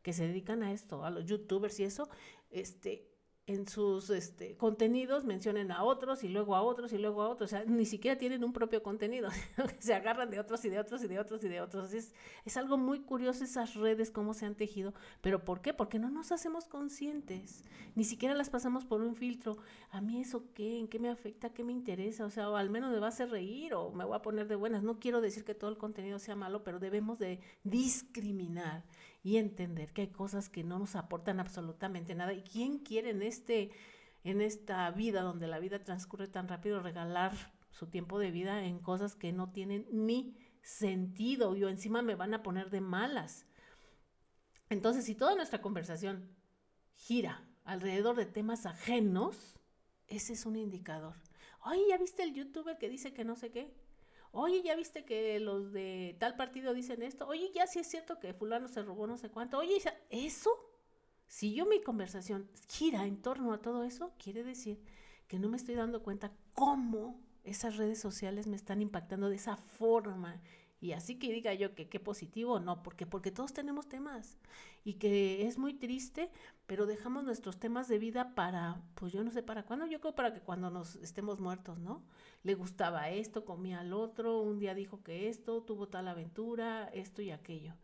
que 0.03 0.13
se 0.13 0.27
dedican 0.27 0.63
a 0.63 0.73
esto, 0.73 1.05
a 1.05 1.11
los 1.11 1.27
youtubers 1.27 1.79
y 1.81 1.85
eso, 1.85 2.09
este, 2.51 3.11
en 3.53 3.67
sus 3.67 4.11
este, 4.11 4.57
contenidos 4.57 5.25
mencionen 5.25 5.73
a 5.73 5.83
otros 5.83 6.23
y 6.23 6.29
luego 6.29 6.55
a 6.55 6.63
otros 6.63 6.93
y 6.93 6.99
luego 6.99 7.23
a 7.23 7.29
otros. 7.29 7.51
O 7.51 7.57
sea, 7.57 7.65
ni 7.65 7.85
siquiera 7.85 8.17
tienen 8.17 8.45
un 8.45 8.53
propio 8.53 8.81
contenido, 8.83 9.29
se 9.81 9.93
agarran 9.93 10.31
de 10.31 10.39
otros 10.39 10.65
y 10.65 10.69
de 10.69 10.79
otros 10.79 11.03
y 11.03 11.09
de 11.09 11.19
otros 11.19 11.43
y 11.43 11.49
de 11.49 11.61
otros. 11.61 11.93
Es, 11.93 12.15
es 12.45 12.57
algo 12.57 12.79
muy 12.79 13.01
curioso 13.01 13.43
esas 13.43 13.75
redes, 13.75 14.13
cómo 14.13 14.35
se 14.35 14.47
han 14.47 14.55
tejido. 14.55 14.95
¿Pero 15.21 15.45
por 15.45 15.63
qué? 15.63 15.75
Porque 15.75 15.99
no 15.99 16.11
nos 16.11 16.31
hacemos 16.31 16.69
conscientes. 16.69 17.65
Ni 17.97 18.05
siquiera 18.05 18.37
las 18.37 18.51
pasamos 18.51 18.85
por 18.85 19.01
un 19.01 19.17
filtro. 19.17 19.57
¿A 19.91 20.01
mí 20.01 20.21
eso 20.21 20.45
qué? 20.55 20.79
¿En 20.79 20.87
qué 20.87 21.01
me 21.01 21.09
afecta? 21.09 21.53
¿Qué 21.53 21.65
me 21.65 21.73
interesa? 21.73 22.25
O 22.27 22.31
sea, 22.31 22.51
o 22.51 22.57
al 22.57 22.71
menos 22.71 22.93
me 22.93 23.01
va 23.01 23.07
a 23.07 23.11
hacer 23.11 23.31
reír 23.31 23.75
o 23.75 23.91
me 23.91 24.05
voy 24.05 24.15
a 24.15 24.23
poner 24.23 24.47
de 24.47 24.55
buenas. 24.55 24.85
No 24.85 25.01
quiero 25.01 25.21
decir 25.21 25.45
que 25.45 25.57
todo 25.57 25.71
el 25.71 25.77
contenido 25.77 26.21
sea 26.21 26.37
malo, 26.37 26.63
pero 26.63 26.79
debemos 26.79 27.19
de 27.19 27.41
discriminar 27.65 28.85
y 29.23 29.37
entender 29.37 29.93
que 29.93 30.03
hay 30.03 30.09
cosas 30.09 30.49
que 30.49 30.65
no 30.65 30.79
nos 30.79 30.97
aportan 30.97 31.41
absolutamente 31.41 32.15
nada. 32.15 32.33
¿Y 32.33 32.43
quién 32.43 32.79
quiere 32.79 33.11
en, 33.11 33.23
este, 33.23 33.71
en 34.25 34.41
esta 34.41 34.91
vida 34.91 35.23
donde 35.23 35.47
la 35.47 35.59
vida 35.59 35.85
transcurre 35.85 36.29
tan 36.29 36.49
rápido 36.49 36.81
regalar 36.81 37.33
su 37.71 37.87
tiempo 37.87 38.19
de 38.19 38.31
vida 38.31 38.65
en 38.65 38.79
cosas 38.79 39.15
que 39.15 39.33
no 39.33 39.51
tienen 39.51 39.87
ni 39.93 40.37
sentido 40.63 41.57
y 41.57 41.65
encima 41.65 42.03
me 42.03 42.15
van 42.15 42.35
a 42.35 42.43
poner 42.43 42.71
de 42.71 42.81
malas? 42.81 43.47
Entonces, 44.71 45.05
si 45.05 45.15
toda 45.15 45.35
nuestra 45.35 45.61
conversación 45.61 46.31
gira 46.95 47.47
alrededor 47.65 48.17
de 48.17 48.27
temas 48.27 48.67
ajenos, 48.67 49.59
ese 50.07 50.33
es 50.33 50.47
un 50.47 50.57
indicador. 50.57 51.17
Oye, 51.65 51.83
¿ya 51.89 51.99
viste 51.99 52.23
el 52.23 52.35
youtuber 52.35 52.79
que 52.79 52.89
dice 52.89 53.13
que 53.13 53.25
no 53.25 53.37
sé 53.37 53.51
qué? 53.51 53.75
Oye, 54.33 54.63
¿ya 54.63 54.77
viste 54.77 55.05
que 55.05 55.41
los 55.41 55.73
de 55.73 56.17
tal 56.21 56.37
partido 56.37 56.73
dicen 56.73 57.03
esto? 57.03 57.27
Oye, 57.27 57.51
ya 57.53 57.67
sí 57.67 57.81
es 57.81 57.89
cierto 57.89 58.21
que 58.21 58.33
fulano 58.33 58.69
se 58.69 58.83
robó 58.83 59.07
no 59.07 59.17
sé 59.19 59.29
cuánto. 59.29 59.59
Oye, 59.59 59.79
eso, 60.11 60.51
si 61.27 61.53
yo 61.55 61.67
mi 61.67 61.81
conversación 61.83 62.49
gira 62.69 63.07
en 63.07 63.21
torno 63.21 63.53
a 63.53 63.61
todo 63.61 63.83
eso, 63.83 64.13
quiere 64.19 64.45
decir 64.45 64.81
que 65.27 65.39
no 65.39 65.49
me 65.49 65.57
estoy 65.57 65.75
dando 65.75 66.03
cuenta 66.03 66.33
cómo 66.55 67.21
esas 67.45 67.77
redes 67.77 68.01
sociales 68.01 68.47
me 68.47 68.57
están 68.57 68.83
impactando 68.83 69.29
de 69.29 69.37
esa 69.37 69.57
forma 69.57 70.41
y 70.81 70.93
así 70.93 71.19
que 71.19 71.33
diga 71.33 71.53
yo 71.55 71.75
que 71.75 71.89
qué 71.89 72.01
positivo, 72.01 72.59
no, 72.59 72.83
porque 72.83 73.07
porque 73.07 73.31
todos 73.31 73.53
tenemos 73.53 73.89
temas 73.89 74.39
y 74.85 74.95
que 74.95 75.47
es 75.47 75.59
muy 75.59 75.75
triste, 75.75 76.31
pero 76.67 76.87
dejamos 76.87 77.25
nuestros 77.25 77.59
temas 77.59 77.89
de 77.89 77.99
vida 77.99 78.35
para, 78.35 78.83
pues 78.95 79.13
yo 79.13 79.25
no 79.25 79.31
sé 79.31 79.43
para 79.43 79.65
cuándo, 79.65 79.87
yo 79.87 80.01
creo 80.01 80.15
para 80.15 80.33
que 80.33 80.41
cuando 80.41 80.71
nos 80.71 80.97
estemos 80.97 81.41
muertos, 81.41 81.79
¿no? 81.79 82.05
Le 82.43 82.55
gustaba 82.55 83.11
esto, 83.11 83.45
comía 83.45 83.81
al 83.81 83.93
otro, 83.93 84.41
un 84.41 84.59
día 84.59 84.75
dijo 84.75 85.03
que 85.03 85.29
esto, 85.29 85.63
tuvo 85.63 85.89
tal 85.89 86.09
aventura, 86.09 86.89
esto 86.95 87.23
y 87.23 87.31
aquello. 87.31 87.75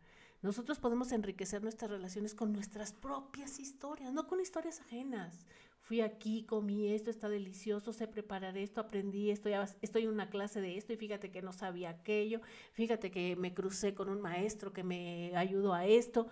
Nosotros 0.41 0.79
podemos 0.79 1.11
enriquecer 1.11 1.63
nuestras 1.63 1.91
relaciones 1.91 2.35
con 2.35 2.53
nuestras 2.53 2.93
propias 2.93 3.59
historias, 3.59 4.13
no 4.13 4.27
con 4.27 4.39
historias 4.39 4.79
ajenas 4.81 5.45
fui 5.87 6.01
aquí, 6.01 6.43
comí 6.43 6.89
esto, 6.89 7.09
está 7.09 7.29
delicioso, 7.29 7.93
sé 7.93 8.09
preparar 8.09 8.57
esto, 8.57 8.81
aprendí 8.81 9.31
esto, 9.31 9.47
estoy 9.81 10.03
en 10.03 10.09
una 10.09 10.29
clase 10.29 10.59
de 10.59 10.77
esto 10.77 10.91
y 10.91 10.97
fíjate 10.97 11.31
que 11.31 11.41
no 11.41 11.53
sabía 11.53 11.91
aquello, 11.91 12.41
fíjate 12.73 13.09
que 13.09 13.37
me 13.37 13.53
crucé 13.53 13.93
con 13.93 14.09
un 14.09 14.19
maestro 14.19 14.73
que 14.73 14.83
me 14.83 15.31
ayudó 15.33 15.73
a 15.73 15.85
esto. 15.85 16.27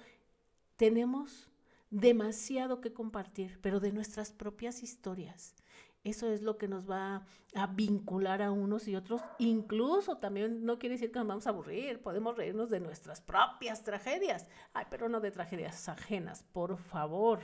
Tenemos 0.76 1.50
demasiado 1.90 2.82
que 2.82 2.94
compartir, 2.94 3.60
pero 3.62 3.80
de 3.80 3.92
nuestras 3.92 4.32
propias 4.32 4.84
historias. 4.84 5.56
Eso 6.04 6.28
es 6.28 6.44
lo 6.44 6.58
que 6.58 6.68
nos 6.68 6.88
va 6.90 7.26
a 7.56 7.68
vincular 7.68 8.44
a 8.44 8.52
unos 8.52 8.88
y 8.88 8.96
otros. 8.96 9.22
Incluso 9.40 10.18
también 10.18 10.64
no 10.64 10.78
quiere 10.78 10.96
decir 10.96 11.12
que 11.12 11.18
nos 11.18 11.28
vamos 11.28 11.48
a 11.48 11.50
aburrir, 11.50 12.00
podemos 12.02 12.38
reírnos 12.38 12.70
de 12.70 12.80
nuestras 12.80 13.22
propias 13.22 13.84
tragedias. 13.84 14.48
Ay, 14.74 14.86
pero 14.92 15.10
no 15.10 15.20
de 15.20 15.32
tragedias 15.32 15.90
ajenas, 15.90 16.44
por 16.54 16.78
favor. 16.78 17.40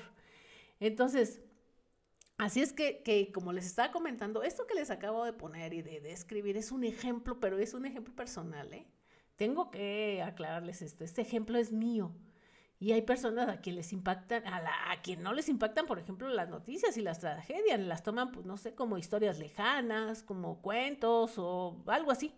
Entonces, 0.80 1.42
Así 2.38 2.60
es 2.60 2.74
que, 2.74 3.32
como 3.32 3.54
les 3.54 3.68
estaba 3.68 3.92
comentando, 3.92 4.42
esto 4.42 4.66
que 4.66 4.74
les 4.74 4.90
acabo 4.90 5.24
de 5.26 5.32
poner 5.32 5.76
y 5.76 5.84
de 5.84 6.02
describir 6.02 6.58
es 6.58 6.72
un 6.72 6.84
ejemplo, 6.84 7.40
pero 7.40 7.60
es 7.60 7.76
un 7.76 7.86
ejemplo 7.86 8.16
personal, 8.16 8.74
¿eh? 8.74 8.88
Tengo 9.36 9.70
que 9.70 10.24
aclararles 10.26 10.82
esto. 10.82 11.04
Este 11.04 11.22
ejemplo 11.22 11.60
es 11.60 11.72
mío. 11.72 12.16
Y 12.82 12.94
hay 12.94 13.04
personas 13.04 13.48
a 13.48 13.62
quien 13.62 13.76
les 13.76 13.94
impactan, 13.94 14.44
a, 14.48 14.60
la, 14.60 14.92
a 14.92 15.04
quien 15.04 15.22
no 15.22 15.34
les 15.34 15.50
impactan, 15.50 15.86
por 15.86 16.00
ejemplo, 16.00 16.28
las 16.30 16.50
noticias 16.50 16.98
y 16.98 17.02
las 17.04 17.20
tragedias, 17.20 17.80
las 17.80 18.02
toman, 18.02 18.32
pues 18.32 18.48
no 18.48 18.58
sé, 18.58 18.74
como 18.74 18.98
historias 18.98 19.38
lejanas, 19.38 20.24
como 20.24 20.64
cuentos 20.64 21.38
o 21.38 21.84
algo 21.86 22.10
así. 22.10 22.34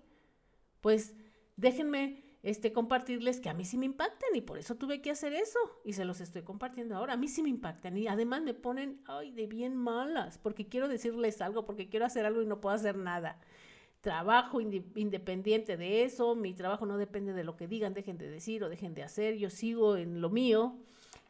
Pues 0.82 1.16
déjenme 1.56 2.26
este, 2.44 2.74
compartirles 2.74 3.40
que 3.40 3.48
a 3.48 3.54
mí 3.54 3.64
sí 3.64 3.78
me 3.78 3.86
impactan 3.86 4.36
y 4.36 4.42
por 4.42 4.58
eso 4.58 4.76
tuve 4.76 5.02
que 5.02 5.12
hacer 5.12 5.32
eso 5.32 5.60
y 5.86 5.94
se 5.94 6.04
los 6.04 6.20
estoy 6.20 6.42
compartiendo 6.42 6.98
ahora. 6.98 7.14
A 7.14 7.18
mí 7.18 7.30
sí 7.30 7.42
me 7.42 7.48
impactan 7.48 7.98
y 7.98 8.10
además 8.10 8.42
me 8.42 8.54
ponen, 8.54 9.02
ay, 9.06 9.32
de 9.32 9.48
bien 9.48 9.78
malas, 9.78 10.40
porque 10.40 10.68
quiero 10.68 10.90
decirles 10.90 11.40
algo, 11.40 11.64
porque 11.66 11.88
quiero 11.88 12.06
hacer 12.06 12.26
algo 12.26 12.42
y 12.42 12.48
no 12.48 12.60
puedo 12.60 12.76
hacer 12.76 12.98
nada. 12.98 13.40
Trabajo 14.04 14.60
independiente 14.60 15.78
de 15.78 16.04
eso, 16.04 16.36
mi 16.36 16.54
trabajo 16.54 16.86
no 16.86 16.98
depende 16.98 17.32
de 17.32 17.46
lo 17.46 17.56
que 17.56 17.70
digan, 17.70 17.94
dejen 17.94 18.18
de 18.18 18.30
decir 18.30 18.62
o 18.62 18.68
dejen 18.68 18.94
de 18.94 19.02
hacer, 19.02 19.38
yo 19.38 19.50
sigo 19.50 19.96
en 19.96 20.20
lo 20.20 20.30
mío 20.30 20.76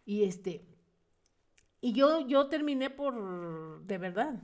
y 0.08 0.24
este, 0.24 0.66
y 1.82 1.94
yo, 1.94 2.28
yo 2.28 2.48
terminé 2.48 2.90
por, 2.90 3.86
de 3.86 3.98
verdad, 4.00 4.42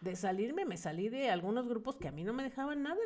de 0.00 0.14
salirme, 0.14 0.64
me 0.64 0.76
salí 0.76 1.08
de 1.08 1.30
algunos 1.30 1.66
grupos 1.66 1.96
que 1.96 2.06
a 2.06 2.12
mí 2.12 2.22
no 2.22 2.32
me 2.32 2.44
dejaban 2.44 2.84
nada 2.84 3.00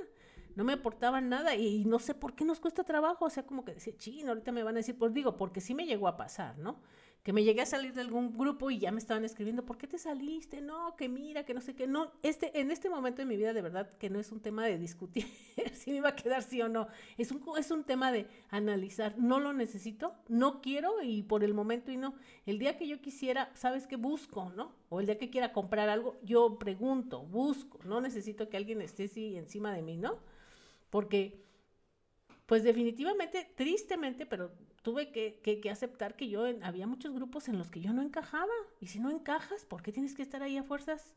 no 0.56 0.64
me 0.64 0.72
aportaban 0.72 1.28
nada 1.28 1.54
y 1.54 1.84
no 1.84 1.98
sé 1.98 2.14
por 2.14 2.34
qué 2.34 2.44
nos 2.44 2.60
cuesta 2.60 2.82
trabajo, 2.82 3.26
o 3.26 3.30
sea, 3.30 3.44
como 3.44 3.64
que 3.64 3.74
decía, 3.74 3.92
chino, 3.98 4.30
ahorita 4.30 4.52
me 4.52 4.62
van 4.62 4.74
a 4.74 4.78
decir, 4.78 4.98
pues 4.98 5.12
digo, 5.12 5.36
porque 5.36 5.60
sí 5.60 5.74
me 5.74 5.84
llegó 5.84 6.08
a 6.08 6.16
pasar, 6.16 6.58
¿no? 6.58 6.80
Que 7.26 7.32
me 7.32 7.42
llegué 7.42 7.60
a 7.60 7.66
salir 7.66 7.92
de 7.92 8.02
algún 8.02 8.38
grupo 8.38 8.70
y 8.70 8.78
ya 8.78 8.92
me 8.92 9.00
estaban 9.00 9.24
escribiendo, 9.24 9.66
¿por 9.66 9.78
qué 9.78 9.88
te 9.88 9.98
saliste? 9.98 10.60
No, 10.60 10.94
que 10.94 11.08
mira, 11.08 11.44
que 11.44 11.54
no 11.54 11.60
sé 11.60 11.74
qué, 11.74 11.88
no, 11.88 12.12
este, 12.22 12.60
en 12.60 12.70
este 12.70 12.88
momento 12.88 13.20
de 13.20 13.26
mi 13.26 13.36
vida 13.36 13.52
de 13.52 13.62
verdad 13.62 13.90
que 13.98 14.08
no 14.10 14.20
es 14.20 14.30
un 14.30 14.38
tema 14.38 14.64
de 14.64 14.78
discutir 14.78 15.26
si 15.74 15.90
me 15.90 15.96
iba 15.96 16.10
a 16.10 16.14
quedar 16.14 16.44
sí 16.44 16.62
o 16.62 16.68
no, 16.68 16.86
es 17.18 17.32
un, 17.32 17.42
es 17.58 17.72
un 17.72 17.82
tema 17.82 18.12
de 18.12 18.28
analizar, 18.48 19.18
no 19.18 19.40
lo 19.40 19.52
necesito, 19.52 20.14
no 20.28 20.60
quiero 20.60 21.02
y 21.02 21.24
por 21.24 21.42
el 21.42 21.52
momento 21.52 21.90
y 21.90 21.96
no, 21.96 22.14
el 22.46 22.60
día 22.60 22.76
que 22.76 22.86
yo 22.86 23.00
quisiera, 23.00 23.50
¿sabes 23.54 23.88
qué? 23.88 23.96
Busco, 23.96 24.52
¿no? 24.54 24.76
O 24.88 25.00
el 25.00 25.06
día 25.06 25.18
que 25.18 25.28
quiera 25.28 25.52
comprar 25.52 25.88
algo, 25.88 26.14
yo 26.22 26.60
pregunto, 26.60 27.22
busco, 27.22 27.80
no 27.86 28.00
necesito 28.00 28.48
que 28.48 28.56
alguien 28.56 28.80
esté 28.82 29.06
así 29.06 29.36
encima 29.36 29.72
de 29.72 29.82
mí, 29.82 29.96
¿no? 29.96 30.20
Porque 30.90 31.44
pues 32.46 32.62
definitivamente, 32.62 33.50
tristemente, 33.56 34.26
pero 34.26 34.52
tuve 34.86 35.10
que, 35.10 35.40
que, 35.42 35.68
aceptar 35.68 36.14
que 36.14 36.28
yo 36.28 36.44
había 36.62 36.86
muchos 36.86 37.12
grupos 37.12 37.48
en 37.48 37.58
los 37.58 37.72
que 37.72 37.80
yo 37.80 37.92
no 37.92 38.02
encajaba. 38.02 38.52
Y 38.80 38.86
si 38.86 39.00
no 39.00 39.10
encajas, 39.10 39.64
¿por 39.64 39.82
qué 39.82 39.90
tienes 39.90 40.14
que 40.14 40.22
estar 40.22 40.44
ahí 40.44 40.56
a 40.58 40.62
fuerzas? 40.62 41.16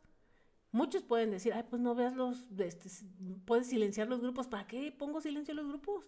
Muchos 0.71 1.03
pueden 1.03 1.29
decir, 1.29 1.53
ay, 1.53 1.65
pues 1.69 1.79
no 1.79 1.93
veas 1.93 2.15
los, 2.15 2.47
este, 2.57 2.89
puedes 3.45 3.67
silenciar 3.67 4.07
los 4.07 4.21
grupos. 4.21 4.47
¿Para 4.47 4.65
qué 4.65 4.91
pongo 4.91 5.21
silencio 5.21 5.51
a 5.51 5.55
los 5.57 5.67
grupos? 5.67 6.03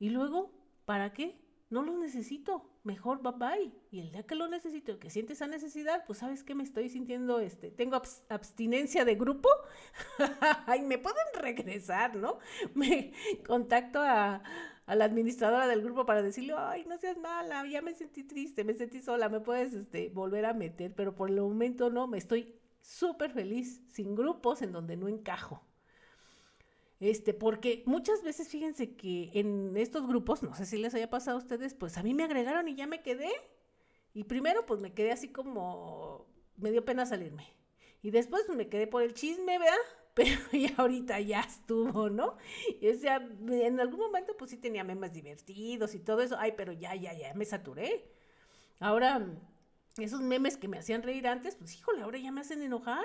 Y 0.00 0.10
luego, 0.10 0.50
¿para 0.84 1.12
qué? 1.12 1.40
No 1.70 1.84
los 1.84 1.94
necesito. 1.94 2.72
Mejor 2.82 3.22
bye 3.22 3.32
bye. 3.36 3.72
Y 3.92 4.00
el 4.00 4.10
día 4.10 4.26
que 4.26 4.34
lo 4.34 4.48
necesito, 4.48 4.98
que 4.98 5.10
siente 5.10 5.34
esa 5.34 5.46
necesidad, 5.46 6.06
pues 6.06 6.18
sabes 6.18 6.42
que 6.42 6.56
me 6.56 6.64
estoy 6.64 6.88
sintiendo, 6.88 7.38
este, 7.38 7.70
tengo 7.70 8.02
abstinencia 8.28 9.04
de 9.04 9.14
grupo. 9.14 9.48
ay, 10.66 10.82
me 10.82 10.98
pueden 10.98 11.26
regresar, 11.34 12.16
¿no? 12.16 12.40
Me 12.74 13.12
contacto 13.46 14.00
a, 14.00 14.42
a 14.86 14.94
la 14.94 15.04
administradora 15.04 15.66
del 15.66 15.82
grupo 15.82 16.06
para 16.06 16.22
decirle, 16.22 16.54
ay, 16.56 16.84
no 16.86 16.96
seas 16.96 17.18
mala, 17.18 17.66
ya 17.66 17.82
me 17.82 17.92
sentí 17.94 18.22
triste, 18.22 18.64
me 18.64 18.74
sentí 18.74 19.02
sola, 19.02 19.28
me 19.28 19.40
puedes 19.40 19.74
este, 19.74 20.10
volver 20.10 20.46
a 20.46 20.54
meter, 20.54 20.94
pero 20.94 21.14
por 21.14 21.28
el 21.28 21.40
momento 21.40 21.90
no, 21.90 22.06
me 22.06 22.18
estoy 22.18 22.54
súper 22.80 23.32
feliz 23.32 23.82
sin 23.88 24.14
grupos 24.14 24.62
en 24.62 24.72
donde 24.72 24.96
no 24.96 25.08
encajo. 25.08 25.66
Este, 27.00 27.34
porque 27.34 27.82
muchas 27.84 28.22
veces 28.22 28.48
fíjense 28.48 28.96
que 28.96 29.30
en 29.34 29.76
estos 29.76 30.06
grupos, 30.06 30.42
no 30.42 30.54
sé 30.54 30.64
si 30.64 30.78
les 30.78 30.94
haya 30.94 31.10
pasado 31.10 31.36
a 31.36 31.40
ustedes, 31.40 31.74
pues 31.74 31.98
a 31.98 32.02
mí 32.02 32.14
me 32.14 32.24
agregaron 32.24 32.68
y 32.68 32.76
ya 32.76 32.86
me 32.86 33.02
quedé. 33.02 33.30
Y 34.14 34.24
primero 34.24 34.64
pues 34.64 34.80
me 34.80 34.94
quedé 34.94 35.12
así 35.12 35.28
como, 35.28 36.26
me 36.56 36.70
dio 36.70 36.84
pena 36.84 37.04
salirme. 37.04 37.46
Y 38.02 38.12
después 38.12 38.48
me 38.48 38.68
quedé 38.68 38.86
por 38.86 39.02
el 39.02 39.14
chisme, 39.14 39.58
¿verdad? 39.58 39.76
Pero 40.16 40.40
ya 40.52 40.74
ahorita 40.78 41.20
ya 41.20 41.40
estuvo, 41.40 42.08
¿no? 42.08 42.38
O 42.82 42.94
sea, 42.98 43.16
en 43.16 43.78
algún 43.78 44.00
momento 44.00 44.34
pues 44.38 44.50
sí 44.50 44.56
tenía 44.56 44.82
memes 44.82 45.12
divertidos 45.12 45.94
y 45.94 46.00
todo 46.00 46.22
eso. 46.22 46.36
Ay, 46.38 46.54
pero 46.56 46.72
ya, 46.72 46.94
ya, 46.94 47.12
ya, 47.12 47.34
me 47.34 47.44
saturé. 47.44 48.10
Ahora 48.80 49.26
esos 49.98 50.22
memes 50.22 50.56
que 50.56 50.68
me 50.68 50.78
hacían 50.78 51.02
reír 51.02 51.26
antes, 51.28 51.56
pues 51.56 51.74
híjole, 51.76 52.02
ahora 52.02 52.18
ya 52.18 52.32
me 52.32 52.40
hacen 52.40 52.62
enojar. 52.62 53.04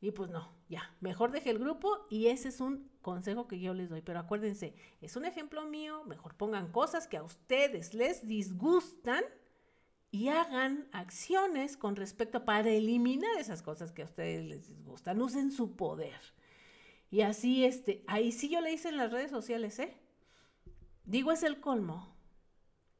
Y 0.00 0.10
pues 0.10 0.28
no, 0.28 0.52
ya, 0.68 0.92
mejor 1.00 1.30
deje 1.30 1.50
el 1.50 1.60
grupo 1.60 2.06
y 2.10 2.26
ese 2.26 2.48
es 2.48 2.60
un 2.60 2.90
consejo 3.00 3.46
que 3.46 3.60
yo 3.60 3.72
les 3.72 3.88
doy. 3.88 4.02
Pero 4.02 4.18
acuérdense, 4.18 4.74
es 5.00 5.14
un 5.14 5.24
ejemplo 5.24 5.66
mío, 5.66 6.02
mejor 6.04 6.34
pongan 6.34 6.72
cosas 6.72 7.06
que 7.06 7.16
a 7.16 7.22
ustedes 7.22 7.94
les 7.94 8.26
disgustan 8.26 9.22
y 10.10 10.28
hagan 10.28 10.88
acciones 10.92 11.76
con 11.76 11.96
respecto 11.96 12.44
para 12.44 12.70
eliminar 12.70 13.36
esas 13.38 13.62
cosas 13.62 13.92
que 13.92 14.02
a 14.02 14.06
ustedes 14.06 14.44
les 14.44 14.68
disgustan. 14.68 15.20
Usen 15.20 15.50
su 15.50 15.76
poder. 15.76 16.20
Y 17.10 17.22
así, 17.22 17.64
este, 17.64 18.04
ahí 18.06 18.32
sí 18.32 18.48
yo 18.48 18.60
le 18.60 18.72
hice 18.72 18.88
en 18.88 18.96
las 18.96 19.12
redes 19.12 19.30
sociales, 19.30 19.78
¿eh? 19.78 19.96
Digo, 21.04 21.32
es 21.32 21.42
el 21.42 21.60
colmo 21.60 22.14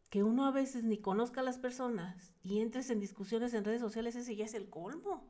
que 0.08 0.22
uno 0.22 0.46
a 0.46 0.50
veces 0.50 0.84
ni 0.84 0.98
conozca 0.98 1.40
a 1.40 1.44
las 1.44 1.58
personas 1.58 2.34
y 2.42 2.60
entres 2.60 2.88
en 2.88 3.00
discusiones 3.00 3.52
en 3.52 3.64
redes 3.64 3.80
sociales, 3.80 4.16
ese 4.16 4.36
ya 4.36 4.46
es 4.46 4.54
el 4.54 4.70
colmo. 4.70 5.28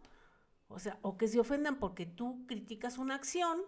O 0.68 0.78
sea, 0.78 0.98
o 1.02 1.16
que 1.16 1.28
se 1.28 1.40
ofendan 1.40 1.78
porque 1.78 2.06
tú 2.06 2.44
criticas 2.46 2.98
una 2.98 3.14
acción 3.14 3.60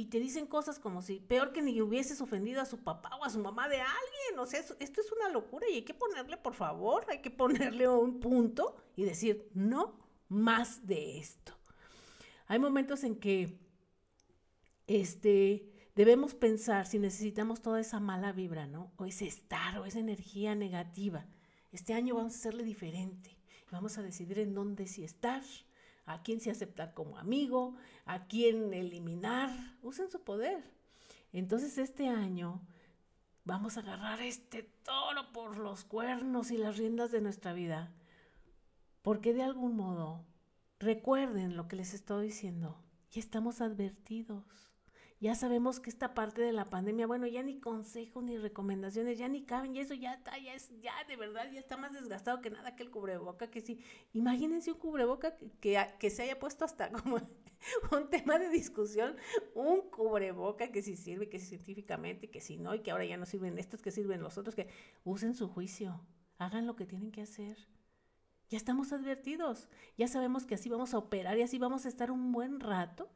y 0.00 0.06
te 0.06 0.18
dicen 0.18 0.46
cosas 0.46 0.78
como 0.78 1.02
si 1.02 1.20
peor 1.20 1.52
que 1.52 1.60
ni 1.60 1.78
hubieses 1.82 2.22
ofendido 2.22 2.62
a 2.62 2.64
su 2.64 2.78
papá 2.78 3.10
o 3.16 3.24
a 3.24 3.28
su 3.28 3.38
mamá 3.38 3.68
de 3.68 3.82
alguien. 3.82 4.38
O 4.38 4.46
sea, 4.46 4.58
esto 4.58 4.74
es 4.78 5.12
una 5.12 5.28
locura 5.28 5.66
y 5.68 5.74
hay 5.74 5.82
que 5.82 5.92
ponerle, 5.92 6.38
por 6.38 6.54
favor, 6.54 7.04
hay 7.10 7.20
que 7.20 7.30
ponerle 7.30 7.86
un 7.86 8.18
punto 8.18 8.76
y 8.96 9.04
decir, 9.04 9.50
no 9.52 10.00
más 10.30 10.86
de 10.86 11.18
esto. 11.18 11.52
Hay 12.46 12.58
momentos 12.58 13.04
en 13.04 13.16
que 13.16 13.58
este, 14.86 15.70
debemos 15.94 16.32
pensar 16.32 16.86
si 16.86 16.98
necesitamos 16.98 17.60
toda 17.60 17.78
esa 17.78 18.00
mala 18.00 18.32
vibra, 18.32 18.66
¿no? 18.66 18.94
O 18.96 19.04
ese 19.04 19.26
estar, 19.26 19.76
o 19.80 19.84
esa 19.84 19.98
energía 19.98 20.54
negativa. 20.54 21.26
Este 21.72 21.92
año 21.92 22.14
vamos 22.14 22.32
a 22.32 22.38
hacerle 22.38 22.64
diferente. 22.64 23.36
Vamos 23.70 23.98
a 23.98 24.02
decidir 24.02 24.38
en 24.38 24.54
dónde 24.54 24.86
sí 24.86 25.04
estar, 25.04 25.42
a 26.06 26.22
quién 26.22 26.40
sí 26.40 26.50
aceptar 26.50 26.94
como 26.94 27.18
amigo, 27.18 27.76
a 28.04 28.26
quién 28.26 28.74
eliminar. 28.74 29.50
Usen 29.82 30.10
su 30.10 30.22
poder. 30.22 30.62
Entonces 31.32 31.78
este 31.78 32.08
año 32.08 32.60
vamos 33.44 33.76
a 33.76 33.80
agarrar 33.80 34.20
este 34.20 34.62
toro 34.84 35.32
por 35.32 35.58
los 35.58 35.84
cuernos 35.84 36.50
y 36.50 36.58
las 36.58 36.76
riendas 36.78 37.10
de 37.10 37.20
nuestra 37.20 37.52
vida. 37.52 37.92
Porque 39.02 39.32
de 39.32 39.42
algún 39.42 39.76
modo, 39.76 40.24
recuerden 40.78 41.56
lo 41.56 41.68
que 41.68 41.76
les 41.76 41.94
estoy 41.94 42.26
diciendo, 42.26 42.82
y 43.12 43.18
estamos 43.18 43.60
advertidos. 43.60 44.69
Ya 45.20 45.34
sabemos 45.34 45.80
que 45.80 45.90
esta 45.90 46.14
parte 46.14 46.40
de 46.40 46.52
la 46.52 46.64
pandemia, 46.64 47.06
bueno, 47.06 47.26
ya 47.26 47.42
ni 47.42 47.60
consejos 47.60 48.24
ni 48.24 48.38
recomendaciones, 48.38 49.18
ya 49.18 49.28
ni 49.28 49.44
caben, 49.44 49.76
y 49.76 49.80
eso 49.80 49.92
ya 49.92 50.14
está, 50.14 50.38
ya 50.38 50.54
es, 50.54 50.70
ya 50.80 50.94
de 51.06 51.16
verdad, 51.16 51.52
ya 51.52 51.60
está 51.60 51.76
más 51.76 51.92
desgastado 51.92 52.40
que 52.40 52.48
nada 52.48 52.74
que 52.74 52.84
el 52.84 52.90
cubreboca, 52.90 53.50
que 53.50 53.60
sí. 53.60 53.80
Imagínense 54.14 54.72
un 54.72 54.78
cubreboca 54.78 55.36
que, 55.60 55.78
que, 55.98 56.08
se 56.08 56.22
haya 56.22 56.38
puesto 56.38 56.64
hasta 56.64 56.90
como 56.92 57.16
un 57.16 58.08
tema 58.08 58.38
de 58.38 58.48
discusión, 58.48 59.14
un 59.54 59.90
cubreboca 59.90 60.72
que 60.72 60.80
sí 60.80 60.96
sirve, 60.96 61.28
que 61.28 61.38
sí 61.38 61.48
científicamente, 61.48 62.30
que 62.30 62.40
sí 62.40 62.56
no, 62.56 62.74
y 62.74 62.80
que 62.80 62.90
ahora 62.90 63.04
ya 63.04 63.18
no 63.18 63.26
sirven 63.26 63.58
estos, 63.58 63.82
que 63.82 63.90
sirven 63.90 64.22
los 64.22 64.38
otros, 64.38 64.54
que 64.54 64.68
usen 65.04 65.34
su 65.34 65.48
juicio, 65.48 66.00
hagan 66.38 66.66
lo 66.66 66.76
que 66.76 66.86
tienen 66.86 67.12
que 67.12 67.20
hacer. 67.20 67.58
Ya 68.48 68.56
estamos 68.56 68.90
advertidos, 68.94 69.68
ya 69.98 70.08
sabemos 70.08 70.46
que 70.46 70.54
así 70.54 70.70
vamos 70.70 70.94
a 70.94 70.98
operar 70.98 71.36
y 71.36 71.42
así 71.42 71.58
vamos 71.58 71.84
a 71.84 71.90
estar 71.90 72.10
un 72.10 72.32
buen 72.32 72.58
rato 72.58 73.10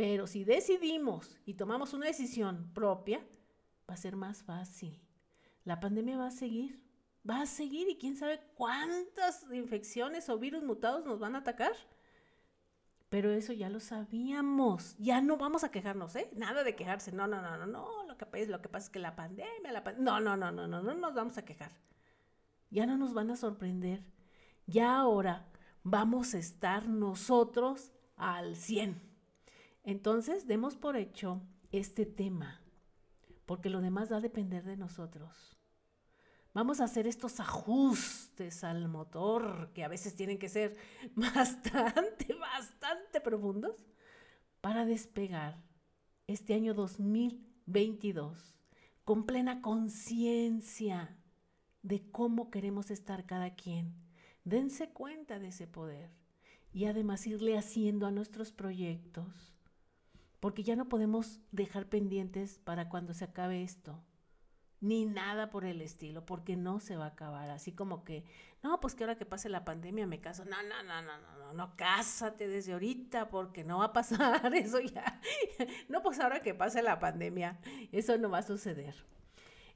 pero 0.00 0.26
si 0.26 0.44
decidimos 0.44 1.36
y 1.44 1.52
tomamos 1.52 1.92
una 1.92 2.06
decisión 2.06 2.70
propia, 2.72 3.18
va 3.86 3.92
a 3.92 3.98
ser 3.98 4.16
más 4.16 4.42
fácil. 4.42 4.98
La 5.62 5.78
pandemia 5.78 6.16
va 6.16 6.28
a 6.28 6.30
seguir, 6.30 6.82
va 7.28 7.42
a 7.42 7.46
seguir 7.46 7.86
y 7.86 7.98
quién 7.98 8.16
sabe 8.16 8.40
cuántas 8.54 9.44
infecciones 9.52 10.30
o 10.30 10.38
virus 10.38 10.62
mutados 10.62 11.04
nos 11.04 11.18
van 11.18 11.34
a 11.34 11.40
atacar. 11.40 11.74
Pero 13.10 13.30
eso 13.30 13.52
ya 13.52 13.68
lo 13.68 13.78
sabíamos. 13.78 14.96
Ya 14.96 15.20
no 15.20 15.36
vamos 15.36 15.64
a 15.64 15.70
quejarnos, 15.70 16.16
¿eh? 16.16 16.30
Nada 16.34 16.64
de 16.64 16.74
quejarse. 16.74 17.12
No, 17.12 17.26
no, 17.26 17.42
no, 17.42 17.58
no, 17.58 17.66
no. 17.66 18.04
Lo 18.04 18.16
que, 18.16 18.24
pasa 18.24 18.86
es 18.86 18.88
que 18.88 19.00
la 19.00 19.14
pandemia, 19.14 19.70
la 19.70 19.84
pandemia. 19.84 20.12
No, 20.12 20.18
no, 20.18 20.34
no, 20.34 20.50
no, 20.50 20.66
no, 20.66 20.82
no 20.82 20.94
nos 20.94 21.12
vamos 21.12 21.36
a 21.36 21.44
quejar. 21.44 21.72
Ya 22.70 22.86
no 22.86 22.96
nos 22.96 23.12
van 23.12 23.30
a 23.32 23.36
sorprender. 23.36 24.02
Ya 24.66 24.96
ahora 24.96 25.46
vamos 25.82 26.32
a 26.32 26.38
estar 26.38 26.88
nosotros 26.88 27.92
al 28.16 28.56
100. 28.56 29.09
Entonces, 29.82 30.46
demos 30.46 30.76
por 30.76 30.96
hecho 30.96 31.42
este 31.72 32.06
tema, 32.06 32.60
porque 33.46 33.70
lo 33.70 33.80
demás 33.80 34.12
va 34.12 34.16
a 34.16 34.20
depender 34.20 34.64
de 34.64 34.76
nosotros. 34.76 35.56
Vamos 36.52 36.80
a 36.80 36.84
hacer 36.84 37.06
estos 37.06 37.38
ajustes 37.38 38.64
al 38.64 38.88
motor, 38.88 39.70
que 39.72 39.84
a 39.84 39.88
veces 39.88 40.16
tienen 40.16 40.38
que 40.38 40.48
ser 40.48 40.76
bastante, 41.14 42.34
bastante 42.34 43.20
profundos, 43.20 43.76
para 44.60 44.84
despegar 44.84 45.62
este 46.26 46.54
año 46.54 46.74
2022 46.74 48.56
con 49.04 49.24
plena 49.24 49.62
conciencia 49.62 51.16
de 51.82 52.10
cómo 52.10 52.50
queremos 52.50 52.90
estar 52.90 53.26
cada 53.26 53.54
quien. 53.54 53.94
Dense 54.44 54.90
cuenta 54.90 55.38
de 55.38 55.48
ese 55.48 55.66
poder 55.66 56.10
y 56.72 56.84
además 56.84 57.26
irle 57.26 57.56
haciendo 57.56 58.06
a 58.06 58.10
nuestros 58.10 58.52
proyectos 58.52 59.54
porque 60.40 60.62
ya 60.62 60.74
no 60.74 60.88
podemos 60.88 61.40
dejar 61.52 61.88
pendientes 61.88 62.58
para 62.58 62.88
cuando 62.88 63.14
se 63.14 63.24
acabe 63.24 63.62
esto, 63.62 64.02
ni 64.80 65.04
nada 65.04 65.50
por 65.50 65.66
el 65.66 65.82
estilo, 65.82 66.24
porque 66.24 66.56
no 66.56 66.80
se 66.80 66.96
va 66.96 67.04
a 67.04 67.08
acabar. 67.08 67.50
Así 67.50 67.72
como 67.72 68.02
que, 68.02 68.24
no, 68.62 68.80
pues 68.80 68.94
que 68.94 69.04
ahora 69.04 69.18
que 69.18 69.26
pase 69.26 69.50
la 69.50 69.64
pandemia 69.64 70.06
me 70.06 70.20
caso. 70.20 70.46
No, 70.46 70.62
no, 70.62 70.82
no, 70.82 71.02
no, 71.02 71.18
no, 71.18 71.38
no, 71.38 71.52
no, 71.52 71.76
cásate 71.76 72.48
desde 72.48 72.72
ahorita 72.72 73.28
porque 73.28 73.62
no 73.62 73.78
va 73.78 73.86
a 73.86 73.92
pasar 73.92 74.52
eso 74.54 74.80
ya. 74.80 75.20
No, 75.88 76.02
pues 76.02 76.18
ahora 76.18 76.40
que 76.40 76.54
pase 76.54 76.82
la 76.82 76.98
pandemia, 76.98 77.60
eso 77.92 78.16
no 78.16 78.30
va 78.30 78.38
a 78.38 78.42
suceder. 78.42 78.94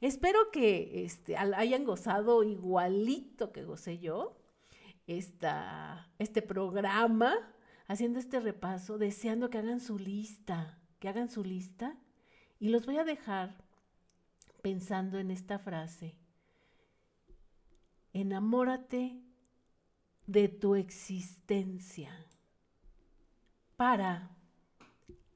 Espero 0.01 0.51
que 0.51 1.05
este, 1.05 1.37
hayan 1.37 1.85
gozado 1.85 2.43
igualito 2.43 3.53
que 3.53 3.65
gocé 3.65 3.99
yo 3.99 4.41
esta, 5.07 6.11
este 6.19 6.43
programa 6.43 7.53
haciendo 7.87 8.18
este 8.18 8.41
repaso, 8.41 8.99
deseando 8.99 9.51
que 9.51 9.59
hagan 9.59 9.80
su 9.80 9.99
lista, 9.99 10.78
que 10.99 11.09
hagan 11.09 11.28
su 11.28 11.45
lista. 11.45 11.97
Y 12.59 12.68
los 12.68 12.87
voy 12.87 12.99
a 12.99 13.05
dejar 13.05 13.64
pensando 14.62 15.18
en 15.18 15.30
esta 15.30 15.59
frase. 15.59 16.16
Enamórate 18.12 19.20
de 20.26 20.49
tu 20.49 20.74
existencia 20.74 22.26
para 23.76 24.30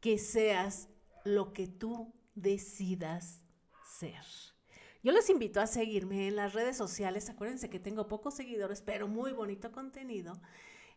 que 0.00 0.16
seas 0.16 0.88
lo 1.24 1.52
que 1.52 1.66
tú 1.66 2.14
decidas 2.34 3.42
ser. 3.84 4.24
Yo 5.02 5.12
los 5.12 5.28
invito 5.28 5.60
a 5.60 5.66
seguirme 5.66 6.28
en 6.28 6.36
las 6.36 6.54
redes 6.54 6.76
sociales. 6.76 7.28
Acuérdense 7.28 7.68
que 7.68 7.80
tengo 7.80 8.08
pocos 8.08 8.34
seguidores, 8.34 8.80
pero 8.80 9.08
muy 9.08 9.32
bonito 9.32 9.72
contenido 9.72 10.40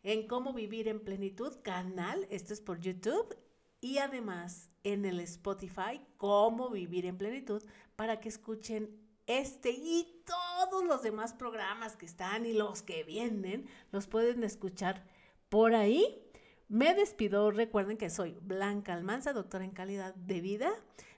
en 0.03 0.27
Cómo 0.27 0.53
Vivir 0.53 0.87
en 0.87 0.99
Plenitud, 0.99 1.53
canal, 1.63 2.27
esto 2.29 2.53
es 2.53 2.61
por 2.61 2.79
YouTube. 2.79 3.37
y 3.83 3.97
además 3.97 4.69
en 4.83 5.05
el 5.05 5.19
Spotify, 5.21 6.01
Cómo 6.17 6.69
Vivir 6.69 7.05
en 7.05 7.17
Plenitud, 7.17 7.63
para 7.95 8.19
que 8.19 8.29
escuchen 8.29 9.01
este 9.27 9.71
y 9.71 10.23
todos 10.25 10.83
los 10.83 11.01
demás 11.01 11.33
programas 11.33 11.95
que 11.95 12.05
están 12.05 12.45
y 12.45 12.53
los 12.53 12.81
que 12.81 13.03
vienen, 13.03 13.67
los 13.91 14.07
pueden 14.07 14.43
escuchar 14.43 15.05
por 15.49 15.73
ahí. 15.73 16.21
Me 16.67 16.93
despido, 16.93 17.51
recuerden 17.51 17.97
que 17.97 18.09
soy 18.09 18.37
Blanca 18.41 18.93
Almanza, 18.93 19.33
doctora 19.33 19.65
en 19.65 19.71
calidad 19.71 20.15
de 20.15 20.41
vida. 20.41 20.71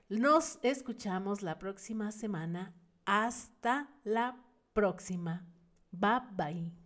Nos 0.10 0.60
escuchamos 0.64 1.42
la 1.42 1.60
próxima 1.60 2.12
semana. 2.12 2.74
Hasta 3.06 3.90
la 4.04 4.44
próxima. 4.74 5.46
Bye 5.92 6.22
bye. 6.36 6.83